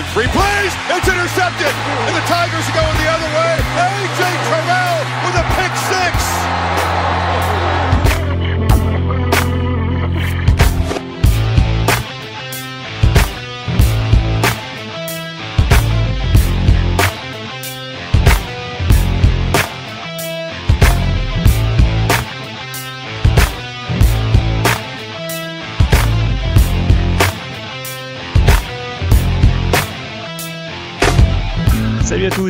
[0.00, 0.72] in three plays.
[0.96, 1.72] It's intercepted.
[2.08, 3.52] And the Tigers are going the other way.
[3.60, 4.20] A.J.
[4.48, 4.79] Terrell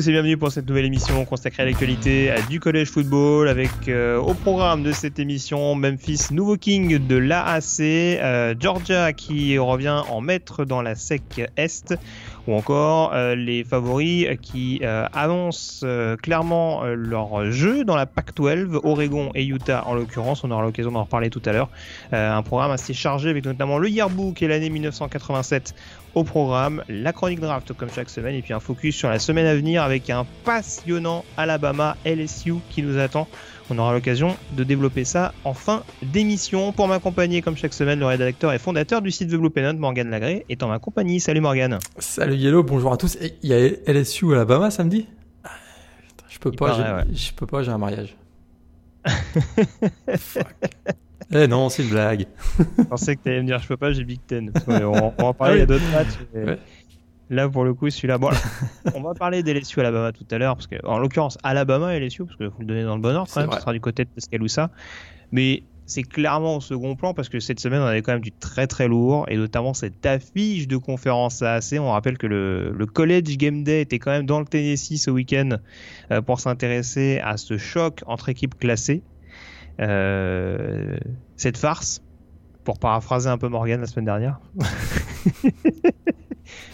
[0.01, 4.17] tous et bienvenue pour cette nouvelle émission consacrée à l'actualité du collège football avec euh,
[4.19, 10.23] au programme de cette émission Memphis nouveau king de l'AAC, euh, Georgia qui revient en
[10.23, 11.95] maître dans la SEC Est
[12.47, 18.07] ou encore euh, les favoris qui euh, annoncent euh, clairement euh, leur jeu dans la
[18.07, 21.69] Pac-12, Oregon et Utah en l'occurrence, on aura l'occasion d'en reparler tout à l'heure.
[22.13, 25.75] Euh, un programme assez chargé avec notamment le yearbook et l'année 1987
[26.15, 29.47] au programme, la chronique draft comme chaque semaine et puis un focus sur la semaine
[29.47, 33.29] à venir avec un passionnant Alabama LSU qui nous attend.
[33.71, 36.73] On aura l'occasion de développer ça en fin d'émission.
[36.73, 40.45] Pour m'accompagner comme chaque semaine, le rédacteur et fondateur du site The Blue Morgan Lagré,
[40.49, 41.21] est en ma compagnie.
[41.21, 41.79] Salut Morgan.
[41.99, 43.17] Salut Yellow, bonjour à tous.
[43.43, 45.07] Il y a LSU Alabama samedi?
[45.45, 45.51] Ah,
[46.29, 48.17] Je peux Il pas, paraît, je peux pas, j'ai un mariage.
[50.19, 50.47] Fuck.
[51.33, 52.27] Eh non, c'est une blague.
[52.79, 54.53] Je pensais que tu allais me dire je peux pas, j'ai Big Ten.
[54.67, 55.57] On, on va en parler, Ah oui.
[55.57, 56.19] il y a d'autres matchs.
[56.35, 56.59] mais Ouais.
[57.33, 58.19] Là, pour le coup, celui-là.
[58.19, 58.31] Bon,
[58.95, 62.25] on va parler d'LSU Alabama tout à l'heure, parce que, en l'occurrence, Alabama et LSU,
[62.25, 63.57] parce que vous le donnez dans le bon ordre, quand même, vrai.
[63.59, 64.71] ce sera du côté de Tuscaloosa.
[65.31, 68.33] Mais c'est clairement au second plan, parce que cette semaine, on avait quand même du
[68.33, 71.75] très très lourd, et notamment cette affiche de conférence AAC.
[71.79, 75.13] On rappelle que le, le College Game Day était quand même dans le Tennessee ce
[75.13, 75.51] week-end
[76.11, 79.03] euh, pour s'intéresser à ce choc entre équipes classées.
[79.81, 80.99] Euh,
[81.37, 82.03] cette farce,
[82.65, 84.41] pour paraphraser un peu Morgan la semaine dernière.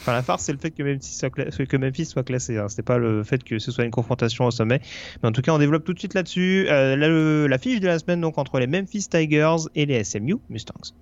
[0.01, 2.56] enfin, la farce, c'est le fait que Memphis soit, cla- que Memphis soit classé.
[2.59, 2.69] Hein.
[2.69, 4.81] C'était pas le fait que ce soit une confrontation au sommet.
[5.23, 6.67] Mais en tout cas, on développe tout de suite là-dessus.
[6.69, 10.37] Euh, le- la fiche de la semaine donc entre les Memphis Tigers et les SMU
[10.49, 10.93] Mustangs.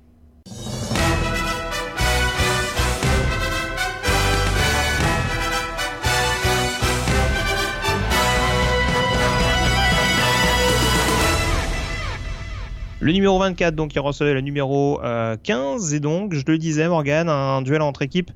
[13.04, 15.92] Le numéro 24, donc, il recevait le numéro euh, 15.
[15.92, 18.30] Et donc, je le disais, Morgan, un duel entre équipes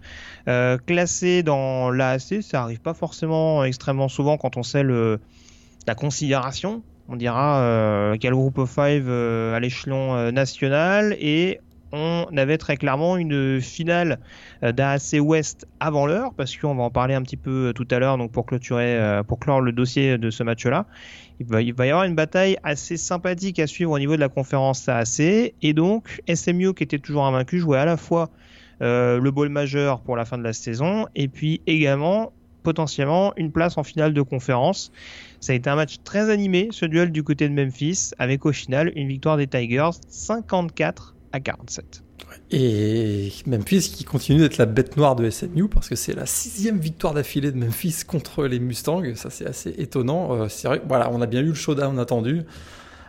[0.46, 2.42] euh, classées dans l'AAC.
[2.42, 6.82] Ça arrive pas forcément extrêmement souvent quand on sait la considération.
[7.08, 11.16] On dira euh, quel groupe of five euh, à l'échelon euh, national.
[11.18, 11.60] Et
[11.92, 14.18] on avait très clairement une finale
[14.62, 17.86] euh, d'AAC West avant l'heure, parce qu'on va en parler un petit peu euh, tout
[17.90, 20.86] à l'heure, donc pour clôturer, euh, pour clore le dossier de ce match-là.
[21.40, 24.88] Il va, y avoir une bataille assez sympathique à suivre au niveau de la conférence
[24.88, 25.20] AAC.
[25.62, 28.28] Et donc, SMU, qui était toujours invaincu, jouait à la fois
[28.80, 32.32] le bowl majeur pour la fin de la saison, et puis également
[32.64, 34.92] potentiellement une place en finale de conférence.
[35.40, 38.52] Ça a été un match très animé, ce duel du côté de Memphis, avec au
[38.52, 42.02] final une victoire des Tigers 54 à 47.
[42.50, 46.78] Et Memphis qui continue d'être la bête noire de SMU parce que c'est la sixième
[46.78, 49.02] victoire d'affilée de Memphis contre les Mustangs.
[49.16, 50.34] Ça, c'est assez étonnant.
[50.34, 52.42] Euh, vrai, voilà, on a bien eu le showdown attendu.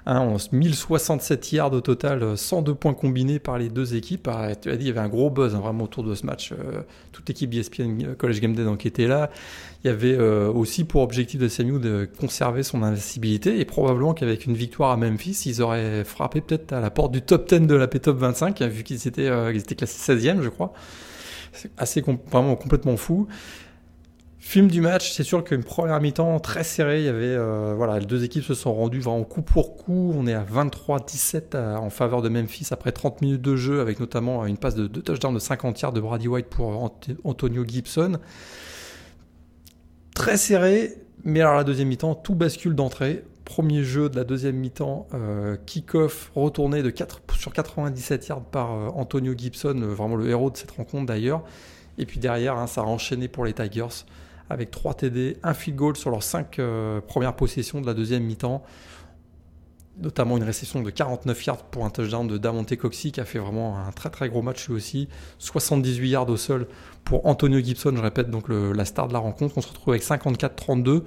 [0.06, 4.28] Hein, on- 1067 yards au total, euh, 102 points combinés par les deux équipes.
[4.32, 6.26] Ah, tu as dit, il y avait un gros buzz hein, vraiment autour de ce
[6.26, 6.52] match.
[6.52, 9.30] Euh, toute l'équipe ESPN College Game Day donc, était là.
[9.84, 14.14] Il y avait euh, aussi pour objectif de SMU de conserver son invincibilité et probablement
[14.14, 17.62] qu'avec une victoire à Memphis, ils auraient frappé peut-être à la porte du top 10
[17.68, 20.74] de la P-Top 25, vu qu'ils étaient, euh, classés 16e, je crois.
[21.54, 22.02] C'est assez
[22.32, 23.28] vraiment complètement fou.
[24.42, 27.04] Film du match, c'est sûr qu'une première mi-temps très serrée.
[27.04, 30.14] Y avait, euh, voilà, les deux équipes se sont rendues vraiment coup pour coup.
[30.16, 34.00] On est à 23-17 à- en faveur de Memphis après 30 minutes de jeu, avec
[34.00, 37.66] notamment une passe de, de touchdown de 50 yards de Brady White pour Ant- Antonio
[37.68, 38.14] Gibson.
[40.16, 40.94] Très serré,
[41.26, 43.26] mais alors la deuxième mi-temps, tout bascule d'entrée.
[43.44, 48.72] Premier jeu de la deuxième mi-temps, euh, kick-off retourné de 4, sur 97 yards par
[48.74, 51.44] euh, Antonio Gibson, euh, vraiment le héros de cette rencontre d'ailleurs.
[51.98, 54.06] Et puis derrière, hein, ça a enchaîné pour les Tigers
[54.50, 56.60] avec 3 TD, un field goal sur leurs 5
[57.08, 58.64] premières possessions de la deuxième mi-temps.
[60.02, 63.40] Notamment une réception de 49 yards pour un touchdown de Damonte Coxey qui a fait
[63.40, 65.10] vraiment un très très gros match lui aussi.
[65.40, 66.68] 78 yards au sol
[67.04, 69.58] pour Antonio Gibson, je répète, donc la star de la rencontre.
[69.58, 71.04] On se retrouve avec 54-32.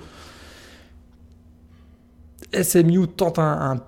[2.63, 3.83] SMU tente un, un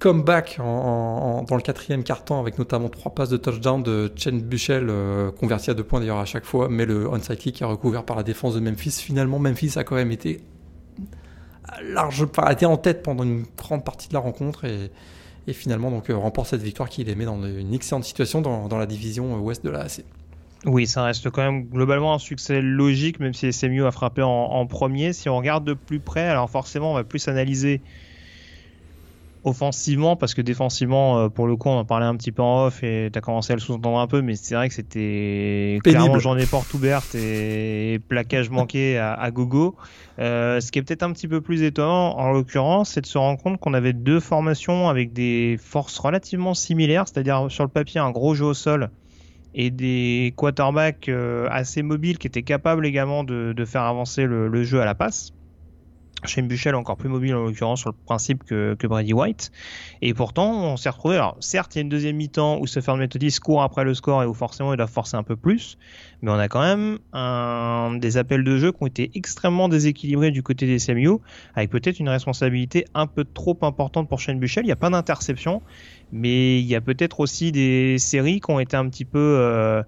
[0.00, 4.88] comeback en- dans le quatrième quart-temps avec notamment trois passes de touchdown de Chen Buchel
[4.88, 8.04] euh, converti à deux points d'ailleurs à chaque fois, mais le onside kick est recouvert
[8.04, 8.92] par la défense de Memphis.
[9.02, 10.40] Finalement, Memphis a quand même été
[11.92, 14.90] large, a été en tête pendant une grande partie de la rencontre et,
[15.52, 18.78] finalement donc euh, remporte cette victoire qui les met dans une excellente situation dans, dans
[18.78, 20.04] la division euh, ouest de la AC.
[20.64, 24.28] Oui, ça reste quand même globalement un succès logique, même si SMU a frappé en,
[24.28, 25.12] en, premier.
[25.12, 27.80] Si on regarde de plus près, alors forcément, on va plus analyser
[29.44, 32.66] offensivement, parce que défensivement, euh, pour le coup, on en parlait un petit peu en
[32.66, 35.78] off et tu as commencé à le sous-entendre un peu, mais c'est vrai que c'était
[35.82, 39.76] clairement journée porte ouverte et, plaquage manqué à, à gogo.
[40.18, 43.16] Euh, ce qui est peut-être un petit peu plus étonnant, en l'occurrence, c'est de se
[43.16, 48.00] rendre compte qu'on avait deux formations avec des forces relativement similaires, c'est-à-dire sur le papier
[48.00, 48.90] un gros jeu au sol
[49.54, 54.48] et des quarterbacks euh, assez mobiles qui étaient capables également de, de faire avancer le,
[54.48, 55.32] le jeu à la passe.
[56.24, 59.50] Shane Buchel encore plus mobile en l'occurrence sur le principe que, Brady White.
[60.02, 61.16] Et pourtant, on s'est retrouvé.
[61.16, 64.22] Alors, certes, il y a une deuxième mi-temps où Stephen Methodist court après le score
[64.22, 65.78] et où forcément il doit forcer un peu plus.
[66.22, 70.42] Mais on a quand même des appels de jeu qui ont été extrêmement déséquilibrés du
[70.42, 71.18] côté des SMU,
[71.54, 74.64] avec peut-être une responsabilité un peu trop importante pour Shane Buchel.
[74.64, 75.62] Il n'y a pas d'interception,
[76.12, 79.18] mais il y a peut-être aussi des séries qui ont été un petit peu.
[79.18, 79.82] Euh,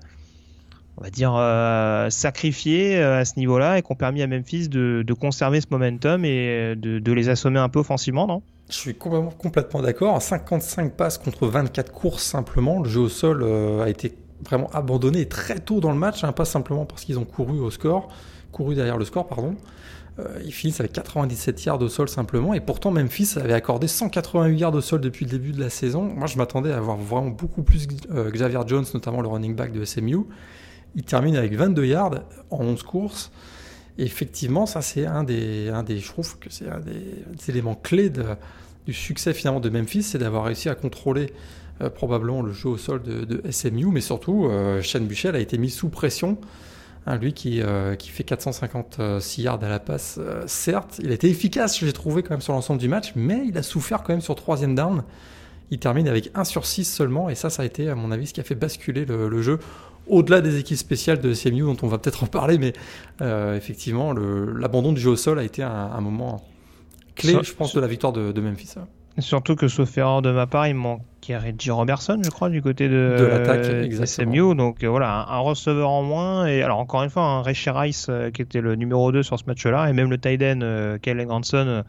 [0.97, 4.69] on va dire, euh, sacrifiés euh, à ce niveau-là et qui ont permis à Memphis
[4.69, 8.43] de, de conserver ce momentum et de, de, les assommer un peu offensivement, non?
[8.69, 10.21] Je suis complètement, complètement d'accord.
[10.21, 12.83] 55 passes contre 24 courses simplement.
[12.83, 16.33] Le jeu au sol euh, a été vraiment abandonné très tôt dans le match, hein,
[16.33, 18.09] pas simplement parce qu'ils ont couru au score,
[18.51, 19.57] couru derrière le score, pardon.
[20.19, 24.59] Euh, ils finissent avec 97 yards au sol simplement, et pourtant Memphis avait accordé 188
[24.59, 26.03] yards au sol depuis le début de la saison.
[26.03, 29.73] Moi, je m'attendais à avoir vraiment beaucoup plus euh, Xavier Jones, notamment le running back
[29.73, 30.19] de SMU.
[30.95, 33.31] Il termine avec 22 yards en 11 courses.
[33.99, 38.11] Effectivement, ça c'est un des, un des, je trouve que c'est un des, éléments clés
[38.87, 41.33] du succès finalement de Memphis, c'est d'avoir réussi à contrôler
[41.83, 45.59] euh, probablement le jeu au sol de, SMU, mais surtout euh, Shane Buchel a été
[45.59, 46.39] mis sous pression.
[47.05, 51.15] Hein, lui qui, euh, qui fait 456 yards à la passe, euh, certes, il a
[51.15, 54.13] été efficace, j'ai trouvé quand même sur l'ensemble du match, mais il a souffert quand
[54.13, 55.03] même sur troisième down.
[55.73, 58.29] Il termine avec 1 sur 6 seulement, et ça, ça a été, à mon avis,
[58.29, 59.59] ce qui a fait basculer le, le jeu
[60.07, 62.73] au-delà des équipes spéciales de CMU dont on va peut-être en parler, mais
[63.21, 66.45] euh, effectivement, l'abandon du jeu au sol a été un, un moment
[67.15, 68.75] clé, je pense, de la victoire de, de Memphis.
[69.19, 72.89] Surtout que, sauf erreur de ma part, il manquait Reggie Robertson, je crois, du côté
[72.89, 74.55] de, de l'attaque SMU.
[74.55, 76.47] Donc euh, voilà, un, un, receveur en moins.
[76.47, 79.39] Et alors, encore une fois, un Ray Rice euh, qui était le numéro 2 sur
[79.39, 81.85] ce match-là, et même le euh, Kellen Granson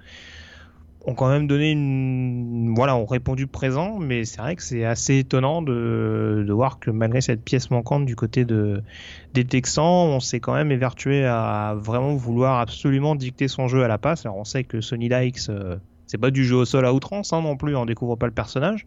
[1.06, 5.20] ont quand même donné une voilà ont répondu présent mais c'est vrai que c'est assez
[5.20, 8.82] étonnant de, de voir que malgré cette pièce manquante du côté de
[9.34, 13.88] des Texans on s'est quand même évertué à vraiment vouloir absolument dicter son jeu à
[13.88, 14.26] la passe.
[14.26, 15.78] Alors on sait que Sony Dykes euh,
[16.08, 18.34] c'est pas du jeu au sol à outrance hein, non plus on découvre pas le
[18.34, 18.86] personnage.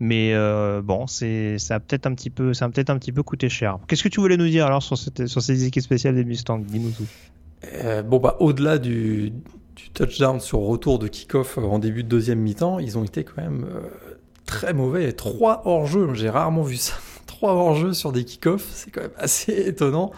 [0.00, 3.22] Mais euh, bon c'est ça a peut-être un petit peu ça peut-être un petit peu
[3.22, 3.78] coûté cher.
[3.86, 6.58] Qu'est-ce que tu voulais nous dire alors sur cette sur ces équipes spéciales des Mustangs?
[6.58, 7.06] Dis-nous tout.
[7.74, 9.32] Euh, bon bah au-delà du
[9.84, 13.42] du touchdown sur retour de kick-off en début de deuxième mi-temps, ils ont été quand
[13.42, 13.80] même euh,
[14.46, 15.12] très mauvais.
[15.12, 16.94] Trois hors-jeu, j'ai rarement vu ça.
[17.26, 20.12] Trois hors-jeu sur des kick-offs, c'est quand même assez étonnant.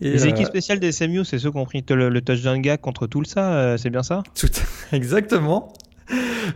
[0.00, 2.60] Et les euh, équipes spéciales des SMU, c'est ceux qui ont pris le, le touchdown
[2.62, 4.22] gag contre Tulsa, euh, c'est bien ça?
[4.34, 4.48] Tout,
[4.92, 5.72] Exactement.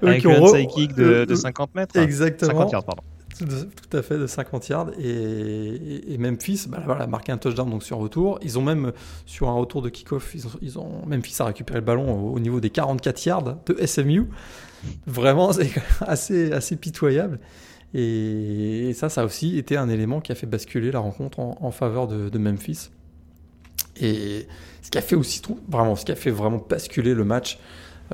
[0.02, 1.96] Avec le de, de, 50 mètres.
[1.96, 2.52] Exactement.
[2.52, 3.02] 50 yards, pardon.
[3.38, 4.90] Tout à fait, de 50 yards.
[4.98, 8.38] Et, Memphis bah, voilà, a marqué un touchdown donc sur retour.
[8.42, 8.92] Ils ont même,
[9.26, 12.60] sur un retour de kick-off, ils ont, Memphis a récupéré le ballon au, au, niveau
[12.60, 14.28] des 44 yards de SMU.
[15.06, 17.40] Vraiment, c'est assez, pitoyable.
[17.94, 21.40] Et, et, ça, ça a aussi été un élément qui a fait basculer la rencontre
[21.40, 22.90] en, en faveur de, de, Memphis.
[24.00, 24.47] Et
[24.82, 27.59] ce qui a fait aussi, vraiment, ce qui a fait vraiment basculer le match,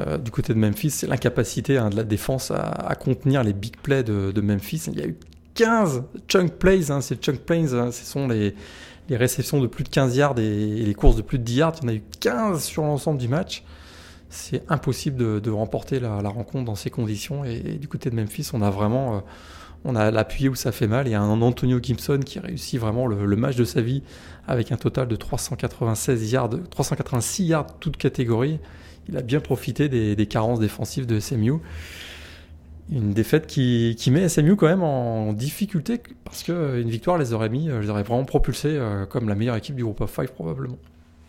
[0.07, 3.76] euh, du côté de Memphis, c'est l'incapacité hein, de la défense à, contenir les big
[3.76, 4.85] plays de, Memphis.
[4.88, 5.16] Il y a eu
[5.54, 8.54] 15 chunk plays, hein, ces chunk plays, hein, ce sont les,
[9.11, 11.75] réceptions de plus de 15 yards et, les courses de plus de 10 yards.
[11.83, 13.64] Il y en a eu 15 sur l'ensemble du match.
[14.28, 17.45] C'est impossible de, remporter la, rencontre dans ces conditions.
[17.45, 19.21] Et, du côté de Memphis, on a vraiment euh,
[19.85, 21.09] on a l'appuyé où ça fait mal.
[21.09, 24.04] Et un Antonio Gibson qui réussit vraiment le, le, match de sa vie
[24.47, 28.61] avec un total de 396 yards, 386 yards toutes catégories
[29.09, 31.54] il a bien profité des, des, carences défensives de SMU.
[32.92, 37.49] Une défaite qui, qui, met SMU quand même en difficulté parce qu'une victoire les aurait
[37.49, 40.78] mis, les aurait vraiment propulsés euh, comme la meilleure équipe du groupe of 5 probablement.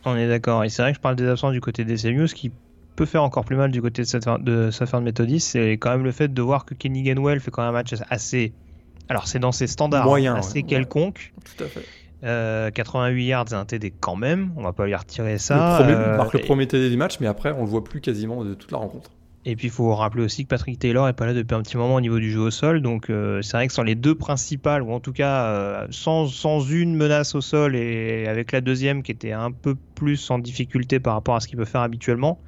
[0.06, 0.64] On est d'accord.
[0.64, 2.52] Et c'est vrai que je parle des absents du côté des SMU, ce qui
[2.96, 6.34] peut faire encore plus mal du côté de de Methodist, c'est quand même le fait
[6.34, 8.54] de voir que Kenny Gainwell fait quand même un match assez.
[9.10, 10.64] Alors c'est dans ses standards Moyen, assez ouais.
[10.64, 11.34] quelconque.
[11.44, 11.86] Tout à fait.
[12.24, 14.52] Euh, 88 yards, c'est un TD quand même.
[14.56, 15.80] On va pas lui retirer ça.
[15.80, 18.02] Le premier, euh, marque le premier TD du match, mais après, on le voit plus
[18.02, 19.12] quasiment de toute la rencontre.
[19.44, 21.76] Et puis il faut rappeler aussi que Patrick Taylor est pas là depuis un petit
[21.76, 24.14] moment au niveau du jeu au sol, donc euh, c'est vrai que sur les deux
[24.14, 28.62] principales, ou en tout cas euh, sans, sans une menace au sol et avec la
[28.62, 31.82] deuxième qui était un peu plus en difficulté par rapport à ce qu'il peut faire
[31.82, 32.40] habituellement,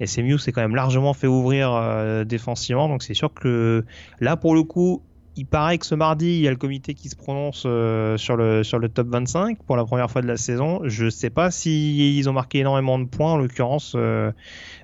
[0.00, 3.84] et SMU s'est quand même largement fait ouvrir euh, défensivement, donc c'est sûr que
[4.18, 5.02] là pour le coup
[5.36, 8.36] il paraît que ce mardi, il y a le comité qui se prononce euh, sur,
[8.36, 10.80] le, sur le top 25 pour la première fois de la saison.
[10.84, 14.32] Je sais pas s'ils ils ont marqué énormément de points, en l'occurrence, euh,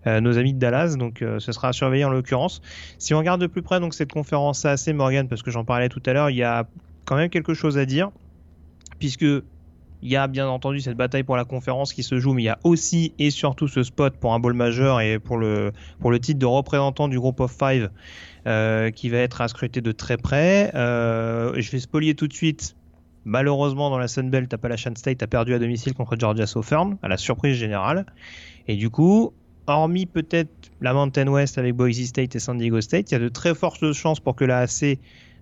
[0.06, 0.96] euh, nos amis de Dallas.
[0.98, 2.60] Donc, ce sera à surveiller en l'occurrence.
[2.98, 5.88] Si on regarde de plus près donc cette conférence assez Morgan, parce que j'en parlais
[5.88, 6.68] tout à l'heure, il y a
[7.06, 8.10] quand même quelque chose à dire,
[8.98, 12.42] puisque il y a bien entendu cette bataille pour la conférence qui se joue, mais
[12.42, 15.72] il y a aussi et surtout ce spot pour un bowl majeur et pour le,
[16.00, 17.88] pour le titre de représentant du groupe of five
[18.44, 20.72] euh, qui va être à scruter de très près.
[20.74, 22.74] Euh, je vais spolier tout de suite.
[23.24, 27.16] Malheureusement, dans la Sunbelt, Appalachian State a perdu à domicile contre Georgia Southern, à la
[27.16, 28.04] surprise générale.
[28.66, 29.32] Et du coup,
[29.68, 33.20] hormis peut-être la Mountain West avec Boise State et San Diego State, il y a
[33.20, 34.66] de très fortes chances pour que la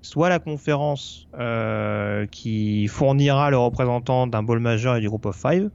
[0.03, 5.37] soit la conférence euh, qui fournira le représentant d'un bowl majeur et du groupe of
[5.37, 5.71] five.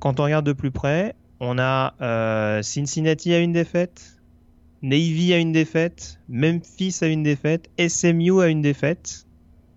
[0.00, 4.21] Quand on regarde de plus près, on a Cincinnati à une défaite,
[4.82, 9.26] Navy a une défaite, Memphis a une défaite, SMU a une défaite.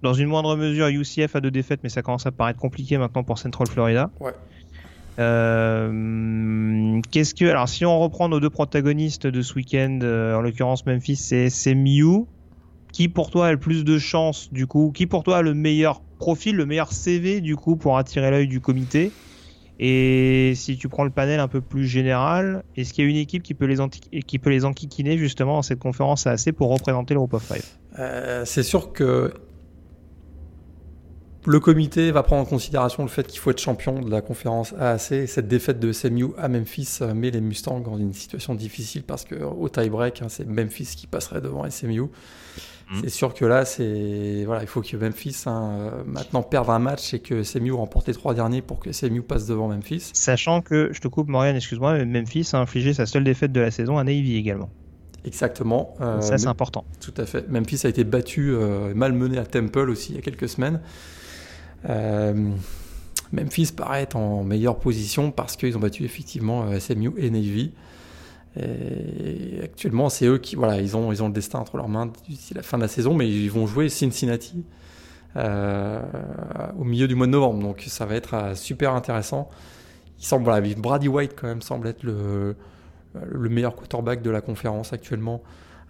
[0.02, 3.24] Dans une moindre mesure, UCF a deux défaites, mais ça commence à paraître compliqué maintenant
[3.24, 4.10] pour Central Florida.
[4.20, 4.34] Ouais.
[5.18, 10.86] Euh, qu'est-ce que alors si on reprend nos deux protagonistes de ce week-end, en l'occurrence
[10.86, 12.26] Memphis et SMU,
[12.92, 15.54] qui pour toi a le plus de chances du coup Qui pour toi a le
[15.54, 19.12] meilleur profil, le meilleur CV du coup pour attirer l'œil du comité?
[19.80, 23.18] Et si tu prends le panel un peu plus général, est-ce qu'il y a une
[23.18, 27.44] équipe qui peut les, enquiquiner justement dans cette conférence assez pour représenter le Group of
[27.44, 27.66] Five?
[28.00, 29.34] Euh, C'est sûr que
[31.48, 34.74] le comité va prendre en considération le fait qu'il faut être champion de la conférence
[34.80, 35.12] AAC.
[35.12, 39.04] Et cette défaite de SMU à Memphis euh, met les Mustangs dans une situation difficile
[39.04, 42.02] parce qu'au tie-break, hein, c'est Memphis qui passerait devant SMU.
[42.90, 43.00] Mm.
[43.02, 46.80] C'est sûr que là, c'est voilà, il faut que Memphis hein, euh, maintenant perde un
[46.80, 50.12] match et que SMU remporte les trois derniers pour que SMU passe devant Memphis.
[50.14, 53.62] Sachant que, je te coupe Morgan, excuse-moi, mais Memphis a infligé sa seule défaite de
[53.62, 54.70] la saison à Navy également.
[55.26, 55.96] Exactement.
[56.02, 56.86] Euh, ça, c'est important.
[57.02, 57.50] Tout à fait.
[57.50, 60.80] Memphis a été battu, euh, malmené à Temple aussi il y a quelques semaines.
[63.32, 67.74] Memphis paraît être en meilleure position parce qu'ils ont battu effectivement SMU et Navy.
[69.64, 72.54] Actuellement, c'est eux qui, voilà, ils ont, ils ont le destin entre leurs mains d'ici
[72.54, 74.64] la fin de la saison, mais ils vont jouer Cincinnati
[75.38, 76.02] euh,
[76.80, 79.50] au milieu du mois de novembre, donc ça va être euh, super intéressant.
[80.18, 82.56] Il semble, voilà, Brady White quand même semble être le,
[83.30, 85.44] le meilleur quarterback de la conférence actuellement,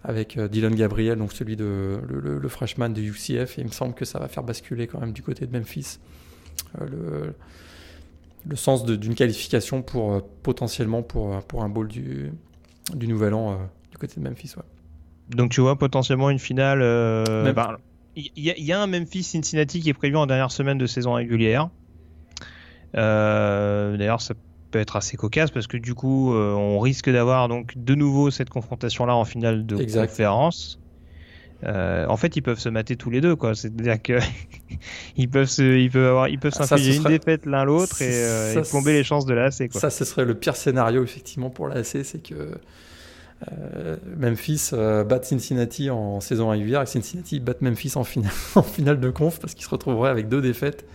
[0.07, 3.71] avec euh, Dylan Gabriel, donc celui de le, le, freshman de UCF, et il me
[3.71, 5.99] semble que ça va faire basculer quand même du côté de Memphis.
[6.79, 7.33] le,
[8.47, 12.31] le sens d'une qualification pour potentiellement pour, pour un bowl du,
[12.93, 13.55] du Nouvel An euh,
[13.91, 14.53] du côté de Memphis.
[14.55, 14.63] Ouais.
[15.29, 16.81] Donc tu vois potentiellement une finale.
[16.81, 17.77] Euh, bah,
[18.15, 21.69] il y, a un Memphis-Cincinnati qui est prévu en dernière semaine de saison régulière.
[22.95, 24.35] Euh, d'ailleurs, ça
[24.75, 28.49] peut être assez cocasse parce que du coup, on risque d'avoir donc de nouveau cette
[28.49, 30.81] confrontation-là en finale de conférence.
[31.63, 33.55] en fait, ils peuvent se mater tous les deux, quoi.
[33.55, 34.19] C'est-à-dire que
[35.17, 38.91] ils peuvent se, ils peuvent avoir, ils peuvent s'infliger une défaite l'un l'autre et, plomber
[38.91, 39.71] les chances de l'AC.
[39.71, 42.59] Ça, ce serait le pire scénario effectivement pour l'AC, c'est que
[43.51, 48.63] euh, Memphis euh, bat Cincinnati en saison régulière et Cincinnati bat Memphis en finale, en
[48.63, 50.85] finale de conf parce qu'ils se retrouveraient avec deux défaites.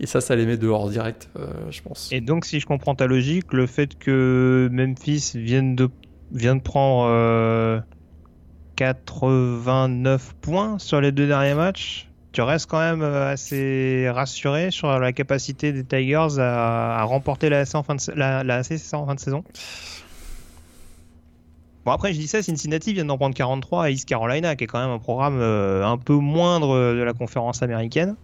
[0.00, 2.08] Et ça, ça les met dehors direct, euh, je pense.
[2.10, 5.90] Et donc, si je comprends ta logique, le fait que Memphis vienne de,
[6.64, 7.84] prendre
[8.76, 15.12] 89 points sur les deux derniers matchs, tu restes quand même assez rassuré sur la
[15.12, 19.44] capacité des Tigers à, remporter la AC en fin de, en fin de saison?
[21.84, 24.66] Bon après je dis ça, Cincinnati vient d'en prendre 43 à East Carolina, qui est
[24.66, 28.16] quand même un programme euh, un peu moindre de la conférence américaine.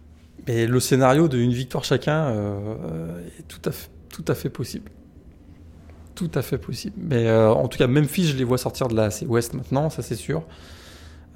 [0.47, 4.89] Mais le scénario d'une victoire chacun euh, est tout à, fait, tout à fait possible.
[6.15, 6.95] Tout à fait possible.
[6.97, 9.89] Mais euh, en tout cas, Memphis, je les vois sortir de la C Ouest maintenant,
[9.89, 10.43] ça c'est sûr.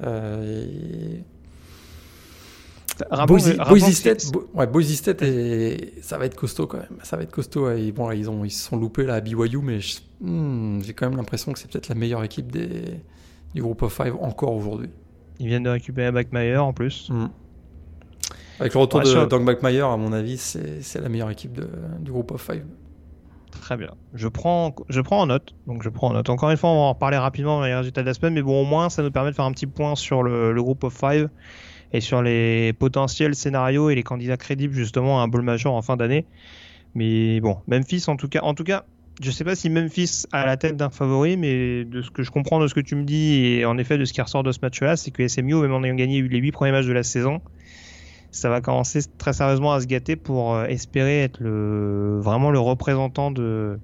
[0.03, 1.23] Et...
[3.27, 6.97] Boise, State, ouais, State et ça va être costaud quand même.
[7.03, 7.71] Ça va être costaud.
[7.71, 9.79] Et bon, ils ont ils se sont loupés là à BYU, mais
[10.19, 12.99] hmm, j'ai quand même l'impression que c'est peut-être la meilleure équipe des,
[13.53, 14.89] du groupe of five encore aujourd'hui.
[15.39, 17.09] Ils viennent de récupérer Backmeyer en plus.
[17.09, 17.27] Hmm.
[18.61, 21.67] Avec le retour de Doug Backmeyer, à mon avis, c'est la meilleure équipe de,
[21.99, 22.63] du groupe of five.
[23.49, 23.89] Très bien.
[24.13, 25.55] Je prends, je prends en note.
[25.65, 26.29] Donc je prends en note.
[26.29, 28.43] Encore une fois, on va en reparler rapidement dans les résultats de la semaine, mais
[28.43, 30.83] bon, au moins, ça nous permet de faire un petit point sur le, le groupe
[30.83, 31.27] of five
[31.91, 35.81] et sur les potentiels scénarios et les candidats crédibles justement à un bowl major en
[35.81, 36.25] fin d'année.
[36.93, 38.85] Mais bon, Memphis en tout cas, en tout cas,
[39.21, 42.31] je sais pas si Memphis a la tête d'un favori, mais de ce que je
[42.31, 44.51] comprends de ce que tu me dis et en effet de ce qui ressort de
[44.51, 47.03] ce match-là, c'est que SMU, même en ayant gagné les huit premiers matchs de la
[47.03, 47.41] saison,
[48.31, 52.59] ça va commencer très sérieusement à se gâter pour euh, espérer être le vraiment le
[52.59, 53.77] représentant de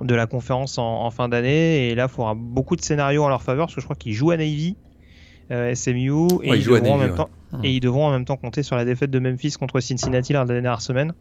[0.00, 1.88] de la conférence en, fin d'année.
[1.88, 4.12] Et là, il faudra beaucoup de scénarios en leur faveur, parce que je crois qu'ils
[4.12, 4.76] jouent à Navy.
[5.50, 7.24] SMU et, Ouais, ils ils jouent à devront en Navy, même ouais.
[7.24, 7.30] temps,
[7.62, 10.44] et ils devront en même temps compter sur la défaite de Memphis contre Cincinnati la
[10.46, 11.12] dernière semaine.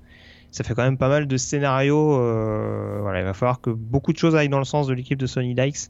[0.49, 2.17] Ça fait quand même pas mal de scénarios.
[2.19, 5.19] euh, voilà, il va falloir que beaucoup de choses aillent dans le sens de l'équipe
[5.19, 5.89] de Sony Dykes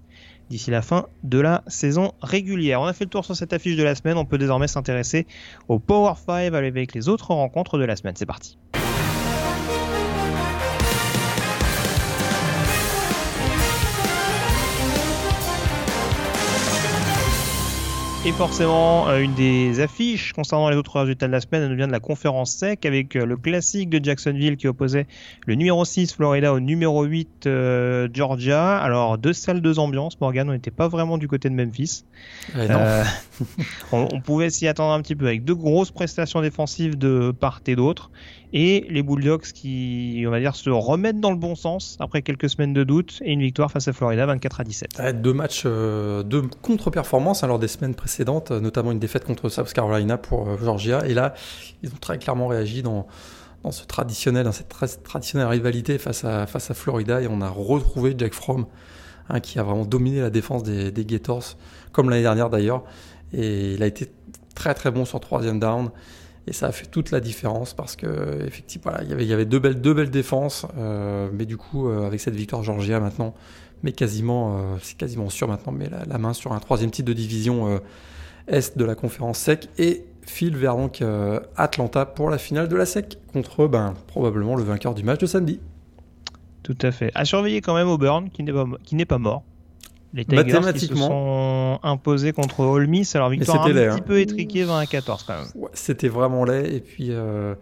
[0.50, 2.82] d'ici la fin de la saison régulière.
[2.82, 4.18] On a fait le tour sur cette affiche de la semaine.
[4.18, 5.28] On peut désormais s'intéresser
[5.68, 8.16] au Power 5 avec les autres rencontres de la semaine.
[8.16, 8.58] C'est parti.
[18.26, 21.76] Et forcément, euh, une des affiches concernant les autres résultats de la semaine, elle nous
[21.76, 25.08] vient de la conférence sec avec euh, le classique de Jacksonville qui opposait
[25.46, 28.78] le numéro 6 Florida au numéro 8 euh, Georgia.
[28.78, 30.22] Alors, deux salles, deux ambiances.
[30.22, 32.06] Morgan, on n'était pas vraiment du côté de Memphis.
[32.56, 32.68] Ouais.
[32.70, 33.04] Euh,
[33.92, 37.60] on, on pouvait s'y attendre un petit peu avec deux grosses prestations défensives de part
[37.68, 38.10] et d'autre.
[38.56, 42.50] Et les Bulldogs qui, on va dire, se remettent dans le bon sens après quelques
[42.50, 45.00] semaines de doute et une victoire face à Florida 24 à 17.
[45.00, 49.26] Ouais, Deux matchs, euh, deux contre-performances hein, lors des semaines précédentes, euh, notamment une défaite
[49.26, 51.04] contre South Carolina pour euh, Georgia.
[51.08, 51.34] Et là,
[51.82, 53.08] ils ont très clairement réagi dans,
[53.64, 57.22] dans ce traditionnel, dans cette tra- traditionnelle rivalité face à, face à Florida.
[57.22, 58.68] Et on a retrouvé Jack Fromm,
[59.30, 61.58] hein, qui a vraiment dominé la défense des, des Gators,
[61.92, 62.84] comme l'année dernière d'ailleurs.
[63.34, 64.12] Et il a été
[64.54, 65.90] très très bon sur troisième down.
[66.48, 70.10] Et ça a fait toute la différence parce que effectivement, il y avait, deux belles,
[70.10, 73.34] défenses, euh, mais du coup, euh, avec cette victoire Georgia maintenant,
[73.82, 77.14] mais quasiment, euh, c'est quasiment sûr maintenant, mais la, main sur un troisième titre de
[77.14, 77.80] division
[78.48, 81.02] Est de la conférence SEC et file vers donc
[81.56, 85.26] Atlanta pour la finale de la SEC contre ben, probablement le vainqueur du match de
[85.26, 85.60] samedi.
[86.62, 87.12] Tout à fait.
[87.14, 89.44] À surveiller quand même Auburn, qui n'est pas mort.
[90.14, 91.08] Les Tigers qui se Mathématiquement.
[91.08, 93.16] sont imposés contre Ole Miss.
[93.16, 94.04] Alors, victoire un laid, petit hein.
[94.06, 95.48] peu étriquée 20 à 14 quand même.
[95.56, 96.74] Ouais, C'était vraiment laid.
[96.74, 97.56] Et puis, euh,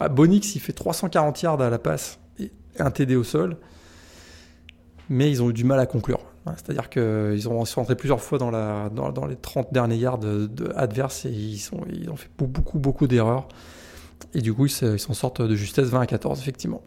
[0.00, 3.56] bah, Bonix, il fait 340 yards à la passe et un TD au sol.
[5.08, 6.20] Mais ils ont eu du mal à conclure.
[6.56, 9.96] C'est-à-dire qu'ils ont ils sont rentrés plusieurs fois dans, la, dans, dans les 30 derniers
[9.96, 13.48] yards de, de adverses et ils, sont, ils ont fait beaucoup, beaucoup, beaucoup d'erreurs.
[14.34, 16.82] Et du coup, ils s'en sortent de justesse 20 à 14, effectivement.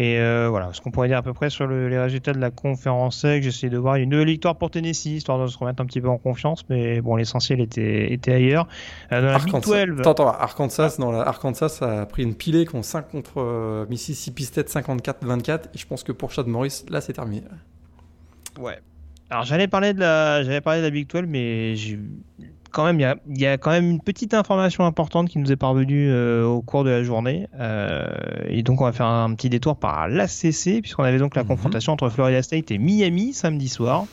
[0.00, 2.38] Et euh, voilà, ce qu'on pourrait dire à peu près sur le- les résultats de
[2.38, 5.82] la conférence sec, j'essaie de voir une nouvelle victoire pour Tennessee, histoire de se remettre
[5.82, 8.68] un petit peu en confiance, mais bon, l'essentiel était, était ailleurs.
[9.10, 12.36] Euh, dans la Big Arkansas, 12, attends, attends, Arkansas, dans la, Arkansas a pris une
[12.36, 15.64] pilée contre, 5 contre euh, Mississippi State 54-24.
[15.74, 17.42] Et je pense que pour Chad Morris, là, c'est terminé.
[18.60, 18.78] Ouais.
[19.30, 21.98] Alors j'allais parler de la, j'allais parler de la Big 12, mais j'ai
[22.70, 25.38] quand même, il y a, il y a quand même une petite information importante qui
[25.38, 27.46] nous est parvenue euh, au cours de la journée.
[27.58, 28.08] Euh,
[28.48, 31.48] et donc on va faire un petit détour par l'ACC, puisqu'on avait donc la Mhm.
[31.48, 34.06] confrontation entre Florida State et Miami samedi soir.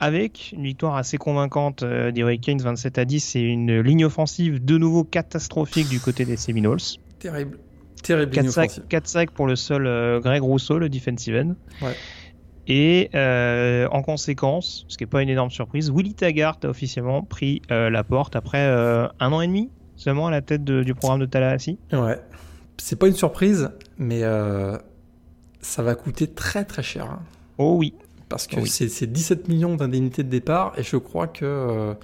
[0.00, 4.64] Avec une victoire assez convaincante euh, des Hurricanes 27 à 10 et une ligne offensive
[4.64, 6.80] de nouveau catastrophique du côté des Seminoles.
[7.20, 7.58] Terrible.
[8.02, 8.84] Terrible 4 ligne sacs, offensive.
[8.88, 11.54] 4 sacs pour le seul euh, Greg Rousseau, le defensive end.
[11.86, 11.94] Ouais.
[12.68, 17.22] Et euh, en conséquence, ce qui n'est pas une énorme surprise, Willy Taggart a officiellement
[17.22, 20.82] pris euh, la porte après euh, un an et demi seulement à la tête de-
[20.82, 21.78] du programme de Tallahassee.
[21.92, 22.20] Ouais.
[22.78, 24.22] C'est pas une surprise, mais
[25.60, 27.04] ça va coûter très très cher.
[27.04, 27.20] hein.
[27.58, 27.94] Oh oui.
[28.28, 28.68] parce que Oui.
[28.68, 30.72] c'est c'est 17 millions d'indemnités de départ.
[30.78, 31.94] Et je crois que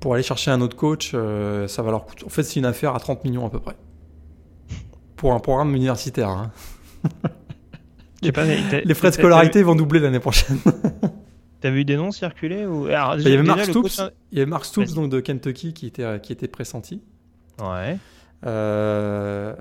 [0.00, 2.24] pour aller chercher un autre coach, ça va leur coûter.
[2.24, 3.76] En fait, c'est une affaire à 30 millions à peu près.
[5.16, 6.28] Pour un programme universitaire.
[6.30, 6.50] hein.
[8.32, 8.44] Pas,
[8.84, 10.58] Les frais de scolarité vont doubler l'année prochaine.
[11.60, 12.86] T'as vu des noms circuler ou...
[12.86, 14.94] Alors, Il y avait Mark Stoops, coach- il y avait Mark Stoops Vas-y.
[14.94, 17.02] donc de Kentucky qui était, qui était pressenti.
[17.62, 17.98] Ouais.
[18.46, 19.54] Euh,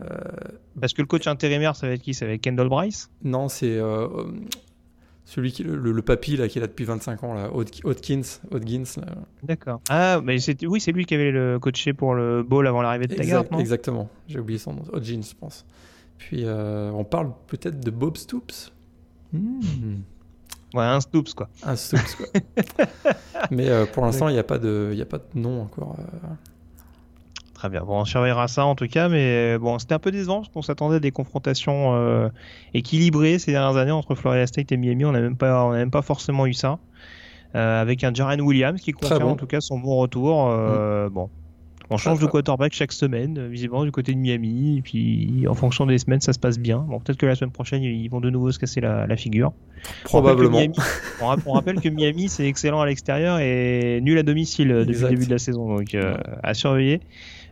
[0.80, 2.14] Parce que le coach intérimaire, ça va être qui?
[2.14, 3.10] Ça va être Kendall Bryce?
[3.24, 4.24] Non, c'est euh, euh,
[5.26, 8.22] celui qui le, papy là, qui est là depuis 25 ans, là, Hod- Hodkins.
[8.52, 9.16] Hodgins, là.
[9.44, 9.82] D'accord.
[9.90, 13.16] Ah, mais oui, c'est lui qui avait le coaché pour le bowl avant l'arrivée de
[13.16, 14.10] Taggart, Exact- exactement.
[14.28, 14.84] J'ai oublié son nom.
[14.94, 15.66] Hodgins, je pense.
[16.20, 18.72] Puis euh, on parle peut-être de Bob Stoops.
[19.34, 20.02] Hmm.
[20.76, 21.50] Ouais, un Stoops, quoi.
[21.64, 22.28] Un Stoops, quoi.
[23.52, 25.96] Mais euh, pour l'instant, il n'y a, pas de- y a pas de nom encore.
[26.00, 26.28] euh.
[27.56, 27.82] Très bien.
[27.84, 30.62] Bon, on surveillera ça en tout cas, mais bon, c'était un peu décevant parce qu'on
[30.62, 32.32] s'attendait à des confrontations
[32.74, 35.04] équilibrées ces dernières années entre Florida State et Miami.
[35.04, 36.80] On n'a même pas, on même pas forcément eu ça.
[37.54, 39.30] Avec un Jaren Williams qui confirme bon.
[39.32, 40.48] en tout cas son bon retour.
[40.50, 41.30] Euh, Bon,
[41.90, 44.78] on change de quarterback chaque semaine, euh, visiblement du côté de Miami.
[44.78, 46.80] Et puis, en fonction des semaines, ça se passe bien.
[46.80, 49.54] Bon, peut-être que la semaine prochaine, ils vont de nouveau se casser la, la figure.
[50.04, 50.62] Probablement.
[51.22, 55.10] On rappelle que Miami, c'est excellent à l'extérieur et nul à domicile euh, depuis Exact.
[55.10, 55.76] le début de la saison.
[55.78, 57.02] Donc, euh, à surveiller.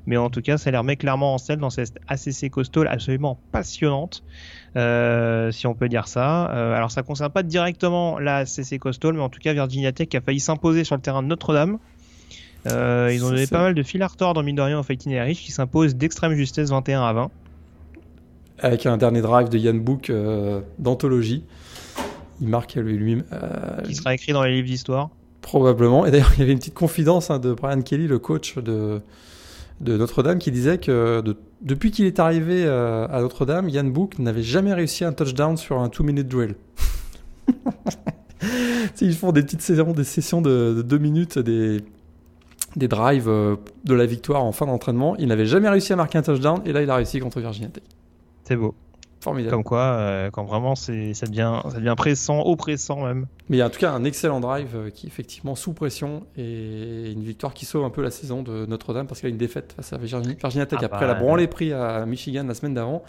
[0.08, 3.38] Mais en tout cas, ça les remet clairement en selle dans cette ACC coastal absolument
[3.52, 4.24] passionnante,
[4.78, 6.50] euh, si on peut dire ça.
[6.52, 10.08] Euh, alors, ça concerne pas directement la ACC coastal, mais en tout cas, Virginia Tech
[10.16, 11.78] a failli s'imposer sur le terrain de Notre-Dame.
[12.66, 15.12] Euh, ils ont donné pas mal de fil à retordre, mine de rien, au Fighting
[15.14, 17.32] Irish, qui s'impose d'extrême justesse 21 à 20.
[18.60, 21.44] Avec un dernier drive de Yann Book euh, d'anthologie.
[22.42, 23.24] Il marque lui-même.
[23.32, 25.10] euh, qui sera écrit dans les livres d'histoire.
[25.42, 26.06] Probablement.
[26.06, 29.02] Et d'ailleurs, il y avait une petite confidence hein, de Brian Kelly, le coach de,
[29.82, 31.24] de Notre-Dame, qui disait que
[31.62, 35.80] depuis qu'il est arrivé euh, à Notre-Dame, Yann Book n'avait jamais réussi un touchdown sur
[35.80, 36.56] un two-minute drill.
[39.02, 41.82] Ils font des petites sessions, des sessions de, deux minutes, des,
[42.78, 45.16] des drives euh, de la victoire en fin d'entraînement.
[45.18, 47.70] Il n'avait jamais réussi à marquer un touchdown et là, il a réussi contre Virginia
[47.70, 47.84] Tech.
[48.44, 48.76] C'est beau.
[49.20, 49.52] Formidable.
[49.52, 53.26] Comme quoi, euh, quand vraiment c'est, ça, devient, ça devient pressant, oppressant même.
[53.50, 55.74] Mais il y a en tout cas un excellent drive euh, qui est effectivement sous
[55.74, 59.32] pression et une victoire qui sauve un peu la saison de Notre-Dame parce qu'il y
[59.32, 60.36] a une défaite face à Virginia,
[60.68, 63.04] Tech ah après bah, la branlée pris à Michigan la semaine d'avant.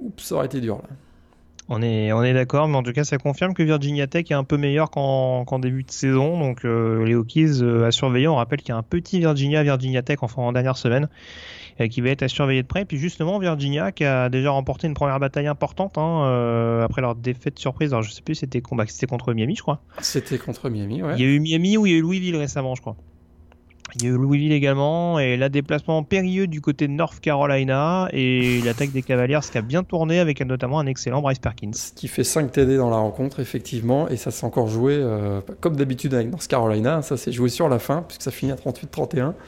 [0.00, 0.88] Oups, ça aurait été dur là.
[1.68, 4.34] On est, on est d'accord, mais en tout cas, ça confirme que Virginia Tech est
[4.34, 6.38] un peu meilleur qu'en, début de saison.
[6.38, 8.28] Donc, euh, les Hokies à surveiller.
[8.28, 11.08] On rappelle qu'il y a un petit Virginia, Virginia Tech en, en dernière semaine.
[11.80, 12.84] Euh, qui va être à surveiller de près.
[12.84, 17.14] Puis justement, Virginia qui a déjà remporté une première bataille importante hein, euh, après leur
[17.14, 17.92] défaite surprise.
[17.92, 19.80] Alors je sais plus, c'était c'était contre Miami, je crois.
[20.00, 21.14] C'était contre Miami, ouais.
[21.16, 22.96] Il y a eu Miami ou il y a eu Louisville récemment, je crois.
[23.94, 28.08] Il y a eu Louisville également et là déplacement périlleux du côté de North Carolina
[28.12, 31.70] et l'attaque des Cavaliers qui a bien tourné avec notamment un excellent Bryce Perkins.
[31.94, 35.76] Qui fait 5 TD dans la rencontre effectivement et ça s'est encore joué euh, comme
[35.76, 37.02] d'habitude avec North Carolina.
[37.02, 39.32] Ça s'est joué sur la fin puisque ça finit à 38-31.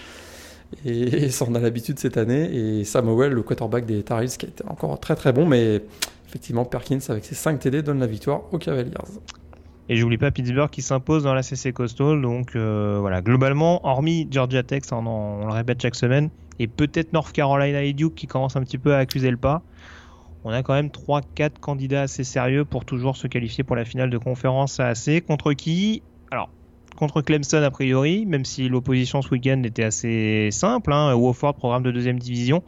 [0.84, 2.44] Et, ça, on a l'habitude cette année.
[2.54, 5.82] Et Samuel, le quarterback des Tar Heels, qui a été encore très très bon, mais
[6.28, 8.92] effectivement, Perkins, avec ses 5 TD, donne la victoire aux Cavaliers.
[9.90, 12.22] Et j'oublie pas Pittsburgh qui s'impose dans la CC Coastal.
[12.22, 17.32] Donc euh, voilà, globalement, hormis Georgia Tech, on, le répète chaque semaine, et peut-être North
[17.32, 19.62] Carolina et Duke qui commencent un petit peu à accuser le pas,
[20.44, 24.10] on a quand même 3-4 candidats assez sérieux pour toujours se qualifier pour la finale
[24.10, 25.26] de conférence AAC.
[25.26, 26.02] Contre qui?
[26.30, 26.50] Alors,
[26.96, 30.92] contre Clemson a priori, même si l'opposition ce week-end était assez simple.
[30.92, 32.62] Hein, Wofford, programme de deuxième division.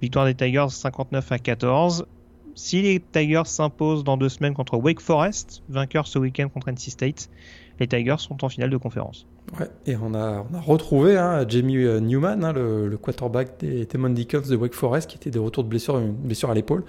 [0.00, 2.06] Victoire des Tigers 59 à 14.
[2.54, 6.90] Si les Tigers s'imposent dans deux semaines contre Wake Forest, vainqueur ce week-end contre NC
[6.90, 7.30] State,
[7.80, 9.26] les Tigers sont en finale de conférence.
[9.58, 13.86] Ouais, et on a, on a retrouvé hein, Jamie euh, Newman, hein, le, quarterback des
[13.86, 16.84] Temon Deacons de Wake Forest, qui était de retour de blessure, une blessure à l'épaule.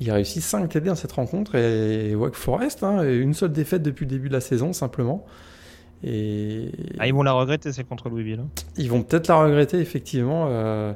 [0.00, 3.82] Il a réussi 5 TD dans cette rencontre et Wake Forest, hein, une seule défaite
[3.82, 5.26] depuis le début de la saison simplement.
[6.02, 6.70] Et...
[6.98, 8.44] Ah, ils vont la regretter, c'est contre Louisville.
[8.76, 10.92] Ils vont peut-être la regretter, effectivement, euh,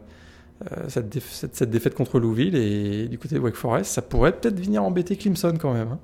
[0.65, 2.57] euh, cette, cette, défaite contre Louisville.
[2.57, 5.93] Et du côté de Wake Forest, ça pourrait peut-être venir embêter Clemson quand même.
[5.93, 5.99] Hein.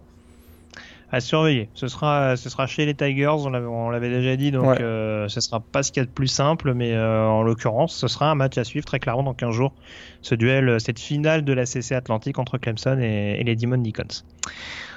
[1.10, 1.68] À surveiller.
[1.74, 5.60] Ce sera, ce sera chez les Tigers, on l'avait déjà dit, donc euh, ce sera
[5.60, 8.56] pas ce qu'il y a de plus simple, mais en l'occurrence, ce sera un match
[8.56, 9.74] à suivre très clairement dans 15 jours.
[10.22, 14.22] Ce duel, cette finale de la CC Atlantique entre Clemson et, et les Demon Deacons.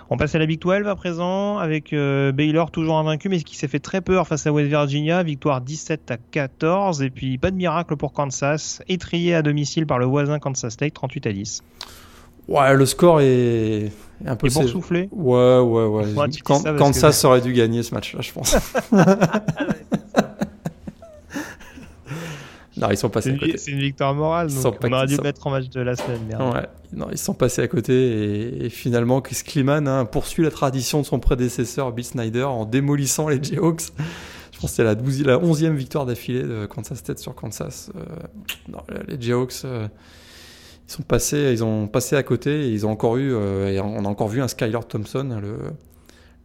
[0.10, 3.56] On passe à la Big 12 à présent avec euh, Baylor toujours invaincu mais qui
[3.56, 7.50] s'est fait très peur face à West Virginia, victoire 17 à 14 et puis pas
[7.50, 11.64] de miracle pour Kansas, étrié à domicile par le voisin Kansas State 38 à 10.
[12.48, 13.92] Ouais, le score est
[14.26, 15.10] un peu bon soufflé.
[15.12, 16.30] Ouais, ouais, ouais.
[16.44, 18.56] Kansas aurait dû gagner ce match-là, je pense.
[22.78, 23.58] Non, ils sont passés à côté.
[23.58, 26.28] C'est une victoire morale, donc on aurait dû mettre en match de la semaine.
[26.30, 31.02] Ouais, non, ils sont passés à côté et, finalement Chris Kliman hein, poursuit la tradition
[31.02, 33.92] de son prédécesseur Bill Snyder en démolissant les Jayhawks.
[34.52, 37.92] Je pense que c'est la, 12, la 11e victoire d'affilée de Kansas State sur Kansas.
[37.96, 38.06] Euh,
[38.70, 39.88] non, les Jayhawks, euh,
[40.88, 43.80] ils sont passés, ils ont passé à côté et ils ont encore eu, euh, et
[43.82, 45.58] on a encore vu un Skylar Thompson, le,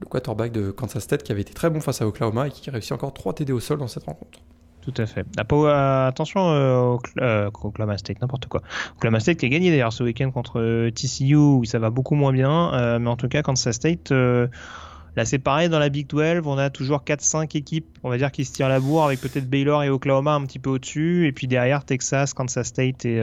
[0.00, 2.68] le quarterback de Kansas State, qui avait été très bon face à Oklahoma et qui
[2.68, 4.40] a réussi encore 3 TD au sol dans cette rencontre.
[4.82, 5.26] Tout à fait.
[5.36, 8.62] Ah, euh, attention euh, au euh, Oklahoma State, n'importe quoi.
[8.96, 12.32] Oklahoma State qui a gagné d'ailleurs ce week-end contre TCU, où ça va beaucoup moins
[12.32, 12.98] bien.
[12.98, 16.70] mais en tout cas, Kansas State, là c'est pareil dans la Big 12, on a
[16.70, 19.90] toujours 4-5 équipes, on va dire, qui se tirent la bourre, avec peut-être Baylor et
[19.90, 21.26] Oklahoma un petit peu au-dessus.
[21.26, 23.18] Et puis derrière, Texas, Kansas State et,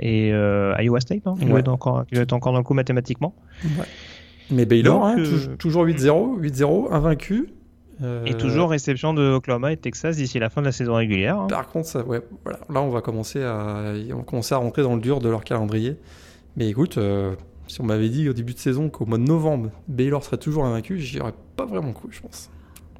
[0.00, 3.34] et Iowa State, hein, qui, doit être encore, être encore dans le coup mathématiquement.
[4.50, 5.16] Mais Baylor, hein,
[5.58, 7.50] toujours 8-0, 8-0, invaincu.
[8.26, 11.38] Et toujours réception de Oklahoma et Texas d'ici la fin de la saison régulière.
[11.38, 11.46] Hein.
[11.48, 12.60] Par contre, ça, ouais, voilà.
[12.70, 15.96] là on va commencer à, on commencer à rentrer dans le dur de leur calendrier.
[16.56, 17.34] Mais écoute, euh,
[17.66, 20.64] si on m'avait dit au début de saison qu'au mois de novembre, Baylor serait toujours
[20.64, 22.50] invaincu, j'y aurais pas vraiment cru, je pense.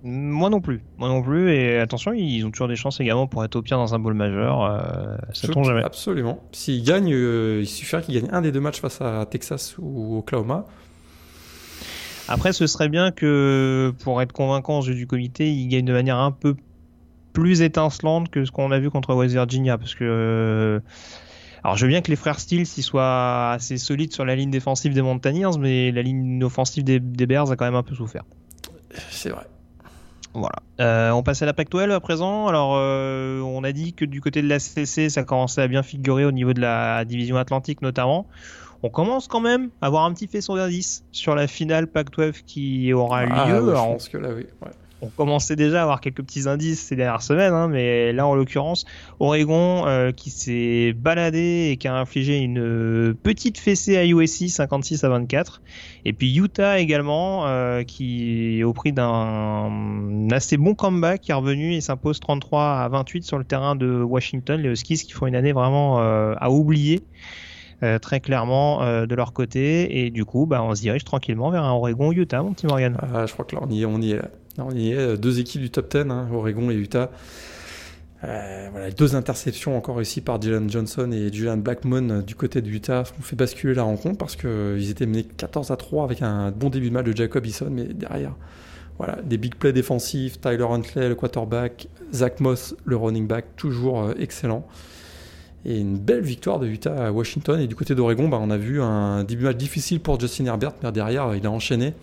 [0.05, 1.53] Moi non plus, moi non plus.
[1.53, 4.15] Et attention, ils ont toujours des chances également pour être au pire dans un bowl
[4.15, 4.65] majeur.
[4.65, 5.83] Euh, ça tombe jamais.
[5.83, 6.41] Absolument.
[6.53, 10.19] S'ils gagnent, euh, il suffirait qu'ils gagnent un des deux matchs face à Texas ou
[10.19, 10.67] Oklahoma.
[12.29, 15.93] Après, ce serait bien que, pour être convaincant aux yeux du comité, il gagne de
[15.93, 16.55] manière un peu
[17.33, 19.79] plus étincelante que ce qu'on a vu contre West Virginia.
[19.79, 20.05] Parce que.
[20.05, 20.81] Euh,
[21.65, 24.95] alors, je veux bien que les frères Steele soient assez solides sur la ligne défensive
[24.95, 28.25] des Mountaineers, mais la ligne offensive des, Bears a quand même un peu souffert.
[29.11, 29.47] C'est vrai.
[30.35, 30.57] Voilà.
[30.81, 32.47] Euh, on passe à la Pac-12 à présent.
[32.47, 35.83] Alors, euh, on a dit que du côté de la CC, ça commençait à bien
[35.83, 38.27] figurer au niveau de la division Atlantique notamment
[38.83, 42.93] on commence quand même à avoir un petit faisceau d'indice sur la finale Pac-12 qui
[42.93, 43.67] aura ah, lieu.
[43.67, 44.47] je pense que là, oui.
[45.03, 48.37] on commençait déjà à avoir quelques petits indices ces dernières semaines, hein, mais là en
[48.37, 48.85] l'occurrence,
[49.19, 55.03] Oregon euh, qui s'est baladé et qui a infligé une petite fessée à USC 56
[55.03, 55.61] à 24,
[56.05, 61.75] et puis Utah également euh, qui au prix d'un assez bon comeback qui est revenu
[61.75, 65.37] et s'impose 33 à 28 sur le terrain de Washington, les Huskies qui font une
[65.37, 67.03] année vraiment euh, à oublier.
[67.85, 71.51] Euh, très clairement euh, de leur côté et du coup bah, on se dirige tranquillement
[71.51, 72.97] vers un Oregon-Utah mon petit Morgan.
[73.01, 74.21] Ah, je crois que là on y est, on y est,
[74.59, 77.09] on y est deux équipes du top 10, hein, Oregon et Utah.
[78.25, 82.69] Euh, voilà, deux interceptions encore ici par Dylan Johnson et Julian Blackmon du côté de
[82.69, 86.51] Utah ont fait basculer la rencontre parce qu'ils étaient menés 14 à 3 avec un
[86.51, 88.35] bon début de match de Jacob Eason, mais derrière,
[88.99, 94.03] voilà, des big plays défensifs, Tyler Huntley, le quarterback, Zach Moss, le running back, toujours
[94.03, 94.67] euh, excellent.
[95.65, 97.61] Et une belle victoire de Utah à Washington.
[97.61, 100.73] Et du côté d'Oregon, bah, on a vu un début match difficile pour Justin Herbert,
[100.83, 101.95] mais derrière, il a enchaîné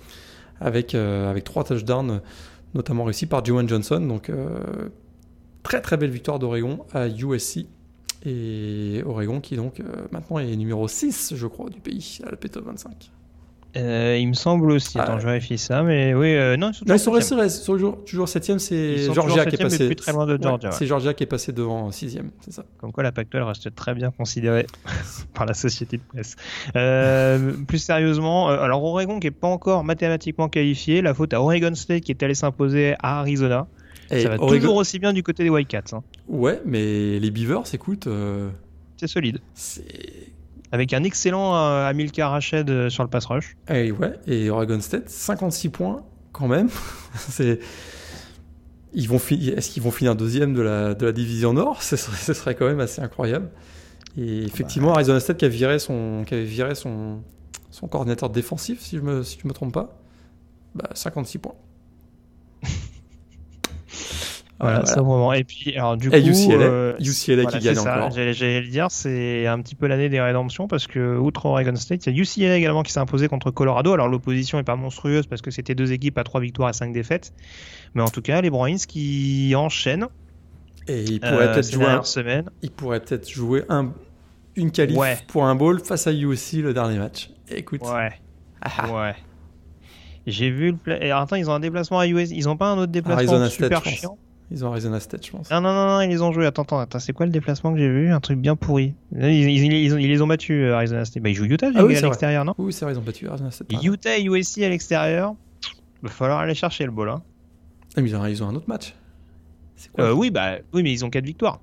[0.59, 2.21] avec, euh, trois touchdowns,
[2.73, 3.99] notamment réussis par Juwan Johnson.
[4.01, 4.89] Donc, euh,
[5.63, 7.65] très très belle victoire d'Oregon à USC.
[8.25, 12.37] Et Oregon qui donc euh, maintenant est numéro 6, je crois, du pays, à la
[12.37, 13.11] P 25.
[13.77, 14.97] Euh, il me semble aussi.
[14.97, 15.19] Attends, Ah.
[15.19, 17.63] je vérifie ça, mais oui, euh, non, ils sont Là, ils sont toujours restés, restés-
[17.63, 19.85] sont toujours, toujours 7ème, c'est Georgia qui est passé.
[19.87, 20.75] plus très loin de Georgia, ouais.
[20.77, 22.63] C'est Georgia qui est passé devant 6ème, c'est ça.
[22.77, 24.65] Comme quoi la Pac-12 reste très bien considérée
[25.33, 26.35] par la société de presse.
[26.75, 31.75] Euh, plus sérieusement, alors Oregon qui est pas encore mathématiquement qualifié, la faute à Oregon
[31.75, 33.67] State qui est allé s'imposer à Arizona.
[34.11, 35.93] Et ça va Oregon- toujours aussi bien du côté des Wildcats.
[35.93, 36.03] Hein.
[36.27, 38.07] Ouais, mais les Beavers, écoute,
[38.97, 39.39] C'est solide.
[39.53, 39.83] c'est
[40.71, 43.55] Avec un excellent euh, Amilcar Rached euh, sur le pass rush.
[43.69, 46.69] Et ouais, et Oregon State, 56 points quand même.
[47.15, 47.59] c'est
[48.93, 51.83] ils vont est-ce qu'ils vont finir deuxième de la, de la division Nord?
[51.83, 53.49] Ce serait, ce serait quand même assez incroyable.
[54.17, 57.21] Et effectivement, Arizona State qui, a viré son, qui avait viré son,
[57.69, 59.99] son coordinateur défensif, si je me, si je me trompe pas,
[60.73, 61.55] bah, 56 points.
[64.59, 65.33] Voilà, Voilà, ça vraiment.
[65.33, 67.97] Et puis, alors du Et coup, UCLA, euh, UCLA voilà, qui gagne ça.
[67.97, 68.11] encore.
[68.11, 72.05] J'allais le dire, c'est un petit peu l'année des rédemptions parce que outre Oregon State,
[72.05, 73.91] il y a UCLA également qui s'est imposé contre Colorado.
[73.91, 76.93] Alors l'opposition est pas monstrueuse parce que c'était deux équipes à trois victoires et cinq
[76.93, 77.33] défaites,
[77.95, 80.07] mais en tout cas les Bruins qui enchaînent
[80.87, 82.49] Et il pourrait euh, peut-être jouer, un, dernières semaines.
[82.61, 83.91] il pourrait peut-être jouer un,
[84.55, 85.17] une qualif Ouais.
[85.27, 87.29] pour un bowl face à USC le dernier match.
[87.51, 88.13] Écoute, Ouais,
[88.61, 89.15] ah, ouais.
[90.27, 90.77] J'ai vu le.
[90.77, 92.31] pla- et attends, ils ont un déplacement à US.
[92.31, 94.17] Ils ont pas un autre déplacement Arizona super chiant?
[94.51, 95.49] Ils ont Arizona State, je pense.
[95.51, 96.45] Non, non, non, non, ils les ont joués.
[96.45, 96.99] Attends, attends, attends.
[96.99, 98.11] C'est quoi le déplacement que j'ai vu?
[98.11, 98.93] Un truc bien pourri.
[99.15, 101.23] Ils, ils- ils les ont battus, euh, Arizona State.
[101.23, 102.53] Bah, ils jouent Utah, j'ai Ah oui, à l'extérieur, non?
[102.57, 103.67] Oui, c'est vrai, ils ont battu Arizona State.
[103.83, 105.35] Utah et USC à l'extérieur.
[106.03, 107.09] Va falloir aller chercher le bol.
[107.09, 107.21] Hein.
[107.97, 108.93] Ah, mais ils ont, ils ont un autre match.
[109.75, 110.05] C'est quoi?
[110.05, 111.59] Euh, oui, bah, oui, mais ils ont 4 victoires.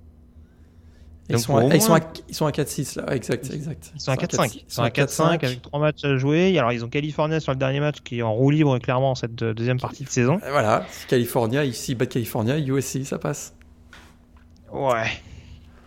[1.30, 3.92] Ils, sont à, ils, sont à, ils sont à 4-6 là, exact, exact.
[3.94, 4.62] Ils sont à 4-5.
[4.68, 6.58] Ils sont à 4-5 4-5 avec 3 matchs à jouer.
[6.58, 9.14] Alors, ils ont California sur le dernier match qui est en roue libre clairement en
[9.14, 10.38] cette euh, deuxième partie de saison.
[10.38, 13.54] Et Voilà, California, ici, bat California, USC, ça passe.
[14.72, 15.06] Ouais.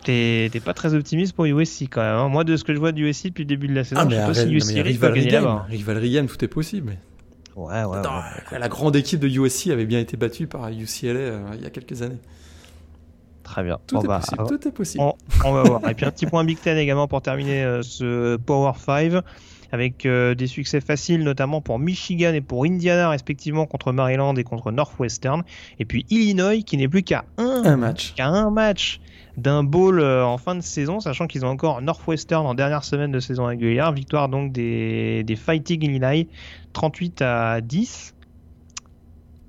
[0.04, 2.14] T'es pas très optimiste pour USC quand même.
[2.14, 2.28] hein.
[2.28, 4.04] Moi, de ce que je vois de USC depuis le début de la saison, Ah,
[4.04, 5.66] mais, je sais pas si USC mais rivalry game, là-bas.
[5.68, 6.96] rivalry game, tout est possible.
[7.56, 8.18] Ouais, ouais, Attends,
[8.52, 8.58] ouais.
[8.58, 11.70] La grande équipe de USC avait bien été battue par UCLA euh, il y a
[11.70, 12.18] quelques années.
[13.46, 13.78] Très bien.
[13.86, 15.04] Tout est bah, possible, tout est possible.
[15.04, 15.88] on, on va voir.
[15.88, 19.22] Et puis un petit point Big Ten également pour terminer euh, ce Power 5
[19.70, 24.42] avec euh, des succès faciles notamment pour Michigan et pour Indiana respectivement contre Maryland et
[24.42, 25.44] contre Northwestern.
[25.78, 28.14] Et puis Illinois qui n'est plus qu'à un, Un match.
[28.14, 29.00] qu'à un match
[29.36, 33.12] d'un bowl euh, en fin de saison, sachant qu'ils ont encore Northwestern en dernière semaine
[33.12, 33.92] de saison régulière.
[33.92, 36.26] Victoire donc des, des Fighting Illinois
[36.72, 38.12] 38 à 10.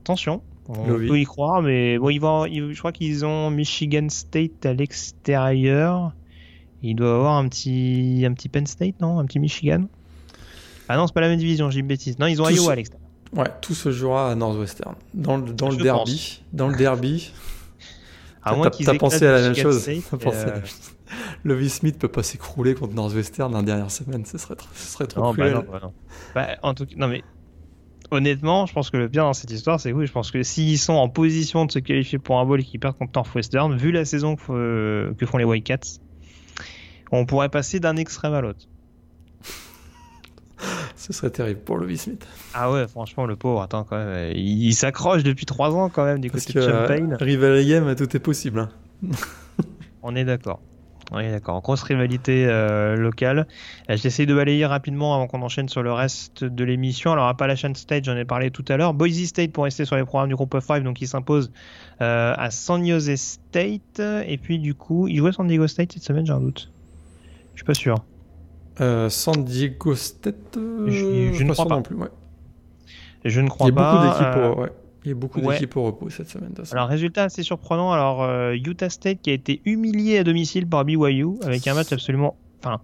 [0.01, 4.07] Attention, on peut y croire, mais bon, ils vont, ils- je crois qu'ils ont Michigan
[4.09, 6.13] State à l'extérieur.
[6.83, 9.19] Il doit avoir un petit, un petit Penn State, non?
[9.19, 9.85] Un petit Michigan?
[10.89, 12.17] Ah non, c'est pas la même division, j'ai une bêtise.
[12.19, 13.07] Non, ils ont Tous- Iowa à l'extérieur.
[13.35, 14.95] Ouais, tout se jouera à Northwestern.
[15.13, 16.41] Dans le, dans le derby.
[16.53, 17.31] Dans le derby.
[18.43, 19.81] À moins t'as- pensé à la même Michigan chose.
[19.81, 20.91] State, pensé à la euh, même chose.
[21.43, 24.25] Levi Smith peut pas s'écrouler contre Northwestern la dernière semaine.
[24.25, 25.93] Ce serait, trop- ce serait trop Non, bah non, bah non.
[26.33, 27.23] Bah, en tout cas, non mais
[28.11, 30.43] honnêtement, je pense que le bien dans cette histoire, c'est que oui, je pense que
[30.43, 33.75] s'ils sont en position de se qualifier pour un bowl et qu'ils perdent contre Northwestern,
[33.77, 35.99] vu la saison que, euh, que font les Wildcats,
[37.11, 38.67] on pourrait passer d'un extrême à l'autre.
[40.95, 42.27] Ce serait terrible pour Levi Smith.
[42.53, 45.89] Ah ouais, franchement, le pauvre, attends quand même, euh, il, il s'accroche depuis trois ans
[45.89, 47.15] quand même du Parce côté que de euh, Champagne.
[47.19, 48.59] rivalry game, tout est possible.
[48.59, 48.69] hein.
[50.01, 50.59] On est d'accord.
[51.17, 51.61] Est d'accord.
[51.61, 53.47] Grosse rivalité euh, locale.
[53.89, 57.13] Euh, J'essaie de balayer rapidement avant qu'on enchaîne sur le reste de l'émission.
[57.13, 58.93] Alors, Appalachian State, j'en ai parlé tout à l'heure.
[58.93, 61.49] Boise State pour rester sur les programmes du groupe of 5, donc il s'impose
[62.01, 64.01] euh, à San Jose State.
[64.27, 66.69] Et puis, du coup, il jouait San Diego State cette semaine, j'ai un doute.
[67.53, 67.95] Je suis pas sûr.
[68.81, 71.75] Euh, San Diego State, Je- je ne pas crois pas.
[71.75, 71.95] non plus.
[71.95, 72.09] Ouais.
[73.23, 74.19] Je ne Il y crois a beaucoup pas.
[74.19, 74.59] d'équipes.
[74.59, 74.69] ouais.
[75.07, 75.53] Il y a beaucoup Ouais.
[75.53, 76.53] d'équipes au repos cette semaine.
[76.73, 77.93] Alors, résultat assez surprenant.
[77.93, 81.93] Alors, euh, Utah State qui a été humilié à domicile par BYU avec un match
[81.93, 82.35] absolument.
[82.59, 82.81] Enfin,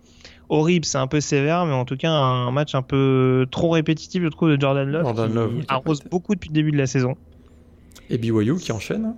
[0.47, 4.23] horrible, c'est un peu sévère, mais en tout cas, un match un peu trop répétitif,
[4.23, 5.03] je trouve, de Jordan Love.
[5.03, 7.15] Jordan qui Love, arrose beaucoup depuis le début de la saison.
[8.09, 9.15] Et BYU qui enchaîne.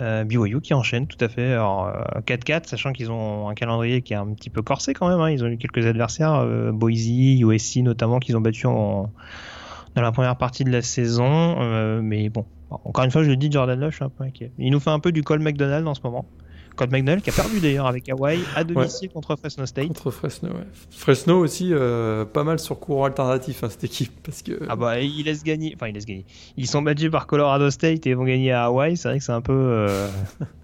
[0.00, 1.52] Euh, BYU qui enchaîne tout à fait.
[1.52, 5.08] Alors, euh, 4-4, sachant qu'ils ont un calendrier qui est un petit peu corsé quand
[5.08, 5.20] même.
[5.20, 5.30] hein.
[5.30, 9.10] Ils ont eu quelques adversaires, euh, Boise, USC notamment, qu'ils ont battu en,
[9.94, 11.56] dans la première partie de la saison.
[11.60, 14.24] Euh, mais bon, encore une fois, je le dis, Jordan Love, je suis un peu
[14.24, 14.52] inquiet.
[14.58, 16.26] Il nous fait un peu du Cole McDonald en ce moment.
[16.76, 19.88] Cole McDonald qui a perdu d'ailleurs avec Hawaii à domicile contre Fresno State.
[19.88, 20.66] Contre Fresno, ouais.
[20.90, 24.12] Fresno aussi, euh, pas mal sur courant alternatif, hein, cette équipe.
[24.22, 25.72] Parce que Ah bah, il laisse gagner.
[25.74, 26.24] Enfin, il laisse gagner.
[26.56, 28.96] Ils sont battus par Colorado State et vont gagner à Hawaï.
[28.96, 29.52] C'est vrai que c'est un peu.
[29.52, 30.08] euh,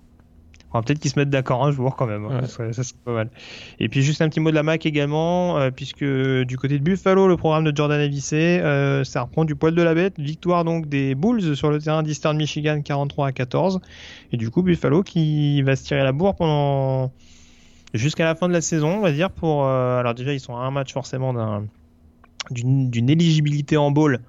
[0.74, 2.24] enfin, peut-être qu'ils se mettent d'accord un jour quand même.
[2.24, 2.40] hein.
[2.40, 2.40] Ouais.
[2.42, 3.30] Ça, serait- ça serait pas mal.
[3.78, 6.84] Et puis juste un petit mot de la MAC également, euh, puisque du côté de
[6.84, 10.18] Buffalo, le programme de Jordan Avicé, euh, ça reprend du poil de la bête.
[10.18, 13.80] Victoire donc des Bulls sur le terrain d'Eastern Michigan, 43 à 14.
[14.32, 17.12] Et du coup, Buffalo qui va se tirer la bourre pendant
[17.94, 19.30] jusqu'à la fin de la saison, on va dire.
[19.30, 21.64] Pour euh, alors déjà, ils sont à un match forcément d'un
[22.50, 24.20] d'une d'une éligibilité en bowl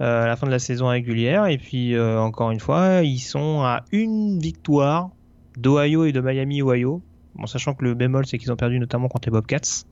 [0.00, 1.46] euh, à la fin de la saison régulière.
[1.48, 5.10] Et puis, euh, encore une fois, ils sont à une victoire
[5.58, 7.02] d'Ohio et de Miami, Ohio.
[7.34, 9.84] Bon, sachant que le bémol, c'est qu'ils ont perdu notamment contre les Bobcats.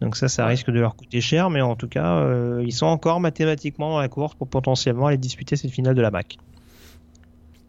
[0.00, 2.86] Donc ça, ça risque de leur coûter cher, mais en tout cas, euh, ils sont
[2.86, 6.38] encore mathématiquement dans la course pour potentiellement aller disputer cette finale de la MAC.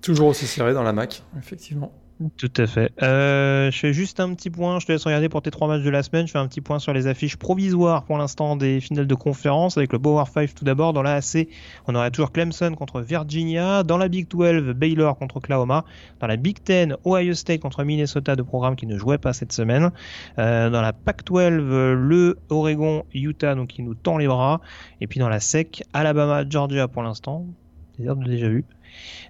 [0.02, 1.92] toujours aussi serré dans la MAC, effectivement.
[2.38, 2.94] Tout à fait.
[3.04, 5.84] Euh, je fais juste un petit point, je te laisse regarder pour tes trois matchs
[5.84, 6.26] de la semaine.
[6.26, 9.78] Je fais un petit point sur les affiches provisoires pour l'instant des finales de conférence
[9.78, 10.94] avec le Power 5 tout d'abord.
[10.94, 11.50] Dans la AC,
[11.88, 13.84] on aurait toujours Clemson contre Virginia.
[13.84, 15.84] Dans la Big 12, Baylor contre Oklahoma.
[16.22, 19.52] Dans la Big 10, Ohio State contre Minnesota, de programme qui ne jouait pas cette
[19.52, 19.92] semaine.
[20.40, 24.62] Euh, dans la Pac 12, le Oregon, Utah, donc qui nous tend les bras.
[25.02, 27.46] Et puis dans la SEC, Alabama, Georgia pour l'instant.
[27.98, 28.66] C'est déjà vu.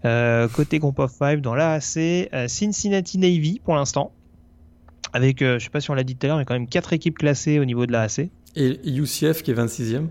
[0.06, 4.12] Euh, côté Group of 5 dans l'AAC, euh, Cincinnati Navy pour l'instant.
[5.14, 6.68] Avec, euh, je sais pas si on l'a dit tout à l'heure, mais quand même
[6.68, 8.30] quatre équipes classées au niveau de l'AAC.
[8.56, 10.08] Et UCF qui est 26e.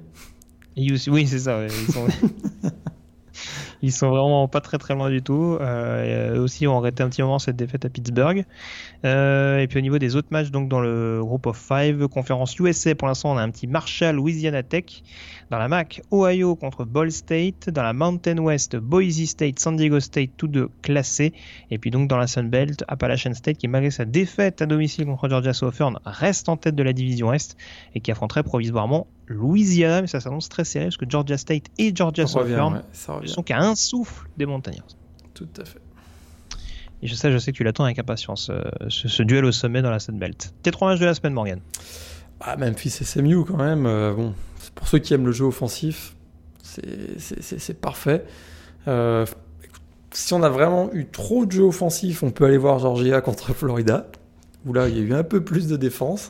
[0.77, 1.59] Et aussi- Oui, c'est ça.
[1.59, 2.07] ouais, Ils sont...
[3.83, 5.59] ils sont vraiment pas très très loin du tout.
[5.61, 8.45] Euh, et, aussi, ont arrêté un petit moment cette défaite à Pittsburgh.
[9.05, 12.59] Euh, et puis au niveau des autres matchs, donc dans le Group of 5, conférence
[12.59, 14.85] USA, pour l'instant, on a un petit Marshall Louisiana Tech.
[15.51, 17.71] Dans la MAC, Ohio contre Ball State.
[17.71, 21.33] Dans la Mountain West, Boise State, San Diego State, tous deux classés.
[21.71, 25.07] Et puis donc dans la Sun Belt, Appalachian State, qui malgré sa défaite à domicile
[25.07, 27.57] contre Georgia Southern, reste en tête de la division Est
[27.95, 30.01] et qui affronterait provisoirement Louisiana.
[30.01, 32.83] Mais ça s'annonce très serré parce que Georgia State et Georgia Ça revient, Southern
[33.21, 34.97] ouais, sont qu'à un souffle des Montagnards.
[35.35, 35.81] Tout à fait.
[37.03, 39.53] Et je sais, je sais que tu l'attends avec impatience, euh, ce, ce duel au
[39.53, 40.55] sommet dans la Sun Belt.
[40.63, 41.61] Tes trois matchs de la semaine, Morgan.
[42.41, 43.87] Ah, Memphis SMU quand même.
[43.87, 44.15] euh,
[44.75, 46.17] pour ceux qui aiment le jeu offensif,
[46.63, 48.25] c'est- parfait.
[48.89, 49.25] Euh,
[50.13, 53.53] si on a vraiment eu trop de jeux offensifs, on peut aller voir Georgia contre
[53.55, 54.07] Florida,
[54.67, 56.29] où là il y a eu un peu plus de défense.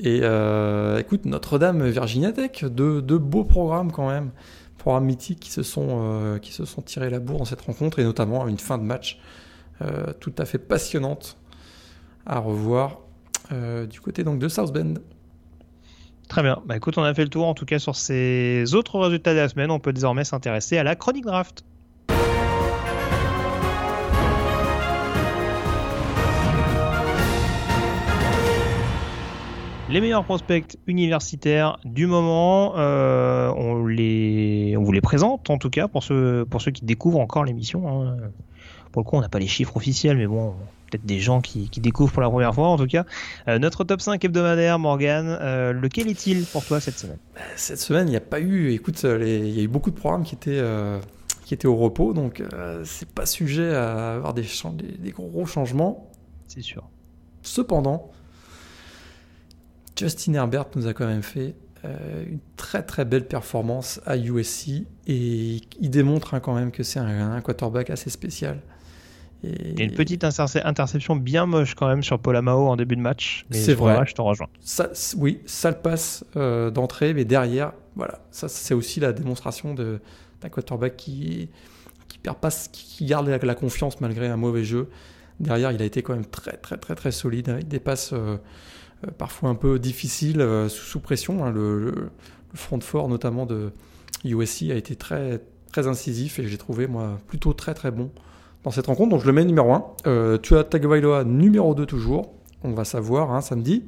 [0.00, 4.30] Et euh, écoute, Notre-Dame, Virginia Tech, deux, beaux programmes quand même,
[4.78, 8.04] programmes mythiques qui se sont, qui se sont tirés la bourre dans cette rencontre, et
[8.04, 9.20] notamment une fin de match
[10.20, 11.36] tout à fait passionnante
[12.26, 13.00] à revoir
[13.90, 14.94] du côté donc de South Bend.
[16.32, 16.62] Très bien.
[16.64, 19.38] Bah écoute, on a fait le tour en tout cas sur ces autres résultats de
[19.38, 19.70] la semaine.
[19.70, 21.62] On peut désormais s'intéresser à la chronique draft.
[29.90, 35.68] Les meilleurs prospects universitaires du moment, euh, on, les, on vous les présente en tout
[35.68, 38.06] cas pour ceux, pour ceux qui découvrent encore l'émission.
[38.06, 38.16] hein.
[38.90, 40.54] Pour le coup, on n'a pas les chiffres officiels, mais bon,
[40.92, 43.04] peut-être des gens qui, qui découvrent pour la première fois en tout cas.
[43.48, 47.18] Euh, notre top 5 hebdomadaire, Morgan, euh, lequel est-il pour toi cette semaine?
[47.56, 48.70] Cette semaine, il n'y a pas eu.
[48.72, 51.00] Écoute, euh, les- il y a eu beaucoup de programmes qui étaient, euh,
[51.46, 52.42] qui étaient au repos, donc
[52.84, 56.10] c'est pas sujet à avoir des, chan- des, des gros changements.
[56.48, 56.84] C'est sûr.
[57.42, 58.10] Cependant,
[59.98, 61.54] Justin Herbert nous a quand même fait
[61.84, 67.00] une très très belle performance à USC et il démontre hein, quand même que c'est
[67.00, 68.60] un, un quarterback assez spécial.
[69.44, 72.76] Et Il y a une petite interce- interception bien moche quand même sur Polamao en
[72.76, 73.44] début de match.
[73.50, 74.04] C'est vrai.
[74.06, 74.48] Je te rejoins.
[74.60, 79.74] Ça, oui, ça le passe euh, d'entrée, mais derrière, voilà, ça c'est aussi la démonstration
[79.74, 81.48] d'un quarterback qui
[82.08, 84.88] qui perd pas, qui, garde la, la confiance malgré un mauvais jeu.
[85.40, 88.36] Derrière, il a été quand même très très très très solide avec des passes euh,
[89.06, 91.44] euh, parfois un peu difficiles euh, sous, sous pression.
[91.44, 91.50] hein.
[91.50, 92.10] Le, le-
[92.52, 93.72] le front fort notamment de
[94.24, 95.40] USC a été très
[95.72, 98.10] très incisif et j'ai trouvé moi plutôt très très bon
[98.64, 99.10] dans cette rencontre.
[99.10, 100.38] Donc je le mets numéro 1.
[100.42, 102.32] tu as Tagovailoa numéro 2 toujours.
[102.64, 103.84] On va savoir hein, samedi.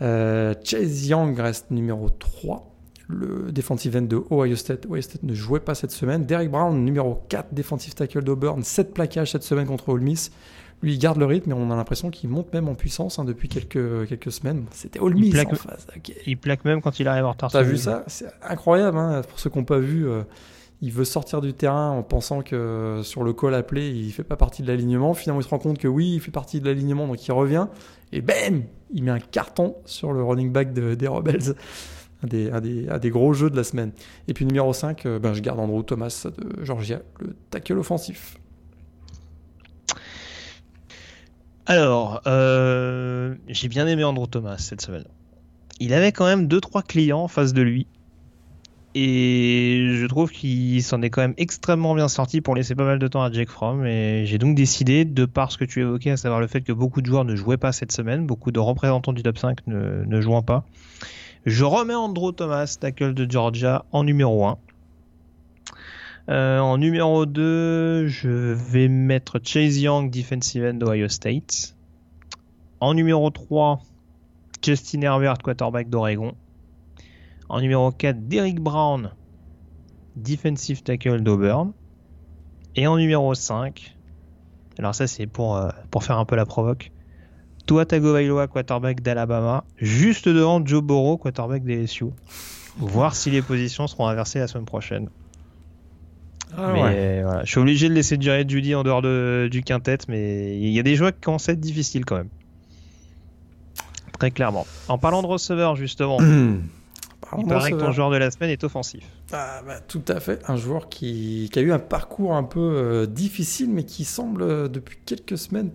[0.00, 2.68] Euh, Chase Young reste numéro 3.
[3.08, 4.86] le defensive end de Ohio State.
[4.86, 6.24] Ohio State ne jouait pas cette semaine.
[6.24, 10.30] Derek Brown, numéro 4, defensive tackle d'Auburn, 7 plaquages cette semaine contre Ole Miss.
[10.82, 13.24] Lui, il garde le rythme et on a l'impression qu'il monte même en puissance hein,
[13.24, 14.64] depuis quelques, quelques semaines.
[14.72, 15.86] C'était Ole Miss plaque, en face.
[16.26, 17.52] Il plaque même quand il arrive en retard.
[17.52, 18.02] T'as vu ça?
[18.08, 18.98] C'est incroyable.
[18.98, 20.22] Hein, pour ceux qui n'ont pas vu, euh,
[20.82, 24.36] il veut sortir du terrain en pensant que sur le call appelé, il fait pas
[24.36, 25.14] partie de l'alignement.
[25.14, 27.68] Finalement, il se rend compte que oui, il fait partie de l'alignement, donc il revient.
[28.10, 31.54] Et bam Il met un carton sur le running back de, des Rebels.
[32.24, 33.92] Un des, gros jeux de la semaine.
[34.26, 38.38] Et puis numéro 5, euh, ben, je garde Andrew Thomas de Georgia, le tackle offensif.
[41.66, 45.04] Alors, euh, j'ai bien aimé Andrew Thomas cette semaine.
[45.78, 47.86] Il avait quand même 2-3 clients en face de lui.
[48.94, 52.98] Et je trouve qu'il s'en est quand même extrêmement bien sorti pour laisser pas mal
[52.98, 53.86] de temps à Jake Fromm.
[53.86, 56.72] Et j'ai donc décidé, de par ce que tu évoquais, à savoir le fait que
[56.72, 60.04] beaucoup de joueurs ne jouaient pas cette semaine, beaucoup de représentants du top 5 ne,
[60.04, 60.64] ne jouant pas,
[61.44, 64.58] je remets Andrew Thomas, tackle de Georgia, en numéro 1.
[66.28, 71.74] Euh, en numéro 2, je vais mettre Chase Young, defensive end d'Ohio State.
[72.78, 73.80] En numéro 3,
[74.62, 76.34] Justin Herbert, quarterback d'Oregon.
[77.52, 79.10] En numéro 4, Derrick Brown,
[80.16, 81.74] defensive tackle d'Auburn.
[82.76, 83.94] Et en numéro 5,
[84.78, 86.92] alors ça c'est pour, euh, pour faire un peu la provoque,
[87.66, 92.06] Tua Tagovailoa, quarterback d'Alabama, juste devant Joe Burrow, quarterback des LSU.
[92.78, 95.10] Voir si les positions seront inversées la semaine prochaine.
[96.56, 97.22] Ah mais ouais.
[97.22, 100.70] voilà, je suis obligé de laisser durer Judy en dehors de, du quintet, mais il
[100.70, 102.30] y a des joueurs qui commencent à être difficiles quand même.
[104.18, 104.66] Très clairement.
[104.88, 106.16] En parlant de receveur, justement,
[107.38, 109.04] il paraît que ton joueur de la semaine est offensif.
[109.32, 110.42] Ah, bah, tout à fait.
[110.48, 114.42] Un joueur qui, qui, a eu un parcours un peu euh, difficile, mais qui semble
[114.42, 115.70] euh, depuis quelques semaines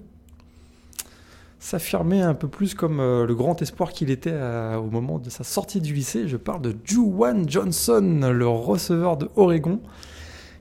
[1.59, 5.29] s'affirmer un peu plus comme euh, le grand espoir qu'il était à, au moment de
[5.29, 6.27] sa sortie du lycée.
[6.27, 9.81] Je parle de Juwan Johnson, le receveur de Oregon,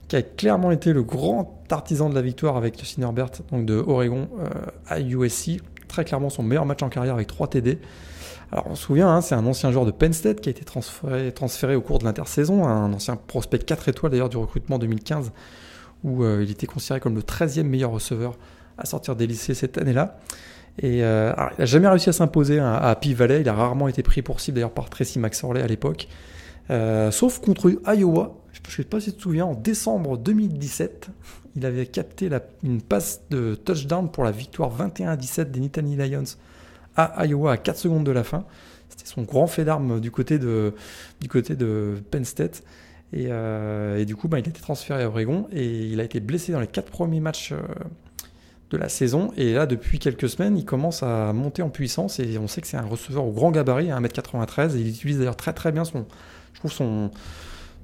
[0.07, 3.75] qui a clairement été le grand artisan de la victoire avec Justin Herbert, donc de
[3.75, 4.27] Oregon
[4.87, 5.61] à USC.
[5.87, 7.79] Très clairement son meilleur match en carrière avec 3 TD.
[8.51, 10.63] Alors on se souvient, hein, c'est un ancien joueur de Penn State qui a été
[10.63, 15.31] transféré, au cours de l'intersaison, un ancien prospect 4 étoiles d'ailleurs du recrutement 2015,
[16.03, 18.37] où euh, il était considéré comme le 13e meilleur receveur
[18.77, 20.17] à sortir des lycées cette année-là.
[20.79, 23.87] Et euh, il n'a jamais réussi à s'imposer à, à Happy Valley, il a rarement
[23.87, 26.07] été pris pour cible d'ailleurs par Tracy McSorley à l'époque,
[26.69, 31.09] euh, sauf contre Iowa, je ne sais pas si tu te souviens, en décembre 2017,
[31.55, 32.29] il avait capté
[32.63, 36.23] une passe de touchdown pour la victoire 21-17 des Nittany Lions
[36.97, 38.45] à Iowa à 4 secondes de la fin.
[38.89, 40.73] C'était son grand fait d'armes du, côté de,
[41.21, 42.63] du côté de Penn State.
[43.13, 46.03] Et, euh, et du coup, bah, il a été transféré à Oregon et il a
[46.03, 47.59] été blessé dans les 4 premiers matchs euh,
[48.69, 49.31] de la saison.
[49.37, 52.67] Et là, depuis quelques semaines, il commence à monter en puissance et on sait que
[52.67, 54.75] c'est un receveur au grand gabarit, à 1m93.
[54.75, 56.05] Et il utilise d'ailleurs très très bien son,
[56.53, 57.11] je trouve son,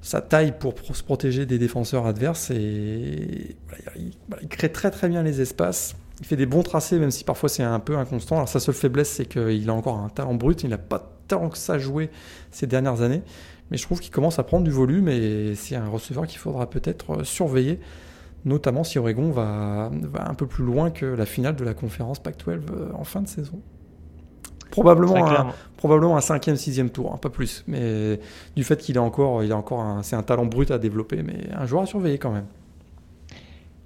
[0.02, 3.56] sa taille pour, se protéger des défenseurs adverses et
[3.96, 5.96] il, crée très très bien les espaces.
[6.20, 8.36] Il fait des bons tracés, même si parfois c'est un peu inconstant.
[8.36, 10.62] Alors sa seule faiblesse, c'est qu'il a encore un talent brut.
[10.62, 12.10] Il n'a pas tant que ça joué
[12.50, 13.22] ces dernières années.
[13.70, 16.68] Mais je trouve qu'il commence à prendre du volume et c'est un receveur qu'il faudra
[16.68, 17.80] peut-être surveiller,
[18.44, 22.18] notamment si Oregon va, va, un peu plus loin que la finale de la conférence
[22.22, 22.60] Pac-12
[22.94, 23.60] en fin de saison.
[24.70, 27.64] Probablement un, probablement un cinquième, sixième tour, hein, pas plus.
[27.66, 28.20] Mais
[28.56, 31.22] du fait qu'il est encore, il a encore un, c'est un talent brut à développer,
[31.22, 32.46] mais un joueur à surveiller quand même.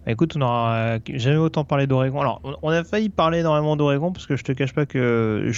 [0.09, 2.21] Écoute, on n'aura jamais autant parlé d'Oregon.
[2.21, 5.51] Alors, on a failli parler énormément d'Oregon parce que je te cache pas que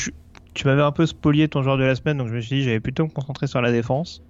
[0.54, 2.62] tu m'avais un peu spolié ton joueur de la semaine, donc je me suis dit
[2.64, 4.22] j'allais plutôt me sur la défense.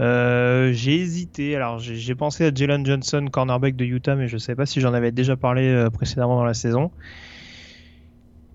[0.00, 1.56] Euh, j'ai hésité.
[1.56, 4.94] Alors, j'ai pensé à Jalen Johnson, cornerback de Utah, mais je sais pas si j'en
[4.94, 6.90] avais déjà parlé euh, précédemment dans la saison.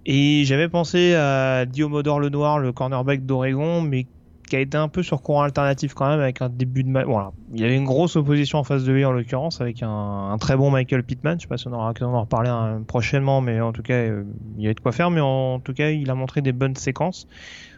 [0.06, 4.08] Et j'avais pensé à Diomodor Lenoir, le cornerback d'Oregon, mais
[4.48, 6.92] qui a été un peu sur courant alternatif quand même avec un début de.
[6.92, 7.32] Voilà.
[7.54, 10.56] Il y avait une grosse opposition en face de lui en l'occurrence avec un, très
[10.56, 11.38] bon Michael Pittman.
[11.38, 13.94] Je sais pas si on aura l'occasion d'en reparler un, prochainement, mais en tout cas,
[13.94, 14.24] euh,
[14.58, 15.12] il y avait de quoi faire.
[15.12, 17.28] Mais en tout cas, il a montré des bonnes séquences.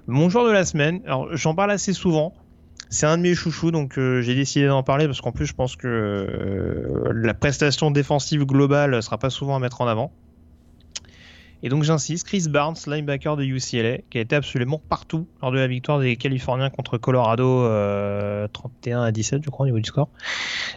[0.08, 2.34] Mon joueur de la semaine, alors j'en parle assez souvent.
[2.92, 5.54] C'est un de mes chouchous, donc euh, j'ai décidé d'en parler parce qu'en plus, je
[5.54, 10.12] pense que euh, la prestation défensive globale sera pas souvent à mettre en avant.
[11.62, 15.58] Et donc j'insiste, Chris Barnes, linebacker de UCLA, qui a été absolument partout lors de
[15.58, 19.86] la victoire des Californiens contre Colorado euh, 31 à 17, je crois, au niveau du
[19.86, 20.08] score.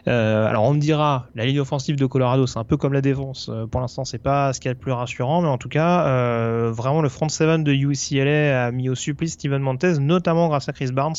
[0.09, 3.01] Euh, alors on me dira, la ligne offensive de Colorado, c'est un peu comme la
[3.01, 3.49] défense.
[3.49, 5.69] Euh, pour l'instant, c'est pas ce qu'il y a de plus rassurant, mais en tout
[5.69, 10.49] cas, euh, vraiment le front seven de UCLA a mis au supplice Steven Montez, notamment
[10.49, 11.15] grâce à Chris Barnes,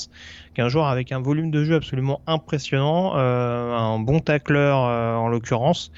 [0.54, 4.78] qui est un joueur avec un volume de jeu absolument impressionnant, euh, un bon tacleur
[4.78, 5.92] en l'occurrence.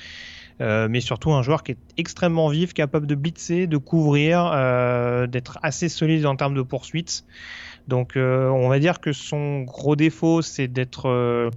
[0.61, 5.27] Euh, mais surtout un joueur qui est extrêmement vif, capable de blitzer, de couvrir, euh,
[5.27, 7.25] d'être assez solide en termes de poursuite.
[7.87, 11.51] Donc on va dire que son gros défaut, c'est d'être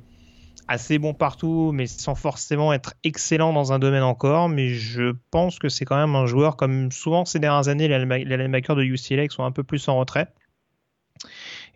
[0.69, 4.49] assez bon partout, mais sans forcément être excellent dans un domaine encore.
[4.49, 8.37] Mais je pense que c'est quand même un joueur, comme souvent ces dernières années, les
[8.37, 10.29] linebackers de UCLA sont un peu plus en retrait.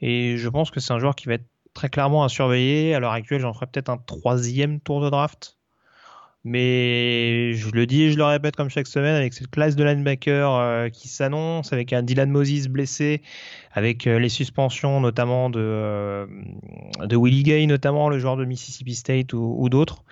[0.01, 2.95] Et je pense que c'est un joueur qui va être très clairement à surveiller.
[2.95, 5.59] À l'heure actuelle, j'en ferai peut-être un troisième tour de draft.
[6.45, 9.85] Mais je le dis et je le répète comme chaque semaine, avec cette classe de
[9.85, 13.23] linebacker euh, qui s'annonce, avec un Dylan Moses blessé,
[13.73, 16.27] avec euh, les suspensions notamment de, euh,
[17.01, 20.05] de Willie Gay, notamment le joueur de Mississippi State ou d'autres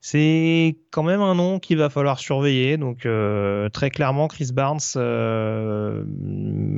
[0.00, 2.76] c'est quand même un nom qu'il va falloir surveiller.
[2.76, 6.04] Donc euh, très clairement, Chris Barnes, euh,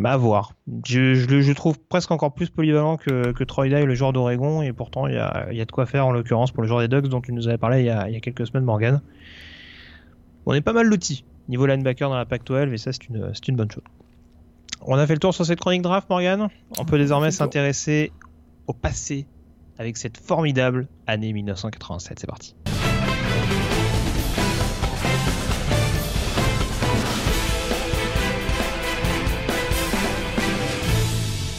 [0.05, 0.53] à voir.
[0.87, 4.73] Je, je, trouve presque encore plus polyvalent que, que Troy Dye, le joueur d'Oregon, et
[4.73, 6.89] pourtant il y a, y a, de quoi faire en l'occurrence pour le joueur des
[6.89, 9.03] Ducks dont tu nous avais parlé il y a, il y a quelques semaines, Morgan.
[10.47, 13.57] On est pas mal lotis niveau linebacker dans la Pac-12 et ça c'est une, une
[13.57, 13.85] bonne chose.
[14.83, 16.49] On a fait le tour sur cette chronique draft, Morgan.
[16.79, 18.13] On peut désormais s'intéresser
[18.67, 19.27] au passé
[19.79, 22.21] avec cette formidable année 1987.
[22.21, 22.55] C'est parti.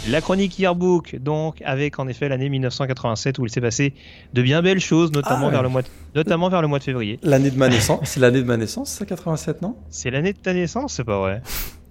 [0.09, 3.93] La chronique Yearbook, donc, avec en effet l'année 1987 où il s'est passé
[4.33, 6.83] de bien belles choses, notamment, ah vers, le mois de, notamment vers le mois de
[6.83, 7.19] février.
[7.21, 9.75] L'année de ma naissance, c'est l'année de ma naissance, ça, 87, non?
[9.91, 11.43] C'est l'année de ta naissance, c'est pas vrai?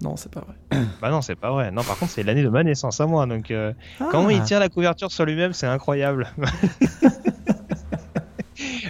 [0.03, 0.83] Non, c'est pas vrai.
[1.01, 1.71] Bah non, c'est pas vrai.
[1.71, 4.09] Non, par contre, c'est l'année de ma naissance à moi, donc euh, ah.
[4.11, 6.27] comment il tient la couverture sur lui-même, c'est incroyable.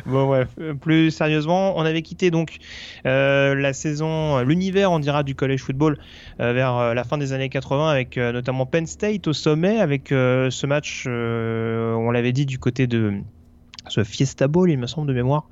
[0.09, 2.56] Bon bref, euh, plus sérieusement, on avait quitté donc
[3.04, 5.98] euh, la saison, l'univers on dira du college football
[6.40, 10.66] euh, vers la fin des années 80 avec notamment Penn State au sommet avec ce
[10.66, 13.14] match, on l'avait dit du côté de
[13.88, 15.48] ce Fiesta Bowl, il me semble de mémoire,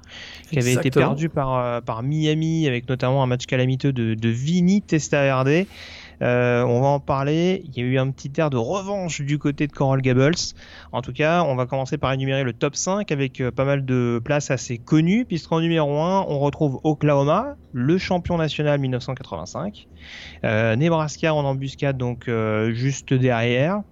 [0.51, 4.83] qui avait été perdu par, par Miami avec notamment un match calamiteux de, de Vini
[4.83, 5.67] Testaverde.
[6.23, 7.63] Euh, on va en parler.
[7.67, 10.35] Il y a eu un petit air de revanche du côté de Coral Gables.
[10.93, 13.85] En tout cas, on va commencer par énumérer le top 5 avec euh, pas mal
[13.85, 19.89] de places assez connues, puisqu'en numéro 1, on retrouve Oklahoma, le champion national 1985.
[20.45, 22.31] Euh, Nebraska en embuscade, donc
[22.71, 23.83] juste derrière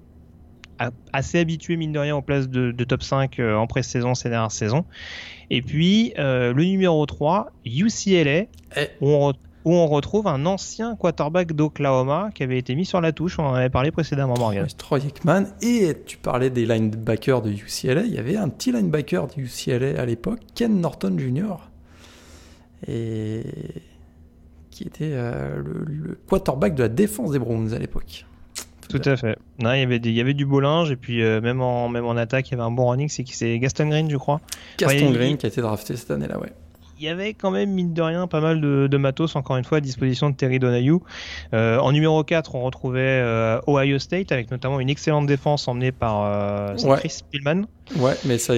[1.12, 4.84] assez habitué mine de rien aux places de, top 5 en pré-saison ces dernières saisons.
[5.50, 8.48] Et puis le numéro 3, UCLA, eh.
[9.00, 9.32] où on,
[9.64, 13.44] où on retrouve un ancien quarterback d'Oklahoma qui avait été mis sur la touche, on
[13.44, 14.66] en avait parlé précédemment, Morgan.
[14.76, 19.26] Troy Aikman, et tu parlais des linebackers de UCLA, il y avait un petit linebacker
[19.28, 21.56] de UCLA à l'époque, Ken Norton Jr.,
[22.86, 23.42] et
[24.70, 28.26] qui était euh, le, quarterback de la défense des Browns à l'époque.
[28.90, 29.38] Tout, à fait.
[29.60, 31.88] Non, il, y avait il y avait du beau linge et puis euh, même, en,
[31.88, 33.08] même en attaque, il y avait un bon running.
[33.08, 34.40] C'est Gaston Green, je crois.
[34.78, 36.52] Gaston Green qui a été drafté cette année-là, ouais
[36.98, 39.80] y avait quand même, mine de rien, pas mal de, matos, encore une fois, à
[39.80, 41.00] disposition de Terry Donahue.
[41.52, 45.92] Euh, en numéro 4, on retrouvait euh, Ohio State, avec notamment une excellente défense emmenée
[45.92, 47.66] par euh, Chris Pillman.
[47.96, 48.54] Ouais, mais ça,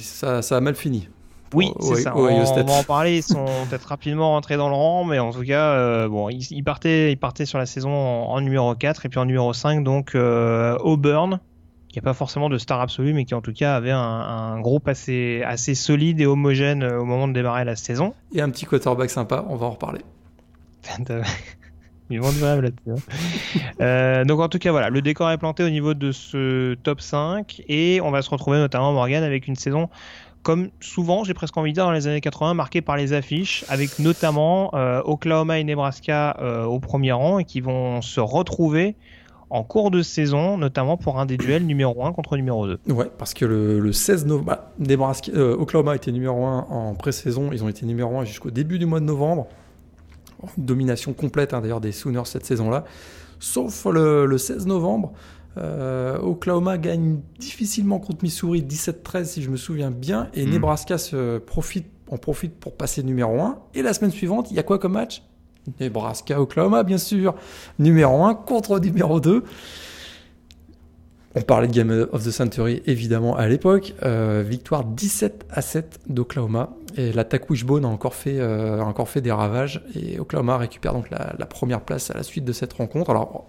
[0.00, 1.08] ça, ça a mal fini.
[1.52, 2.16] Oui, c'est ça.
[2.16, 3.18] On, va en parler.
[3.18, 7.12] Ils sont peut-être rapidement rentrés dans le rang, mais en tout cas, bon, ils, partaient,
[7.12, 10.14] ils partaient sur la saison en, en, numéro 4 et puis en numéro 5, donc
[10.14, 11.38] Auburn,
[11.94, 14.88] qui a pas forcément de star absolue, mais qui en tout cas avait un, groupe
[14.88, 18.14] assez, assez solide et homogène euh, au moment de démarrer la saison.
[18.32, 20.00] Et un petit quarterback sympa, on va en reparler.
[22.10, 23.00] Ils vont du rêve là-dessus.
[23.80, 27.00] Euh, donc en tout cas voilà, le décor est planté au niveau de ce top
[27.00, 29.88] 5 et on va se retrouver notamment Morgan avec une saison
[30.42, 33.64] comme souvent, j'ai presque envie de dire dans les années 80, marquée par les affiches,
[33.68, 36.36] avec notamment euh, Oklahoma et Nebraska
[36.66, 38.94] au premier rang et qui vont se retrouver
[39.50, 42.78] en cours de saison, notamment pour un des duels numéro 1 contre numéro 2.
[42.88, 44.72] Ouais, parce que le, 16 novembre, bah,
[45.34, 48.86] euh, Oklahoma était numéro 1 en pré-saison, ils ont été numéro 1 jusqu'au début du
[48.86, 49.46] mois de novembre.
[50.58, 52.84] Domination complète hein, d'ailleurs des Sooners cette saison-là.
[53.38, 55.12] Sauf le, 16 novembre,
[55.56, 60.50] euh, Oklahoma gagne difficilement contre Missouri 17-13 si je me souviens bien, et hmm.
[60.50, 63.58] Nebraska se profite, en profite pour passer numéro 1.
[63.74, 65.22] Et la semaine suivante, il y a quoi comme match?
[65.80, 67.34] Nebraska, Oklahoma, bien sûr.
[67.78, 69.44] Numéro 1 contre numéro 2.
[71.36, 73.94] On parlait de Game of the Century évidemment à l'époque.
[74.04, 76.70] Euh, victoire 17 à 7 d'Oklahoma.
[76.96, 79.84] Et l'attaque Wishbone a encore fait, euh, a encore fait des ravages.
[79.96, 83.10] Et Oklahoma récupère donc la, la, première place à la suite de cette rencontre.
[83.10, 83.46] Alors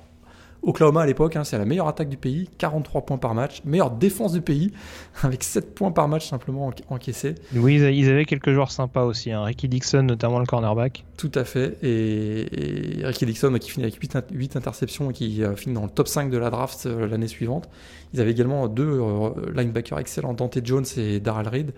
[0.66, 3.92] Oklahoma à l'époque, hein, c'est la meilleure attaque du pays, 43 points par match, meilleure
[3.92, 4.72] défense du pays,
[5.22, 7.36] avec 7 points par match simplement encaissés.
[7.56, 9.44] Oui, ils avaient quelques joueurs sympas aussi, hein.
[9.44, 11.06] Ricky Dixon notamment le cornerback.
[11.18, 13.96] Tout à fait, et, Ricky Dixon qui finit avec
[14.32, 17.28] 8, interceptions et qui euh, finit dans le top 5 de la draft euh, l'année
[17.28, 17.70] suivante.
[18.14, 21.74] Ils avaient également deux euh, linebackers excellents, Dante Jones et Darrell Reed.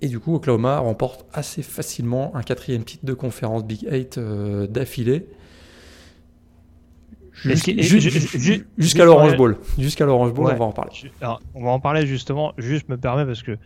[0.00, 4.18] Et du coup, Oklahoma remporte assez facilement un quatrième titre de conférence Big 8
[4.68, 5.28] d'affilée
[7.44, 9.58] Jusqu'à l'Orange Bowl.
[9.78, 10.92] Jusqu'à l'Orange Bowl, on va en parler.
[11.54, 12.52] on va en parler justement.
[12.58, 13.56] Juste me permet parce que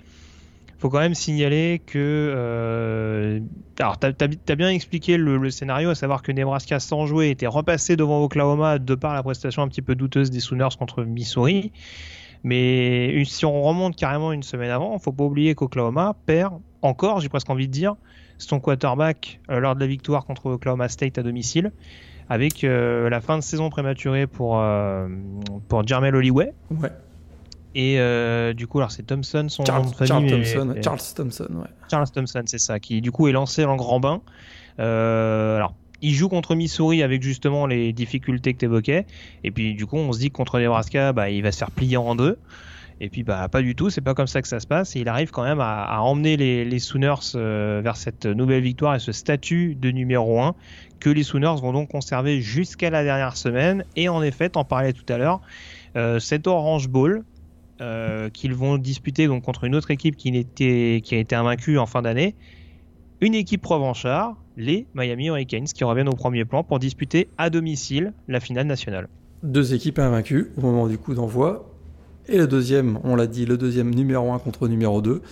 [0.79, 1.99] faut quand même signaler que.
[1.99, 3.41] Euh,
[3.79, 7.97] alors, tu as, bien expliqué le, scénario, à savoir que Nebraska, sans jouer, était repassé
[7.97, 11.73] devant Oklahoma de par la prestation un petit peu douteuse des Sooners contre Missouri.
[12.45, 17.29] Mais si on remonte carrément une semaine avant, faut pas oublier qu'Oklahoma perd encore, j'ai
[17.29, 17.97] presque envie de dire,
[18.39, 21.73] son quarterback euh, lors de la victoire contre Oklahoma State à domicile,
[22.29, 24.62] avec euh, la fin de saison prématurée pour,
[25.68, 26.53] pour Jermel Holloway.
[26.70, 26.91] Ouais.
[27.77, 30.31] Et euh, du coup, alors c'est Thompson, son Charles, nom de famille.
[30.31, 31.68] Thompson, Charles Thompson, ouais.
[31.91, 34.22] Charles Thompson, c'est ça, qui du coup est lancé en grand bain.
[34.81, 39.05] Euh, alors, il joue contre Missouri avec justement les difficultés que tu évoquais.
[39.45, 41.70] Et puis du coup, on se dit que contre Nebraska, bah, il va se faire
[41.70, 42.39] plier en deux.
[43.03, 44.97] Et puis bah pas du tout, c'est pas comme ça que ça se passe.
[44.97, 48.95] Et il arrive quand même à, emmener les, les Sooners euh, vers cette nouvelle victoire
[48.95, 50.55] et ce statut de numéro 1
[51.01, 53.84] que les Sooners vont donc conserver jusqu'à la dernière semaine.
[53.97, 55.40] Et en effet, t'en parlais tout à l'heure,
[55.97, 57.24] euh, cet Orange Bowl,
[57.80, 61.86] euh, qu'ils vont disputer donc contre une autre équipe qui, qui a été invaincue en
[61.86, 62.34] fin d'année.
[63.20, 68.12] Une équipe revanchard, les Miami Hurricanes, qui reviennent au premier plan pour disputer à domicile
[68.28, 69.09] la finale nationale.
[69.42, 71.72] Deux équipes invaincues au moment du coup d'envoi.
[72.28, 75.22] Et le deuxième, on l'a dit, le deuxième numéro 1 contre numéro 2,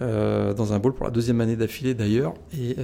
[0.00, 2.34] euh, dans un bowl pour la deuxième année d'affilée d'ailleurs.
[2.52, 2.76] Et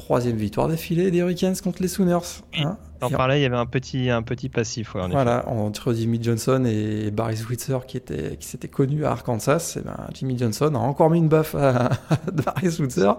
[0.00, 2.42] troisième victoire d'affilée des Hurricanes contre les Sooners.
[2.58, 4.92] Hein en parlait, il y avait un petit, un petit passif.
[4.94, 9.76] voilà, entre Jimmy Johnson et Barry Switzer qui, était, qui s'était connu à Arkansas.
[9.78, 11.90] Et ben, Jimmy Johnson a encore mis une baffe à,
[12.32, 13.12] Barry Switzer.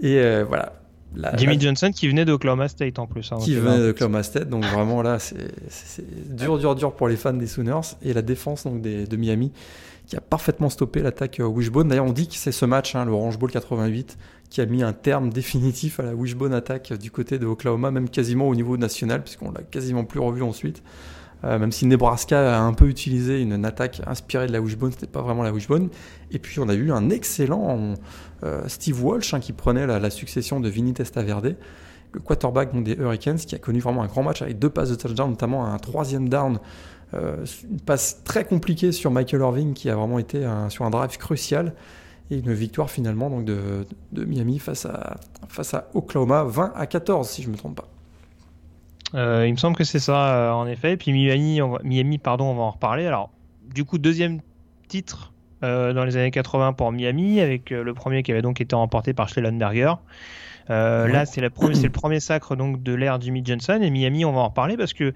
[0.00, 0.72] Et euh, voilà.
[1.36, 3.30] Jimmy Johnson qui venait d'Oklahoma State en plus.
[3.30, 7.32] Hein, qui venait d'Oklahoma State, donc vraiment là, c'est dur, dur, dur pour les fans
[7.32, 7.96] des Sooners.
[8.02, 9.52] Et la défense donc, des, de Miami
[10.06, 11.88] qui a parfaitement stoppé l'attaque euh, Wishbone.
[11.88, 14.18] D'ailleurs, on dit que c'est ce match, hein, le Orange Bowl 88,
[14.50, 18.08] qui a mis un terme définitif à la Wishbone attaque du côté de Oklahoma, même
[18.08, 20.82] quasiment au niveau national, puisqu'on l'a quasiment plus revu ensuite.
[21.44, 25.06] Euh, même si Nebraska a un peu utilisé une, attaque inspirée de la Wishbone, c'était
[25.06, 25.90] pas vraiment la Wishbone.
[26.30, 27.94] Et puis on a eu un excellent
[28.44, 31.56] euh, Steve Walsh hein, qui prenait la, succession de Vinny Testaverde,
[32.12, 34.94] le quarterback des Hurricanes, qui a connu vraiment un grand match avec deux passes de
[34.94, 36.58] touchdown, notamment un troisième down euh,
[37.14, 41.74] une passe très compliquée sur Michael Irving qui a vraiment été sur un drive crucial
[42.30, 45.16] et une victoire finalement donc de, Miami face à,
[45.48, 47.88] face à Oklahoma 20 à 14 si je me trompe pas.
[49.14, 50.92] Euh, il me semble que c'est ça euh, en effet.
[50.92, 53.06] Et puis Miami, Miami, pardon, on va en reparler.
[53.06, 53.30] Alors
[53.62, 54.40] du coup deuxième
[54.88, 59.14] titre dans les années 80 pour Miami avec le premier qui avait donc été remporté
[59.14, 59.94] par Schellenberger.
[60.68, 64.48] Là c'est le premier sacre donc de l'ère Jimmy Johnson et Miami on va en
[64.48, 65.14] reparler parce que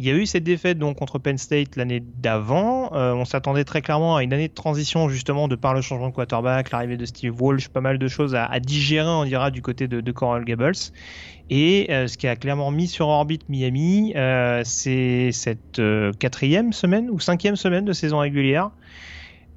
[0.00, 2.94] il y a eu cette défaite donc contre Penn State l'année d'avant.
[2.94, 6.08] Euh, on s'attendait très clairement à une année de transition justement de par le changement
[6.08, 9.60] de quarterback, l'arrivée de Steve Walsh, pas mal de choses à, digérer on dira du
[9.60, 10.72] côté de, Coral Gables.
[11.50, 15.80] Et euh, ce qui a clairement mis sur orbite Miami, euh, c'est cette
[16.18, 18.70] quatrième semaine ou cinquième semaine de saison régulière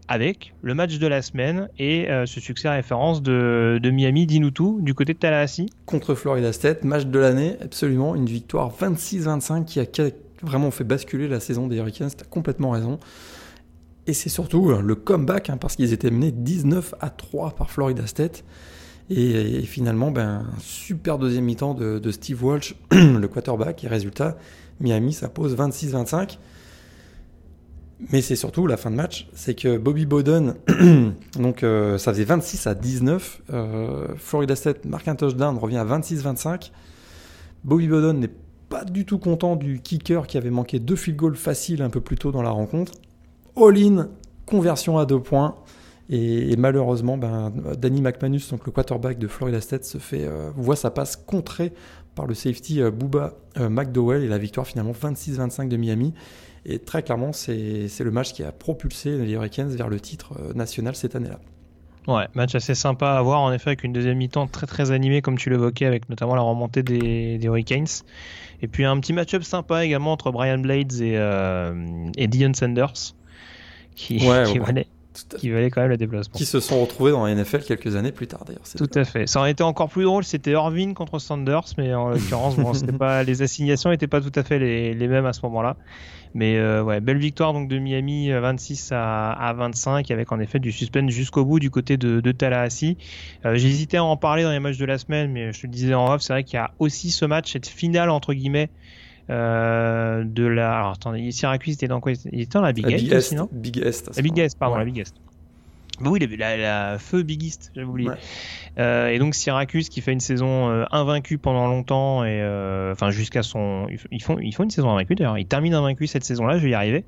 [0.08, 4.80] avec le match de la semaine et ce succès à référence de, Miami, dis-nous tout,
[4.82, 5.68] du côté de Tallahassee.
[5.86, 9.86] Contre Florida State, match de l'année, absolument, une victoire 26-25 qui a
[10.42, 13.00] vraiment fait basculer la saison des Hurricanes, tu as complètement raison.
[14.08, 17.70] Et c'est surtout euh, le comeback, hein, parce qu'ils étaient menés 19 à 3 par
[17.70, 18.44] Florida State.
[19.10, 23.84] Et, finalement, ben, super deuxième mi-temps de, Steve Walsh, le quarterback.
[23.84, 24.38] Et résultat,
[24.80, 26.38] Miami s'impose 26-25.
[28.10, 30.56] Mais c'est surtout la fin de match, c'est que Bobby Bowden,
[31.40, 33.42] donc euh, ça faisait 26 à 19.
[33.54, 36.72] Euh, Florida State marque un touchdown, revient à 26-25.
[37.64, 38.32] Bobby Bowden n'est
[38.72, 42.00] pas du tout content du kicker qui avait manqué deux field goals faciles un peu
[42.00, 42.94] plus tôt dans la rencontre.
[43.58, 44.08] All-in,
[44.46, 45.58] conversion à deux points.
[46.10, 50.78] Et, malheureusement, ben, Danny McManus, donc le quarterback de Florida State, se fait, euh, voit
[50.78, 51.74] sa passe contrée
[52.16, 56.14] par le safety euh, Booba euh, McDowell et la victoire finalement 26-25 de Miami.
[56.66, 60.96] Et très clairement, c'est le match qui a propulsé les Hurricanes vers le titre national
[60.96, 61.40] cette année-là.
[62.08, 65.22] Ouais, match assez sympa à voir en effet avec une deuxième mi-temps très très animée
[65.22, 67.86] comme tu l'évoquais avec notamment la remontée des, des Hurricanes.
[68.62, 73.14] Et puis un petit match-up sympa également entre Brian Blades et, euh, et Dion Sanders
[73.96, 74.88] qui, qui, valait,
[75.38, 76.34] qui, valait, quand même le déplacement.
[76.34, 78.64] Qui se sont retrouvés dans la NFL quelques années plus tard d'ailleurs.
[78.78, 79.28] Tout à fait.
[79.28, 83.24] Ça aurait été encore plus drôle, c'était Irvin contre Sanders, mais en l'occurrence, bon, pas,
[83.24, 85.76] les assignations n'étaient pas tout à fait les, les mêmes à ce moment-là.
[86.34, 90.40] Mais euh, ouais, belle victoire donc de Miami 26 euh, à, à, 25 avec en
[90.40, 92.98] effet du suspense jusqu'au bout du côté de, de Tallahassee.
[93.46, 95.74] Euh, J'hésitais à en parler dans les matchs de la semaine, mais je te le
[95.74, 98.70] disais en off, c'est vrai qu'il y a aussi ce match, cette finale entre guillemets.
[99.32, 100.78] Euh, de la.
[100.78, 102.12] Alors attendez, Syracuse était dans quoi?
[102.32, 102.98] Il était dans la Big Est,
[103.52, 105.16] Big Est La Big Est, pardon, la Big Est
[106.02, 108.10] Bah oui, la, la, feu bigiste, j'avais oublié.
[108.78, 113.12] Euh, et donc Syracuse qui fait une saison euh, invaincue pendant longtemps et euh, enfin
[113.12, 115.38] jusqu'à son, ils font ils font une saison invaincue d'ailleurs.
[115.38, 117.06] Ils terminent invaincus cette saison-là, je vais y arriver.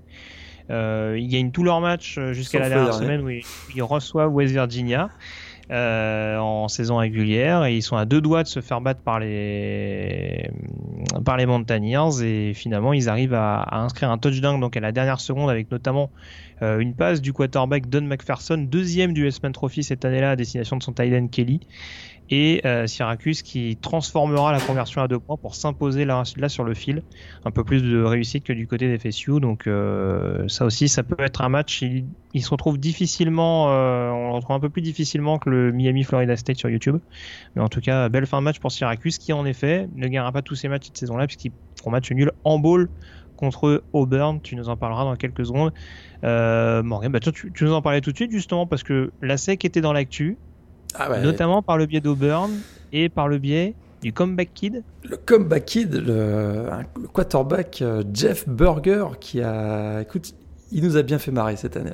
[0.69, 5.09] ils gagnent tous leurs matchs jusqu'à la dernière semaine où ils, reçoivent West Virginia.
[5.72, 10.49] En saison régulière et ils sont à deux doigts de se faire battre par les
[11.26, 15.20] par les Mountaineers et finalement ils arrivent à, inscrire un touchdown donc à la dernière
[15.20, 16.09] seconde avec notamment
[16.61, 20.78] euh, une passe du quarterback Don McPherson, deuxième du S-Man Trophy cette année-là à destination
[20.78, 21.59] de son Tylen Kelly.
[22.36, 26.63] Et euh, Syracuse qui transformera la conversion à deux points pour s'imposer là, là, sur
[26.63, 27.03] le fil.
[27.45, 29.39] Un peu plus de réussite que du côté des FSU.
[29.39, 31.84] Donc euh, ça aussi, ça peut être un match.
[31.84, 36.36] Il, se retrouve difficilement, on le retrouve un peu plus difficilement que le Miami Florida
[36.36, 36.97] State sur YouTube.
[37.55, 40.31] Mais en tout cas, belle fin de match pour Syracuse qui en effet ne gagnera
[40.31, 42.89] pas tous ses matchs cette saison-là puisqu'ils feront match nul en bowl
[43.38, 44.39] contre Auburn.
[44.41, 45.71] Tu nous en parleras dans quelques secondes.
[46.23, 49.65] Euh, Morgan, bah, tu, nous en parlais tout de suite justement parce que la SEC
[49.65, 50.38] était dans l'actu,
[50.95, 52.51] ah notamment par le biais d'Auburn
[52.91, 54.83] et par le biais du comeback kid.
[55.03, 56.65] Le comeback kid, le,
[57.13, 60.33] quarterback euh, Jeff Burger qui a, écoute,
[60.71, 61.91] il nous a bien fait marrer cette année.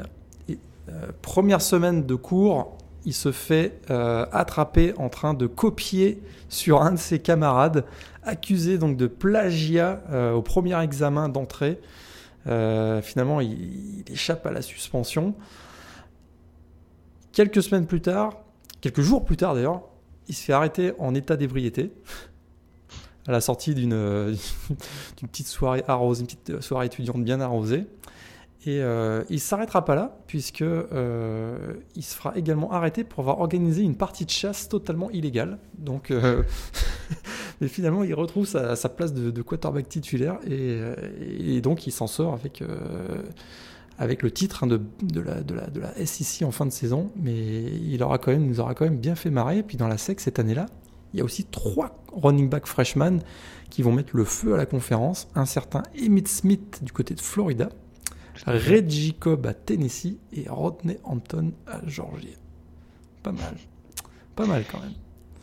[0.50, 6.92] Euh, première semaine de cours, il se fait attraper en train de copier sur un
[6.92, 7.86] de ses camarades,
[8.24, 10.02] accusé donc de plagiat
[10.36, 11.80] au premier examen d'entrée.
[12.48, 15.36] Euh, finalement, il, échappe à la suspension.
[17.32, 18.34] Quelques semaines plus tard,
[18.82, 19.84] quelques jours plus tard d'ailleurs,
[20.28, 21.92] il se fait arrêter en état d'ébriété
[23.28, 24.36] à la sortie d'une
[25.22, 27.86] petite soirée arrosée, une petite soirée étudiante bien arrosée.
[28.66, 33.40] Et euh, il s'arrêtera pas là, puisque euh, il se fera également arrêter pour avoir
[33.40, 35.60] organisé une partie de chasse totalement illégale.
[36.12, 36.44] Euh,
[37.62, 42.62] mais finalement, il retrouve sa, place de, quarterback titulaire et, donc il s'en sort avec
[44.00, 46.72] avec le titre hein, de, de, la, de, la, de la SEC en fin de
[46.72, 47.12] saison.
[47.18, 49.60] Mais il aura quand même, nous aura quand même bien fait marrer.
[49.60, 50.66] Et puis dans la SEC cette année-là,
[51.14, 53.20] il y a aussi trois running back freshman
[53.70, 55.28] qui vont mettre le feu à la conférence.
[55.36, 57.70] Un certain Emmitt Smith du côté de Florida
[58.46, 62.38] Reggie Cobb à Tennessee et Rodney Hampton à Georgia.
[63.22, 63.58] Pas mal.
[64.36, 64.94] Pas mal quand même.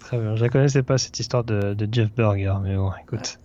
[0.07, 0.37] Très bien.
[0.37, 3.41] Je ne connaissais pas cette histoire de, Jeff Burger, mais bon, écoute.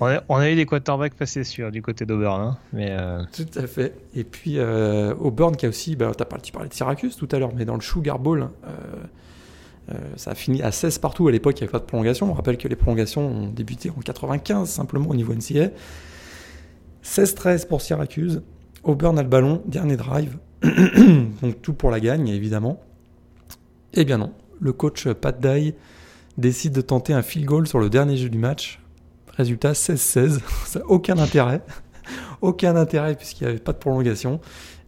[0.00, 2.40] on, a, eu des quarterbacks passés sur du côté d'Auburn.
[2.40, 3.94] Hein, mais euh, Tout à fait.
[4.12, 7.28] Et puis euh, Auburn qui a aussi, bah, as parlé, tu parlais de Syracuse tout
[7.30, 11.28] à l'heure, mais dans le Sugar Bowl, euh, ça a fini à 16 partout.
[11.28, 12.28] À l'époque, il n'y avait pas de prolongation.
[12.28, 15.70] On rappelle que les prolongations ont débuté en 95 simplement au niveau NCA.
[17.04, 18.42] 16-13 pour Syracuse,
[18.82, 20.38] Auburn a le ballon, dernier drive.
[20.64, 22.80] Donc tout pour la gagne, évidemment.
[23.92, 24.32] Eh bien non.
[24.60, 25.74] Le coach Pat Dye
[26.38, 28.80] décide de tenter un field goal sur le dernier jeu du match.
[29.36, 30.40] Résultat 16-16.
[30.66, 31.62] Ça n'a aucun intérêt.
[32.40, 34.40] aucun intérêt puisqu'il n'y avait pas de prolongation.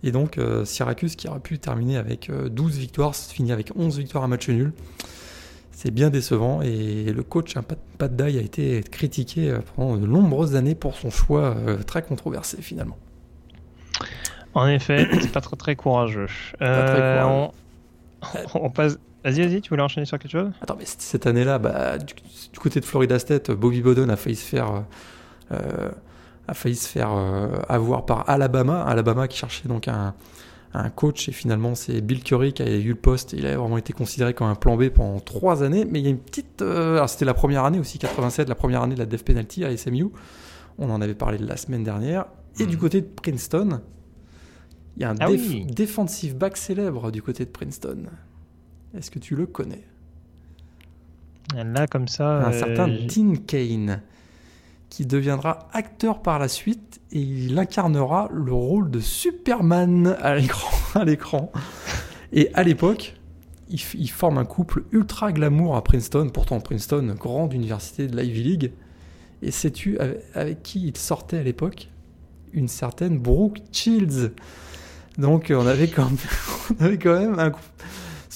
[0.03, 3.99] Et donc euh, Syracuse qui aurait pu terminer avec 12 euh, victoires, finit avec 11
[3.99, 4.73] victoires à match nul.
[5.73, 7.65] C'est bien décevant et le coach hein,
[7.99, 11.55] Pat, Dye a été critiqué euh, pendant de nombreuses années pour son choix
[11.87, 12.97] très controversé finalement.
[14.57, 16.29] En effet, c'est pas très, très courageux.
[16.63, 17.47] Euh,
[18.55, 18.99] on, passe.
[19.27, 20.53] Vas-y, vas-y, tu voulais enchaîner sur quelque chose?
[20.61, 22.15] Attends, mais cette année-là, bah, du,
[22.61, 24.85] côté de Florida State, Bobby Bowden a failli se faire,
[25.51, 25.91] euh,
[26.47, 28.85] a failli se faire euh, avoir par Alabama.
[28.85, 30.15] Alabama qui cherchait donc un,
[30.75, 33.33] un coach et finalement c'est Bill Curry qui a eu le poste.
[33.33, 35.85] Il a vraiment été considéré comme un plan B pendant trois années.
[35.91, 36.63] Mais il y a une petite.
[36.63, 39.77] alors c'était la première année aussi, 87, la première année de la Death Penalty à
[39.77, 40.07] SMU.
[40.79, 42.27] On en avait parlé la semaine dernière.
[42.61, 42.79] Et du hmm.
[42.79, 43.81] côté de Princeton,
[44.97, 45.27] il y a un ah
[45.67, 48.05] defensive back célèbre du côté de Princeton.
[48.95, 49.85] Est-ce que tu le connais?
[51.55, 52.47] Là, comme ça.
[52.47, 54.03] Un euh, certain Dean Kane,
[54.91, 60.35] qui deviendra acteur par la suite et il incarnera le rôle de Superman à
[61.05, 61.53] l'écran.
[62.33, 63.15] Et à l'époque,
[63.69, 68.43] il, il, forme un couple ultra glamour à Princeton, pourtant Princeton, grande université de l'Ivy
[68.43, 68.73] League.
[69.43, 69.99] Et sais-tu
[70.35, 71.89] avec qui il sortait à l'époque?
[72.53, 74.33] Une certaine Brooke Shields.
[75.19, 76.19] Donc on avait quand même,
[76.81, 77.53] on avait quand même un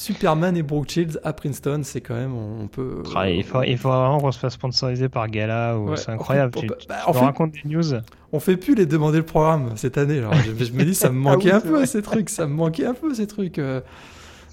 [0.01, 3.03] Superman et Brooke Shields à Princeton, c'est quand même, on peut.
[3.15, 6.55] Ah, il, faut, il faut vraiment qu'on se fasse sponsoriser par Gala, ou c'est incroyable.
[6.55, 8.01] tu, bah, racontes des news.
[8.33, 10.17] On fait plus les demander le programme cette année.
[10.17, 12.87] Alors, je, me dis, ça me ah manquait un peu ces trucs, ça me manquait
[12.87, 13.59] un peu ces trucs.
[13.59, 13.83] Euh.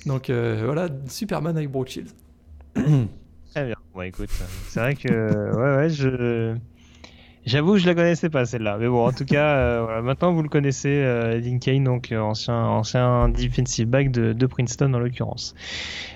[0.05, 2.11] Donc euh, voilà, Superman avec Brooke Shields.
[2.73, 3.75] Très bien.
[3.95, 4.29] Bon, écoute,
[4.67, 6.57] c'est vrai que ouais, ouais, je
[7.47, 10.33] J'avoue que je la connaissais pas celle-là, mais bon, en tout cas, euh, voilà, maintenant
[10.33, 14.99] vous le connaissez, euh, Kane, donc euh, ancien ancien defensive back de, de Princeton en
[14.99, 15.55] l'occurrence.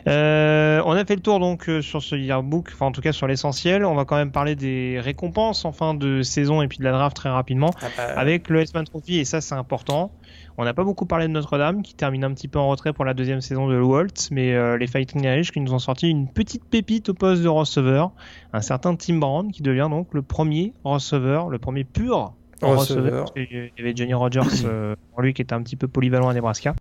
[0.09, 3.13] Euh, on a fait le tour donc euh, sur ce yearbook, enfin en tout cas
[3.13, 3.85] sur l'essentiel.
[3.85, 6.91] On va quand même parler des récompenses en fin de saison et puis de la
[6.91, 8.19] draft très rapidement ah bah.
[8.19, 10.11] avec le S-Man Trophy et ça c'est important.
[10.57, 13.05] On n'a pas beaucoup parlé de Notre-Dame, qui termine un petit peu en retrait pour
[13.05, 16.27] la deuxième saison de Walt, mais euh, les Fighting Irish qui nous ont sorti une
[16.27, 18.11] petite pépite au poste de receveur,
[18.53, 23.25] un certain Tim Brown qui devient donc le premier receveur, le premier pur receveur.
[23.25, 23.33] receveur.
[23.35, 26.33] Il y avait Johnny Rogers euh, pour lui qui était un petit peu polyvalent à
[26.33, 26.75] Nebraska.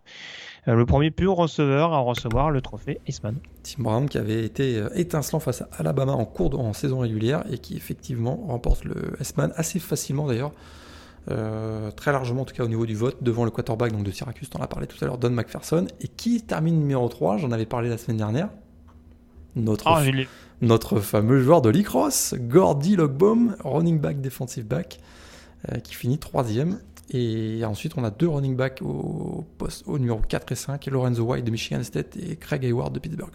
[0.69, 3.37] Euh, le premier pur receveur à recevoir le trophée Eastman.
[3.63, 6.99] Tim Brown qui avait été euh, étincelant face à Alabama en cours de, en saison
[6.99, 10.53] régulière et qui effectivement remporte le Eastman assez facilement d'ailleurs.
[11.29, 14.11] Euh, très largement en tout cas au niveau du vote devant le quarterback donc de
[14.11, 17.53] Syracuse, t'en as parlé tout à l'heure, Don McPherson, et qui termine numéro 3, j'en
[17.53, 18.49] avais parlé la semaine dernière,
[19.55, 20.03] notre, Ah,
[20.63, 25.01] notre fameux joueur de l'Icross, Gordy Logbaum, running back, defensive back,
[25.71, 26.79] euh, qui finit troisième.
[27.13, 31.25] Et ensuite, on a deux running backs au, poste, au numéro 4 et 5, Lorenzo
[31.25, 33.35] White de Michigan State et Craig Hayward de Pittsburgh.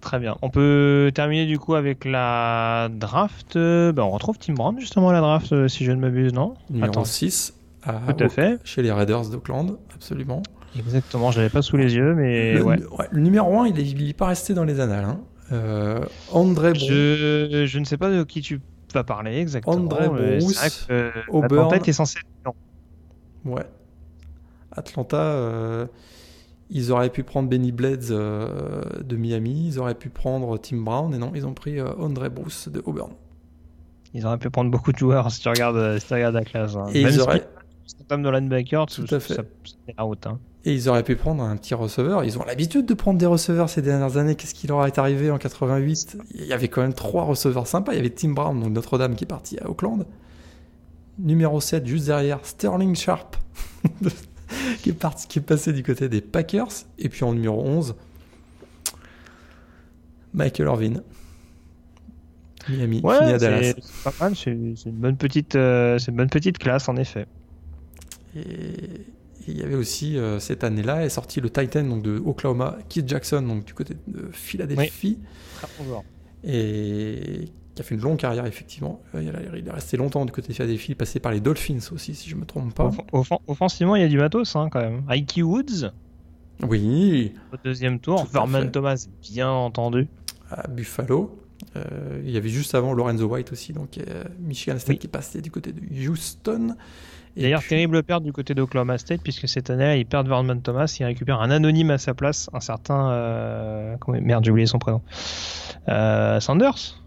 [0.00, 0.36] Très bien.
[0.42, 3.54] On peut terminer du coup avec la draft.
[3.56, 6.54] Ben, on retrouve Tim Brown justement à la draft, euh, si je ne m'abuse, non?
[6.70, 7.04] Numéro Attends.
[7.04, 8.58] 6, à- Tout à fait.
[8.64, 10.42] chez les Raiders d'Oakland, absolument.
[10.78, 12.78] Exactement, je l'avais pas sous les yeux, mais le, ouais.
[12.98, 15.04] ouais, le numéro 1, il n'est il est pas resté dans les annales.
[15.04, 15.20] Hein.
[15.52, 16.88] Euh, André Brown.
[16.88, 18.60] Je, je ne sais pas de qui tu
[18.94, 19.74] vas parler exactement.
[19.76, 21.44] André Bruce, euh, Auburn.
[21.66, 22.54] Atlanta était censé non.
[23.44, 23.64] Ouais.
[24.72, 25.86] Atlanta, euh,
[26.70, 31.12] ils auraient pu prendre Benny Blades euh, de Miami, ils auraient pu prendre Tim Brown,
[31.14, 33.10] et non, ils ont pris euh, André Bruce de Auburn.
[34.14, 36.44] Ils auraient pu prendre beaucoup de joueurs si tu regardes, euh, si tu regardes la
[36.44, 36.76] classe.
[36.76, 36.86] hein.
[36.94, 37.46] Et Même ils auraient,
[38.96, 39.34] Tout tout à fait.
[39.34, 39.42] Ça,
[39.96, 40.26] la route.
[40.26, 40.38] Hein.
[40.64, 42.22] et ils auraient pu prendre un petit receveur.
[42.24, 44.34] Ils ont l'habitude de prendre des receveurs ces dernières années.
[44.36, 47.92] Qu'est-ce qui leur est arrivé en 88 Il y avait quand même trois receveurs sympas.
[47.92, 50.06] Il y avait Tim Brown, donc Notre-Dame, qui est parti à Auckland.
[51.18, 53.36] Numéro 7, juste derrière, Sterling Sharp,
[54.80, 56.72] qui, est parti, qui est passé du côté des Packers.
[56.98, 57.94] Et puis en numéro 11,
[60.34, 61.02] Michael Irvin.
[62.68, 63.72] Miami, fini à Ouais, Dallas.
[63.80, 64.36] c'est pas mal.
[64.36, 67.26] C'est une bonne petite, euh, une bonne petite classe en effet.
[68.36, 69.06] Et
[69.48, 73.08] il y avait aussi euh, cette année-là est sorti le Titan donc de Oklahoma, Keith
[73.08, 75.18] Jackson donc du côté de Philadelphie
[75.56, 76.04] Très bon joueur.
[76.44, 79.00] et qui a fait une longue carrière effectivement.
[79.14, 81.78] Euh, il, a, il est resté longtemps du côté de Philadelphie, passé par les Dolphins
[81.92, 82.88] aussi si je me trompe pas.
[82.88, 85.02] Offen- offen- offensivement, il y a du matos hein, quand même.
[85.08, 85.90] Ike Woods
[86.62, 88.24] Oui, au deuxième tour.
[88.26, 88.68] Tout Vernon.
[88.70, 90.08] Thomas, bien entendu.
[90.50, 91.36] à Buffalo.
[91.76, 94.98] Euh, il y avait juste avant Lorenzo White aussi donc euh, Michigan State Oui.
[94.98, 96.74] qui est passé du côté de Houston.
[97.36, 100.92] D'ailleurs, puis- terrible perte du côté d'Oklahoma State, puisque cette année, ils perdent Vernon Thomas,
[100.98, 103.10] ils récupèrent un anonyme à sa place, un certain.
[103.12, 105.00] euh, Merde, j'ai oublié son prénom.
[105.88, 107.00] Euh, Sanders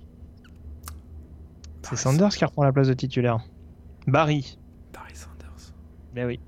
[1.90, 3.40] C'est Sanders qui reprend la place de titulaire.
[4.08, 4.58] Barry.
[4.94, 5.74] Barry Sanders.
[6.16, 6.40] Ben oui.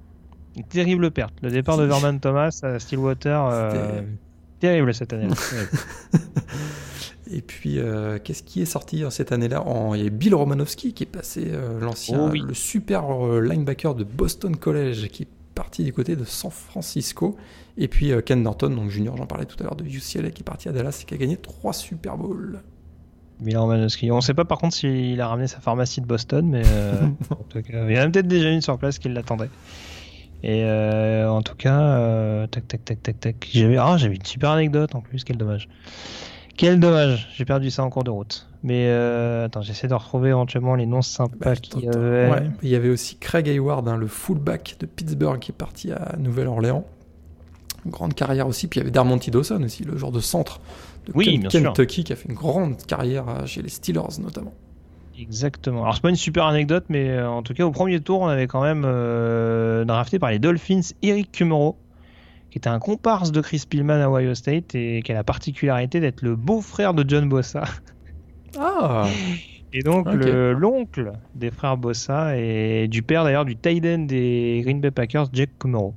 [0.55, 1.33] Une terrible perte.
[1.41, 4.01] Le départ de Vernon Thomas à Stillwater, euh,
[4.59, 5.27] terrible cette année.
[5.49, 5.69] Terrible.
[7.31, 10.93] Et puis, euh, qu'est-ce qui est sorti cette année-là En- Il y a Bill Romanowski
[10.93, 12.43] qui est passé, euh, l'ancien, Oh oui.
[12.47, 13.03] le super
[13.41, 17.36] linebacker de Boston College, qui est parti du côté de San Francisco.
[17.77, 20.45] Et puis Ken Norton, donc junior, j'en parlais tout à l'heure, de UCLA, qui est
[20.45, 22.59] parti à Dallas et qui a gagné trois Super Bowls.
[23.41, 24.11] Milan Romanowski.
[24.11, 27.01] On ne sait pas par contre s'il a ramené sa pharmacie de Boston, mais euh,
[27.31, 29.49] en tout cas, il y en a peut-être déjà une sur place qui l'attendait.
[30.43, 33.49] Et euh, en tout cas, euh, tac tac tac tac tac.
[33.51, 35.23] J'avais ah j'avais une super anecdote en plus.
[35.23, 35.67] Quel dommage.
[36.57, 37.27] Quel dommage.
[37.36, 38.47] J'ai perdu ça en cours de route.
[38.63, 42.29] Mais euh, attends, j'essaie de retrouver éventuellement les noms sympas Bah, qu'il y attends, avait.
[42.29, 42.49] ouais.
[42.63, 46.15] Il y avait aussi Craig Hayward, hein, le fullback de Pittsburgh, qui est parti à
[46.17, 46.86] Nouvelle-Orléans.
[47.86, 48.67] Une grande carrière aussi.
[48.67, 50.61] Puis il y avait Dermonty Dawson aussi, le genre de centre
[51.14, 51.64] Oui, Ken- bien sûr.
[51.74, 54.53] Kentucky, qui a fait une grande carrière euh, chez les Steelers notamment.
[55.18, 55.84] Exactement.
[55.84, 58.28] Alors c'est pas une super anecdote, mais euh, en tout cas au premier tour, on
[58.28, 61.78] avait quand même euh, drafté par les Dolphins Eric Kumero,
[62.51, 65.99] qui était un comparse de Chris Pillman à Ohio State et qui a la particularité
[65.99, 67.64] d'être le beau-frère de John Bossa.
[68.58, 69.08] Ah
[69.74, 74.80] Et donc l'oncle des frères Bossa et du père d'ailleurs du tight end des Green
[74.80, 75.93] Bay Packers, Jack Kumero.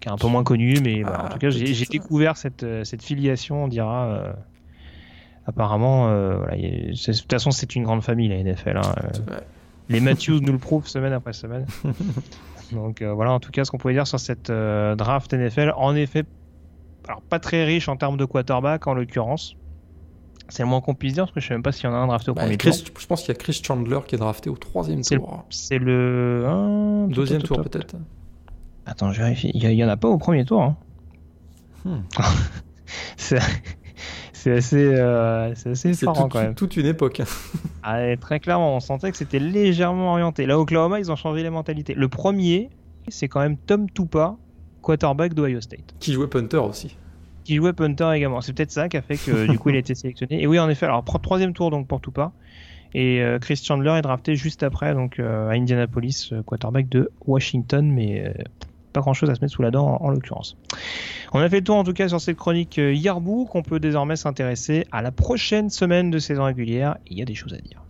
[0.00, 2.62] Qui est un peu moins connu, mais voilà, en Ah, tout cas j'ai découvert cette,
[2.62, 4.06] euh, cette filiation, on dira.
[4.06, 4.32] euh,
[5.46, 8.76] apparemment, euh, voilà, a- de toute façon c'est une grande famille la NFL.
[8.76, 8.94] hein,
[9.30, 9.40] euh,
[9.88, 11.66] les Matthews nous le prouvent semaine après semaine.
[12.72, 15.72] Donc euh, voilà, en tout cas, ce qu'on pouvait dire sur cette draft NFL.
[15.76, 16.24] En effet,
[17.08, 19.56] alors pas très riche en termes de quarterback en l'occurrence.
[20.50, 21.94] C'est le moins qu'on puisse dire parce que je sais même pas s'il y en
[21.94, 22.94] a un drafté au Bah, premier Chris- tour.
[23.00, 25.44] je pense qu'il y a Chris Chandler qui est drafté au troisième tour.
[25.50, 27.96] C'est le un, Deuxième tour peut-être.
[28.88, 29.50] Attends, je vérifie.
[29.54, 30.62] Il y, a- il y en a pas au premier tour.
[30.62, 30.76] hein.
[31.84, 32.00] Hmm.
[34.32, 36.54] C'est assez, euh, c'est assez C'est effarant toute, quand même.
[36.54, 37.20] toute une époque.
[37.20, 37.24] hein.
[37.82, 40.46] Ah, très clairement, on sentait que c'était légèrement orienté.
[40.46, 41.94] Là, Oklahoma, ils ont changé les mentalités.
[41.94, 42.70] Le premier,
[43.08, 44.36] c'est quand même Tom Tupa,
[44.80, 46.96] quarterback d'Ohio State, Qui jouait punter aussi.
[47.44, 48.40] qui jouait punter également.
[48.40, 50.40] C'est peut-être ça qui a fait que du coup, il a été sélectionné.
[50.42, 52.32] Et oui, en effet, alors troisième tour donc pour Tupa.
[52.94, 58.32] Et Chris Chandler est drafté juste après, donc à Indianapolis, quarterback de Washington, mais
[59.00, 60.56] grand chose à se mettre sous la dent en, l'occurrence.
[61.32, 64.16] On a fait le tour en tout cas sur cette chronique Yarbou qu'on peut désormais
[64.16, 66.96] s'intéresser à la prochaine semaine de saison régulière.
[67.06, 67.82] Il y a des choses à dire.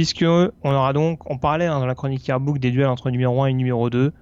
[0.00, 3.42] puisque on aura donc, on parlait hein, dans la chronique Yearbook des duels entre numéro
[3.42, 4.14] 1 et numéro 2.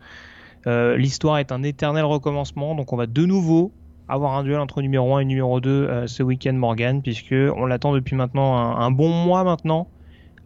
[0.66, 3.70] Euh, l'histoire est un éternel recommencement, donc on va de nouveau
[4.08, 7.66] avoir un duel entre numéro 1 et numéro 2 euh, ce week-end Morgan, puisque on
[7.66, 9.88] l'attend depuis maintenant un, bon mois maintenant.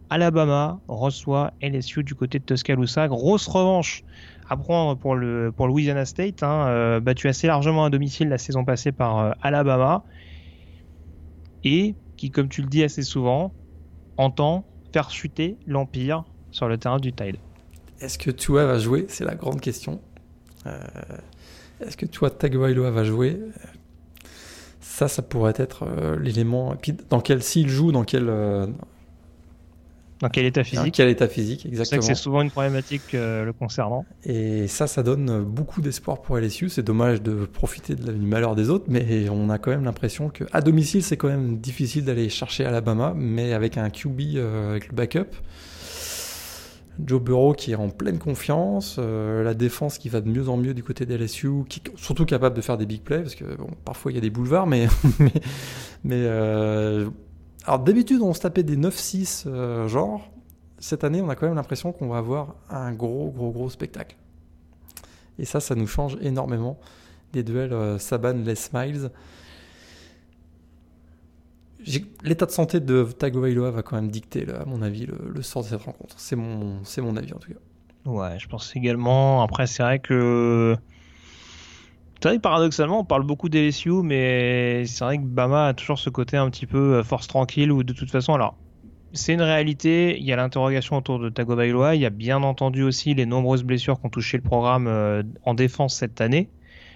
[0.09, 3.07] Alabama reçoit LSU du côté de Tuscaloosa.
[3.07, 4.03] Grosse revanche
[4.49, 4.99] à prendre
[5.51, 10.03] pour Louisiana State, hein, euh, battu assez largement à domicile la saison passée par Alabama,
[11.63, 13.53] et qui, comme tu le dis assez souvent,
[14.17, 17.37] entend faire chuter l'Empire sur le terrain du Tide.
[17.99, 19.05] Est-ce que Tua va jouer?
[19.07, 20.01] C'est la grande question.
[20.65, 20.79] Euh,
[21.81, 23.39] est-ce que Tua Tagovailoa va jouer?
[24.81, 26.75] Ça, ça pourrait être euh, l'élément.
[26.81, 28.67] Puis dans quel s'il joue, dans quel euh,
[30.21, 30.85] dans quel état physique?
[30.85, 32.01] Dans quel état physique, exactement.
[32.01, 34.05] C'est souvent une problématique le concernant.
[34.23, 36.69] Et ça, ça donne beaucoup d'espoir pour LSU.
[36.69, 40.45] C'est dommage de profiter du malheur des autres, mais on a quand même l'impression que
[40.53, 44.87] à domicile, c'est quand même difficile d'aller chercher Alabama, mais avec un QB euh, avec
[44.87, 45.35] le backup.
[47.03, 50.57] Joe Burrow qui est en pleine confiance, euh, la défense qui va de mieux en
[50.57, 53.45] mieux du côté LSU, qui est surtout capable de faire des big plays, parce que
[53.83, 54.87] parfois il y a des boulevards, mais,
[56.03, 57.09] mais, euh,
[57.65, 60.29] alors d'habitude on se tapait des 9-6 euh, genre.
[60.79, 64.17] Cette année on a quand même l'impression qu'on va avoir un gros gros gros spectacle.
[65.39, 66.77] Et ça ça nous change énormément
[67.31, 69.09] des duels Saban-Les Miles.
[72.23, 75.67] L'état de santé de Tagovailoa va quand même dicter, à mon avis, le, sort de
[75.67, 76.15] cette rencontre.
[76.17, 78.09] C'est mon, c'est mon avis en tout cas.
[78.09, 79.41] Ouais, je pense également.
[79.43, 80.75] Après, c'est vrai que
[82.21, 85.99] c'est vrai que paradoxalement, on parle beaucoup d'LSU, mais c'est vrai que Bama a toujours
[85.99, 88.55] ce côté un petit peu euh, force tranquille ou de toute façon, alors
[89.11, 90.17] c'est une réalité.
[90.17, 91.95] Il y a l'interrogation autour de Tagovailoa.
[91.95, 95.23] Il y a bien entendu aussi les nombreuses blessures qui ont touché le programme euh,
[95.43, 96.49] en défense cette année.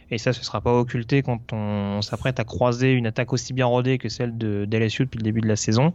[0.09, 3.65] Et ça, ce sera pas occulté quand on, s'apprête à croiser une attaque aussi bien
[3.65, 5.91] rodée que celle de d'LSU depuis le début de la saison.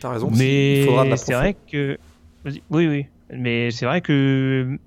[0.00, 0.30] T'as raison.
[0.30, 0.86] Mais
[1.16, 1.98] c'est vrai que
[2.70, 3.06] oui, oui.
[3.30, 4.78] Mais c'est vrai que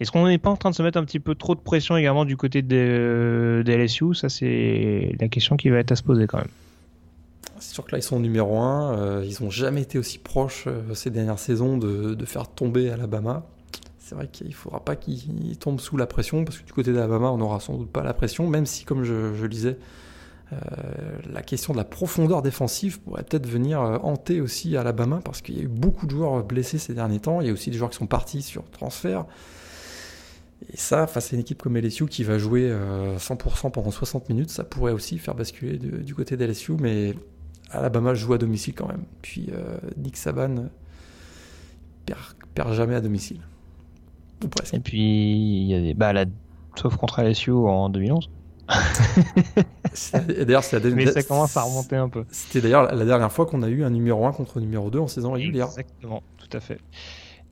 [0.00, 1.96] est-ce qu'on n'est pas en train de se mettre un petit peu trop de pression
[1.96, 6.26] également du côté de, LSU Ça, c'est la question qui va être à se poser
[6.26, 6.48] quand même.
[7.58, 8.98] C'est sûr que là, ils sont numéro 1.
[8.98, 13.46] Euh, ils n'ont jamais été aussi proches euh, ces dernières saisons de, faire tomber Alabama.
[14.06, 16.92] C'est vrai qu'il ne faudra pas qu'ils tombent sous la pression, parce que du côté
[16.92, 19.78] d'Alabama, on n'aura sans doute pas la pression, même si, comme je, je lisais,
[20.52, 20.56] euh,
[21.28, 25.60] la question de la profondeur défensive pourrait peut-être venir hanter aussi Alabama, parce qu'il y
[25.60, 27.40] a eu beaucoup de joueurs blessés ces derniers temps.
[27.40, 29.26] Il y a aussi des joueurs qui sont partis sur transfert.
[30.72, 34.28] Et ça, face à une équipe comme LSU qui va jouer 100% euh, pendant 60
[34.28, 37.16] minutes, ça pourrait aussi faire basculer du côté d'LSU, mais
[37.72, 39.02] Alabama joue à domicile quand même.
[39.20, 40.68] Puis euh, Nick Saban
[42.06, 42.20] perd,
[42.54, 43.40] perd jamais à domicile.
[44.44, 44.74] Ou presque.
[44.74, 45.94] Et puis, il y a des.
[45.94, 46.12] Bah,
[46.76, 48.30] sauf contre LSU en 2011.
[50.28, 52.24] d'ailleurs, la Mais ça commence à remonter un peu.
[52.30, 55.06] C'était d'ailleurs la dernière fois qu'on a eu un numéro 1 contre numéro 2 en
[55.06, 55.66] saison régulière.
[55.66, 56.80] Exactement, tout à fait.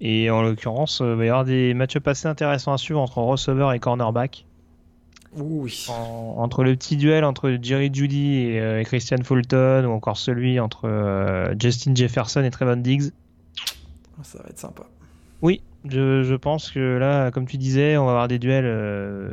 [0.00, 3.18] Et en l'occurrence, euh, il va y avoir des matchs assez intéressants à suivre entre
[3.18, 4.44] receveur et cornerback.
[5.36, 5.88] Oui.
[5.88, 10.84] entre le petit duel entre Jerry Judy et, euh, Christian Fulton, ou encore celui entre
[10.84, 13.10] euh, Justin Jefferson et Trevon Diggs.
[14.22, 14.84] Ça va être sympa.
[15.42, 19.30] Oui, je, pense que là, comme tu disais, on va avoir des duels, euh,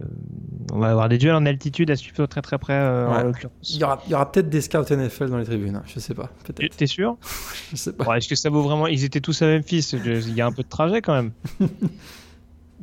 [0.73, 3.53] on va avoir des duels en altitude à suivre très très près euh, en l'occurrence.
[3.69, 6.29] Il y aura, aura peut-être des scouts NFL dans les tribunes, hein, je sais pas.
[6.43, 6.75] Peut-être.
[6.75, 7.17] T'es sûr
[7.71, 8.17] Je sais pas.
[8.17, 9.93] Est-ce que ça vaut vraiment Ils étaient tous à Memphis.
[9.93, 11.31] Il y a un peu de trajet quand même.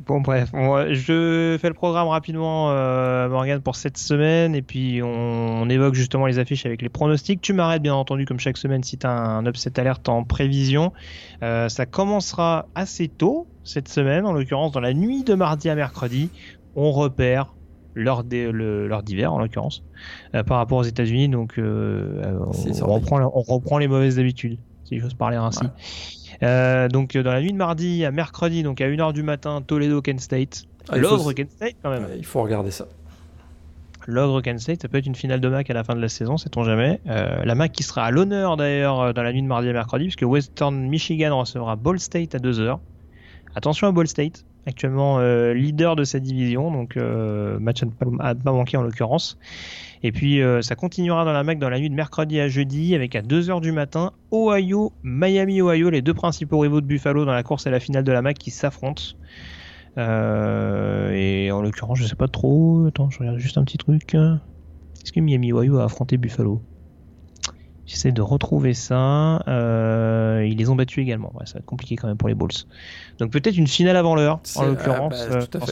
[0.05, 5.69] Bon bref, je fais le programme rapidement euh, Morgan pour cette semaine et puis on,
[5.69, 7.41] évoque justement les affiches avec les pronostics.
[7.41, 10.93] Tu m'arrêtes bien entendu comme chaque semaine si tu as un upset alerte en prévision.
[11.43, 15.75] Euh, ça commencera assez tôt cette semaine, en l'occurrence dans la nuit de mardi à
[15.75, 16.29] mercredi.
[16.77, 17.53] On repère
[17.93, 19.83] l'heure d'hiver en l'occurrence
[20.33, 24.59] euh, par rapport aux États-Unis donc on, reprend, on reprend les mauvaises habitudes
[24.89, 25.65] si j'ose parler ainsi.
[26.41, 30.01] Euh, donc dans la nuit de mardi à mercredi, donc à 1h du matin, Toledo
[30.01, 30.63] Kent State.
[30.89, 32.07] Ah, L'ogre Kent State quand même.
[32.17, 32.85] il faut regarder ça.
[34.07, 36.09] L'ogre Kent State, ça peut être une finale de MAC à la fin de la
[36.09, 36.99] saison, sait-on jamais.
[37.07, 39.73] Euh, la MAC qui sera à l'honneur d'ailleurs euh, dans la nuit de mardi à
[39.73, 42.79] mercredi, puisque Western Michigan recevra Ball State à 2h.
[43.55, 45.19] Attention à Ball State, actuellement
[45.53, 49.37] leader de cette division, donc match à ne pas manquer en l'occurrence.
[50.01, 52.95] Et puis euh, ça continuera dans la MAC dans la nuit de mercredi à jeudi
[52.95, 57.33] avec à 2h du matin Ohio, Miami, Ohio, les deux principaux rivaux de Buffalo dans
[57.33, 59.03] la course à la finale de la MAC qui s'affrontent.
[59.97, 62.85] Euh, et en l'occurrence, je sais pas trop.
[62.87, 64.13] Attends, je regarde juste un petit truc.
[64.13, 66.61] Est-ce que Miami Ohio a affronté Buffalo?
[67.89, 69.41] J'essaie de retrouver ça.
[69.47, 71.31] Euh, ils les ont battus également.
[71.33, 72.51] Ouais, ça va être compliqué quand même pour les Bulls.
[73.17, 75.15] Donc peut-être une finale avant l'heure, en l'occurrence.
[75.17, 75.65] Ah, bah, euh,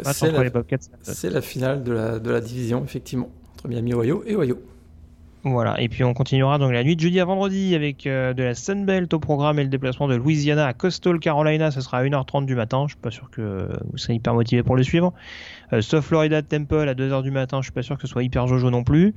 [1.03, 4.59] C'est la, finale de la, de la division, effectivement, entre Miami Ohio et Ohio.
[5.51, 8.43] Voilà, et puis on continuera donc la nuit de jeudi à vendredi avec euh, de
[8.43, 12.03] la Sunbelt au programme et le déplacement de Louisiana à Coastal Carolina, ce sera à
[12.03, 15.13] 1h30 du matin, je suis pas sûr que vous serez hyper motivé pour le suivre.
[15.73, 18.23] Euh, South Florida Temple à 2h du matin, je suis pas sûr que ce soit
[18.23, 19.15] hyper jojo non plus.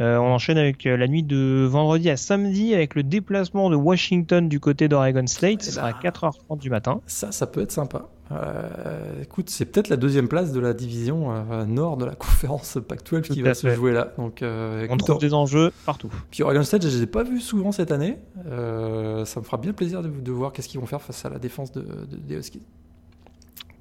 [0.00, 3.76] Euh, on enchaîne avec euh, la nuit de vendredi à samedi avec le déplacement de
[3.76, 7.00] Washington du côté d'Oregon State, ce sera à 4h30 du matin.
[7.06, 8.08] Ça, ça peut être sympa.
[8.30, 12.78] Euh, écoute, c'est peut-être la deuxième place de la division euh, nord de la conférence
[12.86, 14.12] Pac-12 qui va se jouer là.
[14.18, 16.10] Donc, euh, on trouve des enjeux partout.
[16.30, 18.18] Puis Oregon State, je ne les ai pas vus souvent cette année.
[18.44, 21.38] ça me fera bien plaisir de, de voir qu'est-ce qu'ils vont faire face à la
[21.38, 22.62] défense de, des Huskies.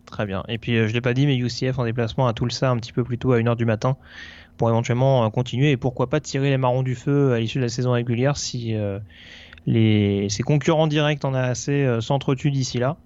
[0.05, 0.43] Très bien.
[0.47, 2.93] Et puis, je ne l'ai pas dit, mais UCF en déplacement à Tulsa un petit
[2.93, 3.97] peu plus tôt à 1h du matin
[4.55, 7.69] pour éventuellement continuer et pourquoi pas tirer les marrons du feu à l'issue de la
[7.69, 8.73] saison régulière si
[9.65, 12.97] les, ses concurrents directs en a assez s'entretuent d'ici là.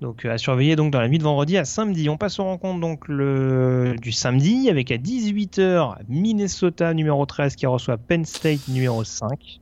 [0.00, 2.08] Donc à surveiller donc dans la nuit de vendredi à samedi.
[2.08, 7.66] On passe aux rencontres donc le du samedi avec à 18h Minnesota numéro 13 qui
[7.66, 9.60] reçoit Penn State numéro 5.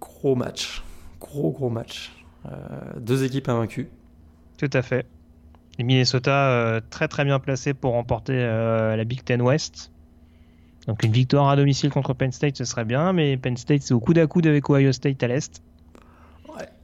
[0.00, 0.82] Gros match.
[1.20, 2.12] Gros gros match.
[2.46, 2.50] Euh,
[3.00, 3.88] deux équipes invaincues.
[4.58, 5.06] Tout à fait.
[5.78, 9.90] Et Minnesota euh, très très bien placé pour remporter euh, la Big Ten West.
[10.86, 13.94] Donc une victoire à domicile contre Penn State ce serait bien, mais Penn State c'est
[13.94, 15.62] au coude à coude avec Ohio State à l'est.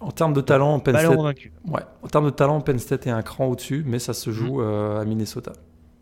[0.00, 3.22] En termes de talent, Penn State, ouais, en termes de talent, Penn State est un
[3.22, 4.64] cran au-dessus, mais ça se joue mm.
[4.64, 5.52] euh, à Minnesota.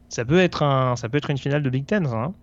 [0.08, 2.34] Ça peut être un, ça peut être une finale de Big Ten, hein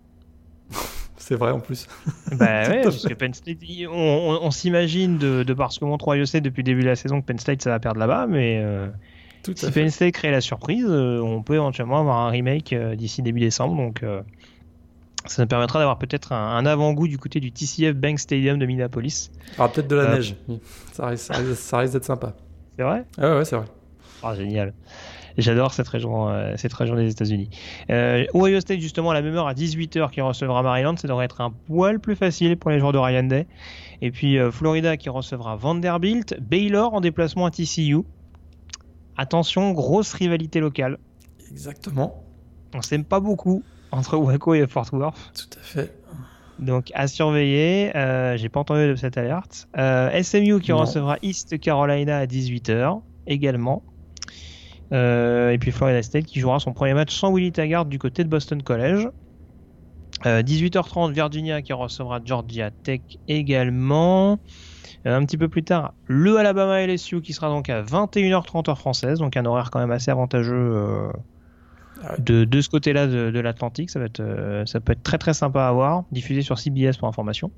[1.17, 1.87] C'est vrai en plus.
[2.37, 3.57] Bah ouais, parce que Penn State,
[3.89, 6.95] on, s'imagine de, de, par ce que montre Ohio State depuis le début de la
[6.95, 8.87] saison que Penn State ça va perdre là-bas, mais euh,
[9.43, 13.39] si Penn State crée la surprise, euh, on peut éventuellement avoir un remake d'ici début
[13.39, 14.03] décembre, donc
[15.25, 19.31] ça nous permettra d'avoir peut-être un, avant-goût du côté du TCF Bank Stadium de Minneapolis.
[19.57, 20.35] Ah, peut-être de la euh, neige.
[20.91, 22.33] Ça risque, ça risque, d'être sympa.
[22.75, 23.05] C'est vrai?
[23.17, 23.65] Ah Ouais, c'est vrai.
[24.21, 24.73] Ah, génial.
[25.37, 27.49] J'adore cette région, euh, cette région des États-Unis.
[27.89, 30.95] Euh, Ohio State, justement, à la même heure, à 18h, qui recevra Maryland.
[30.97, 33.47] Ça devrait être un poil plus facile pour les joueurs de Ryan Day.
[34.01, 36.37] Et puis Florida qui recevra Vanderbilt.
[36.41, 37.99] Baylor en déplacement à TCU.
[39.17, 40.97] Attention, grosse rivalité locale.
[41.49, 42.23] Exactement.
[42.75, 43.63] On s'aime pas beaucoup
[43.93, 45.31] entre Waco et Fort Worth.
[45.33, 45.93] Tout à fait.
[46.59, 49.67] Donc à surveiller, euh, j'ai pas entendu de cette alerte.
[49.77, 53.83] Euh, SMU qui recevra East Carolina à 18h également.
[54.91, 58.23] Euh, et puis Florida State qui jouera son premier match sans Willie Taggart du côté
[58.23, 59.09] de Boston College.
[60.23, 64.39] 18h30 Virginia qui recevra Georgia Tech également.
[65.03, 69.19] un petit peu plus tard, le Alabama LSU qui sera donc à 21h30 heure française,
[69.19, 71.11] donc un horaire quand même assez avantageux
[72.19, 73.89] de, ce côté-là de, l'Atlantique.
[73.89, 76.97] Ça, va être, euh, ça peut être très très sympa à voir, diffusé sur CBS
[76.97, 77.51] pour information.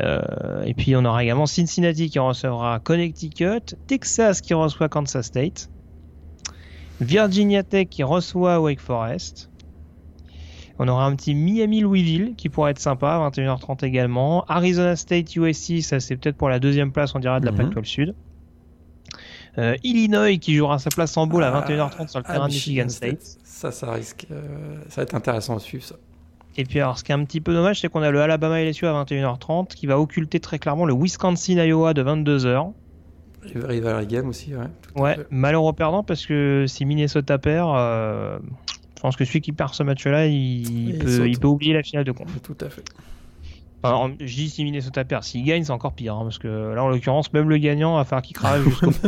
[0.00, 5.70] Euh, et puis on aura également Cincinnati qui recevra Connecticut, Texas qui reçoit Kansas State,
[7.00, 9.50] Virginia Tech qui reçoit Wake Forest.
[10.80, 14.44] On aura un petit Miami-Louisville qui pourrait être sympa, 21h30 également.
[14.48, 17.56] Arizona State USC, ça c'est peut-être pour la deuxième place, on dira, de la mm
[17.56, 18.14] Pac-12 Sud.
[19.58, 22.88] Euh, Illinois qui jouera sa place en bowl à 21h30 sur le terrain de Michigan
[22.88, 23.38] State.
[23.44, 24.26] Ça, ça risque.
[24.30, 24.40] Euh,
[24.88, 25.94] ça va être intéressant à suivre ça.
[26.56, 28.62] Et puis alors, ce qui est un petit peu dommage, c'est qu'on a le Alabama
[28.62, 32.72] LSU à 21h30 qui va occulter très clairement le Wisconsin-Iowa de 22h.
[33.54, 34.66] Rivalry game aussi, ouais.
[34.96, 38.38] Ouais, malheureux perdant parce que si Minnesota perd, euh,
[38.96, 42.04] je pense que celui qui perd ce match-là, il, peut, il peut oublier la finale
[42.04, 42.28] de compte.
[42.42, 42.84] Tout à fait
[43.84, 46.14] je dis si Minnesota perd, s'il gagne, c'est encore pire.
[46.14, 48.86] Hein, parce que là, en l'occurrence, même le gagnant va faire qu'il crave jusqu'au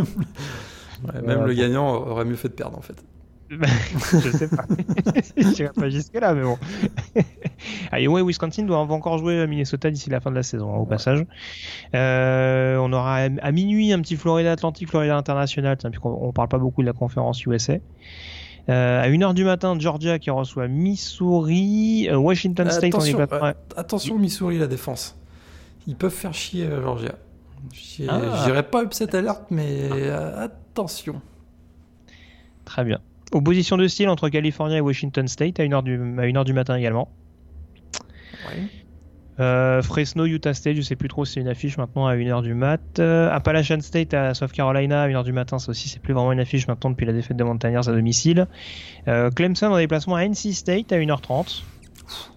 [1.14, 3.02] même, même le gagnant aurait mieux fait de perdre en fait.
[3.50, 4.64] je sais pas.
[5.36, 6.58] je ne pas jusque là, mais bon.
[7.92, 10.84] Allez, ouais, Wisconsin doit encore jouer Minnesota d'ici la fin de la saison, hein, au
[10.84, 11.24] passage.
[11.94, 16.58] Euh, on aura à minuit un petit Florida Atlantique, Florida International, puisqu'on on parle pas
[16.58, 17.74] beaucoup de la conférence USA.
[18.68, 24.18] Euh, à 1h du matin, Georgia qui reçoit Missouri, euh, Washington State attention, euh, attention
[24.18, 25.16] Missouri la défense.
[25.86, 27.14] Ils peuvent faire chier Georgia.
[28.08, 28.44] Ah.
[28.44, 31.20] J'irai pas upset alerte, mais attention.
[32.64, 32.98] Très bien.
[33.32, 36.74] Opposition de style entre California et Washington State à 1h du, à 1h du matin
[36.74, 37.08] également.
[38.48, 38.62] Ouais.
[39.38, 42.42] Euh, Fresno, Utah State, je sais plus trop si c'est une affiche maintenant à 1h
[42.42, 42.80] du mat.
[42.98, 46.32] Euh, Appalachian State à South Carolina à 1h du matin, ça aussi c'est plus vraiment
[46.32, 48.46] une affiche maintenant depuis la défaite des Montagnards à domicile.
[49.08, 51.62] Euh, Clemson en déplacement à NC State à 1h30.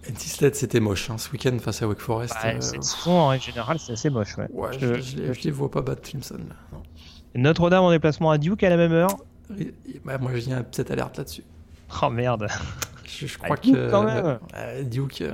[0.08, 2.34] NC State c'était moche hein, ce week-end face à Wake Forest.
[2.42, 4.36] Bah, cette saison en règle générale c'est assez moche.
[4.36, 4.48] Ouais.
[4.78, 6.40] je, je, les vois pas battre Clemson.
[7.34, 9.16] Notre-Dame en déplacement à Duke à la même heure.
[10.04, 11.44] Bah, moi, j'ai un upset alerte là-dessus.
[12.02, 12.48] Oh merde.
[13.04, 13.90] Je, je crois Duke, que.
[13.90, 14.38] quand même.
[14.84, 15.24] Duke.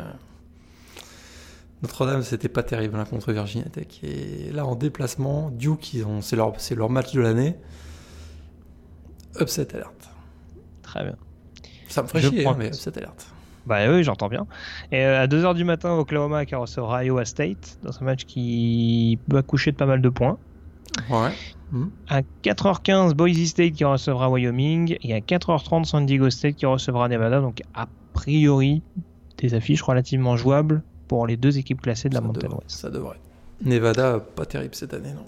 [1.82, 4.02] Notre-Dame, c'était pas terrible hein, contre Virginia Tech.
[4.02, 7.56] Et là, en déplacement, Duke, c'est leur, match de l'année.
[9.38, 10.08] Upset alerte.
[10.82, 11.16] Très bien.
[11.88, 13.26] Ça me ferait Je chier, prends hein, mais upset alerte.
[13.66, 14.46] Bah oui, j'entends bien.
[14.90, 19.18] Et euh, à 2h du matin, Oklahoma qui recevra Iowa State dans un match qui
[19.28, 20.38] peut accoucher de pas mal de points.
[21.10, 21.32] Ouais.
[21.72, 21.90] Mhm.
[22.08, 24.96] À 4h15, Boise State qui recevra Wyoming.
[25.02, 27.40] Et à 4h30, San Diego State qui recevra Nevada.
[27.40, 28.82] Donc, a priori,
[29.38, 32.70] des affiches relativement jouables pour les deux équipes classées de la Mountain West.
[32.70, 33.20] ça devrait.
[33.64, 35.24] Nevada, pas terrible cette année, non.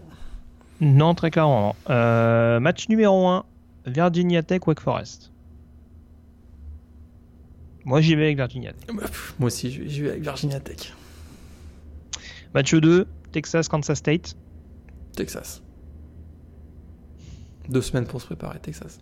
[0.81, 1.69] Non, très clairement.
[1.89, 1.95] non.
[1.95, 3.45] Euh, match numéro 1,
[3.87, 5.33] Virginia Tech, Wake Forest.
[7.85, 8.95] Moi, j'y vais avec Virginia Tech.
[8.95, 10.93] Bah, pff, moi aussi, je vais- avec Virginia Tech.
[12.55, 14.37] Match 2, Texas, Kansas State.
[15.17, 15.63] Texas.
[17.69, 18.99] Deux semaines pour se préparer, Texas.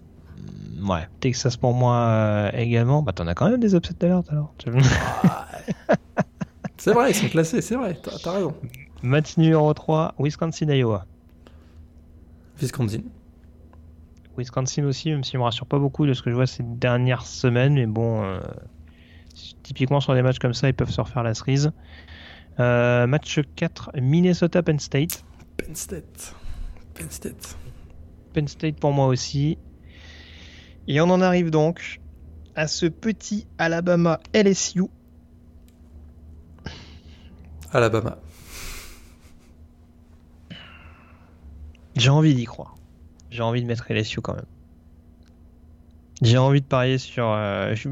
[0.83, 3.03] Ouais, Texas pour moi euh, également.
[3.03, 4.55] Bah, t'en as quand même des upset alert alors.
[6.79, 8.55] C'est vrai, ils sont classés, c'est vrai, t'as t'as raison.
[9.03, 11.07] Match numéro 3, Wisconsin, Iowa.
[12.61, 13.03] Wisconsin.
[14.37, 17.27] Wisconsin aussi, même s'il me rassure pas beaucoup de ce que je vois ces dernières
[17.27, 18.41] semaines, mais bon, euh,
[19.63, 21.73] typiquement sur des matchs comme ça, ils peuvent se refaire la cerise.
[22.59, 25.25] Euh, match 4, Minnesota, Penn State.
[25.57, 26.35] Penn State.
[26.95, 27.57] Penn State.
[28.33, 29.59] Penn State pour moi aussi.
[30.89, 32.01] Et on en arrive donc
[32.55, 34.85] à ce petit Alabama LSU.
[37.73, 38.19] Alabama.
[41.97, 42.77] J'ai envie d'y croire.
[43.31, 44.45] J'ai envie de mettre LSU quand même.
[46.23, 47.27] J'ai envie de parier sur.
[47.29, 47.89] euh, je-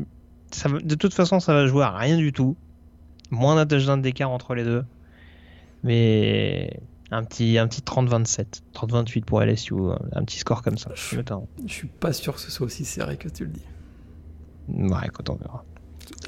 [0.51, 2.57] ça de toute façon, ça va jouer à rien du tout.
[3.31, 4.85] Moins d'un touchdown d'écart entre les deux.
[5.83, 6.81] Mais
[7.11, 9.75] un petit, un petit 30-27, 30-28 pour LSU.
[10.13, 10.91] Un petit score comme ça.
[10.95, 11.01] Je-.
[11.67, 13.65] Je suis pas sûr que ce soit aussi serré que tu le dis.
[14.69, 15.65] Ouais, écoute, on verra.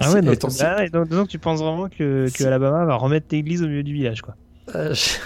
[0.01, 3.27] Ah ouais, donc, ah ouais, donc, donc tu penses vraiment que, que Alabama va remettre
[3.31, 4.35] l'église au milieu du village, quoi.
[4.75, 5.17] euh, je-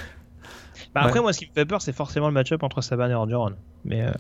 [0.95, 1.23] Bah, après, Ouais.
[1.23, 3.53] moi, ce qui me fait peur, c'est forcément le match-up entre Saban et Orgeron.
[3.85, 4.11] Mais euh,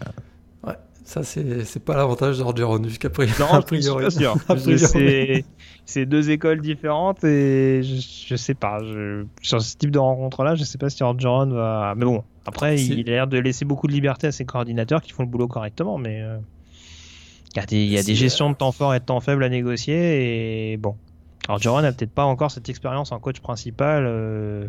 [0.64, 0.74] Ouais,
[1.04, 4.10] ça c'est c'est pas l'avantage d'Orgeron jusqu'à pri- non, priori.
[4.12, 4.36] sûr.
[4.46, 5.44] Priori.
[5.86, 8.78] C'est deux écoles différentes et je, je sais pas.
[8.84, 11.94] Je, sur ce type de rencontre-là, je sais pas si Orgeron va.
[11.96, 15.10] Mais bon, après, il a l'air de laisser beaucoup de liberté à ses coordinateurs qui
[15.12, 15.98] font le boulot correctement.
[15.98, 16.36] Mais euh,
[17.54, 19.00] il y a des, il y a Si, des gestions euh, de temps fort et
[19.00, 20.96] de temps faible à négocier et bon.
[21.48, 24.04] Orgeron n'a peut-être pas encore cette expérience en coach principal.
[24.06, 24.68] euh,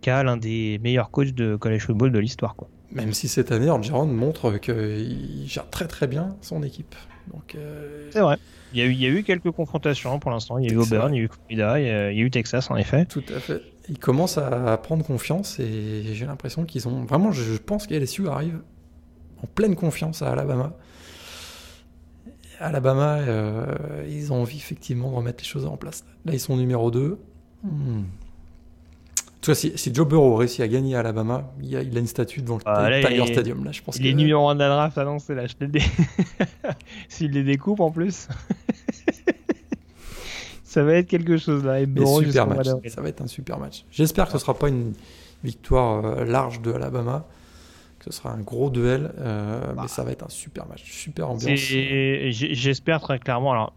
[0.00, 2.68] qu'a l'un des meilleurs coachs de college football de l'histoire quoi.
[2.92, 6.94] Même si cette année, Orgeron montre qu'il gère très très bien son équipe.
[7.32, 8.36] Donc, euh, C'est vrai.
[8.72, 10.58] Il y, a eu, il y a eu quelques confrontations pour l'instant.
[10.58, 12.70] Il y a eu Auburn, il y a eu Florida, il y a, eu Texas
[12.70, 13.06] en effet.
[13.06, 13.62] Tout à fait.
[13.88, 17.32] Ils commencent à prendre confiance et j'ai l'impression qu'ils ont vraiment.
[17.32, 18.60] Je je pense qu'LSU arrive
[19.42, 20.76] en pleine confiance à Alabama.
[22.66, 23.66] Alabama, euh,
[24.08, 26.04] ils ont envie effectivement de remettre les choses en place.
[26.24, 27.18] Là, ils sont numéro 2.
[27.64, 27.68] En
[29.40, 32.00] tout cas, si, si Joe Burrow réussit à gagner à Alabama, il a, il a
[32.00, 33.64] une statue devant le Ah, là, Tiger il- Stadium.
[33.64, 35.70] Là, je pense Il est numéro 1 de la draft annoncé là, je te le
[35.70, 35.84] dis.
[37.08, 38.28] S'il les découpe en plus,
[40.64, 41.80] ça va être quelque chose là.
[41.80, 42.66] Et Burrow super match.
[42.88, 43.84] Ça va être un super match.
[43.90, 44.92] J'espère que ce sera pas une
[45.42, 47.26] victoire euh, large de Alabama,
[48.04, 51.58] ce sera un gros duel, euh, mais ça va être un super match, super ambiance.
[51.58, 53.52] J'espère très clairement.
[53.52, 53.72] Alors,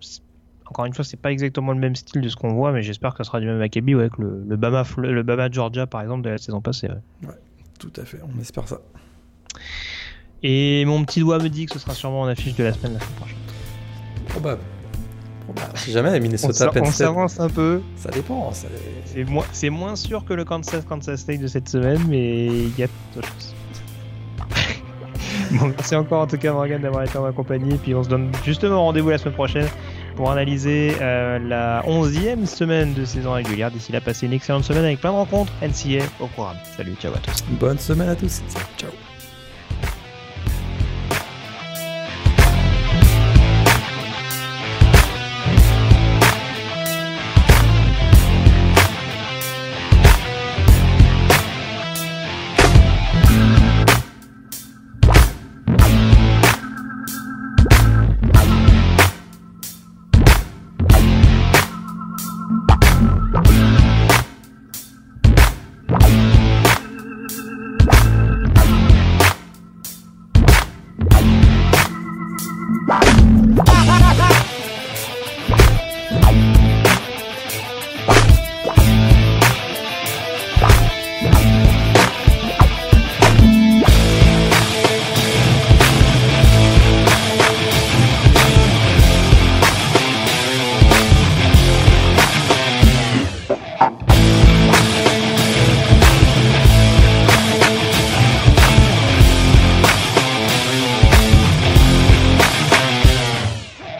[0.65, 3.13] encore une fois, c'est pas exactement le même style de ce qu'on voit, mais j'espère
[3.13, 6.01] que ce sera du même acabit ouais, que le, le Bama, le Bama Georgia par
[6.01, 6.87] exemple de la saison passée.
[7.23, 7.29] ouais.
[7.79, 8.79] Tout à fait, on espère ça.
[10.43, 12.93] Et mon petit doigt me dit que ce sera sûrement en affiche de la semaine
[12.93, 13.37] la semaine prochaine.
[14.27, 14.61] Probable.
[15.75, 17.81] Si jamais Minnesota on s'avance un peu.
[17.95, 18.51] ça dépend.
[18.51, 18.67] ça-
[19.53, 22.87] C'est moins, sûr que le Kansas Kansas State de cette semaine, mais il y a
[23.15, 23.55] d'autres choses.
[25.51, 28.09] Bon, merci encore en tout cas Morgan d'avoir été en ma compagnie, puis on se
[28.09, 29.67] donne justement rendez-vous la semaine prochaine
[30.15, 33.71] pour analyser euh, la 11e semaine de saison régulière.
[33.71, 36.57] D'ici là, passez une excellente semaine avec plein de rencontres NCA au programme.
[36.75, 37.43] Salut, ciao à tous.
[37.59, 38.41] Bonne semaine à tous.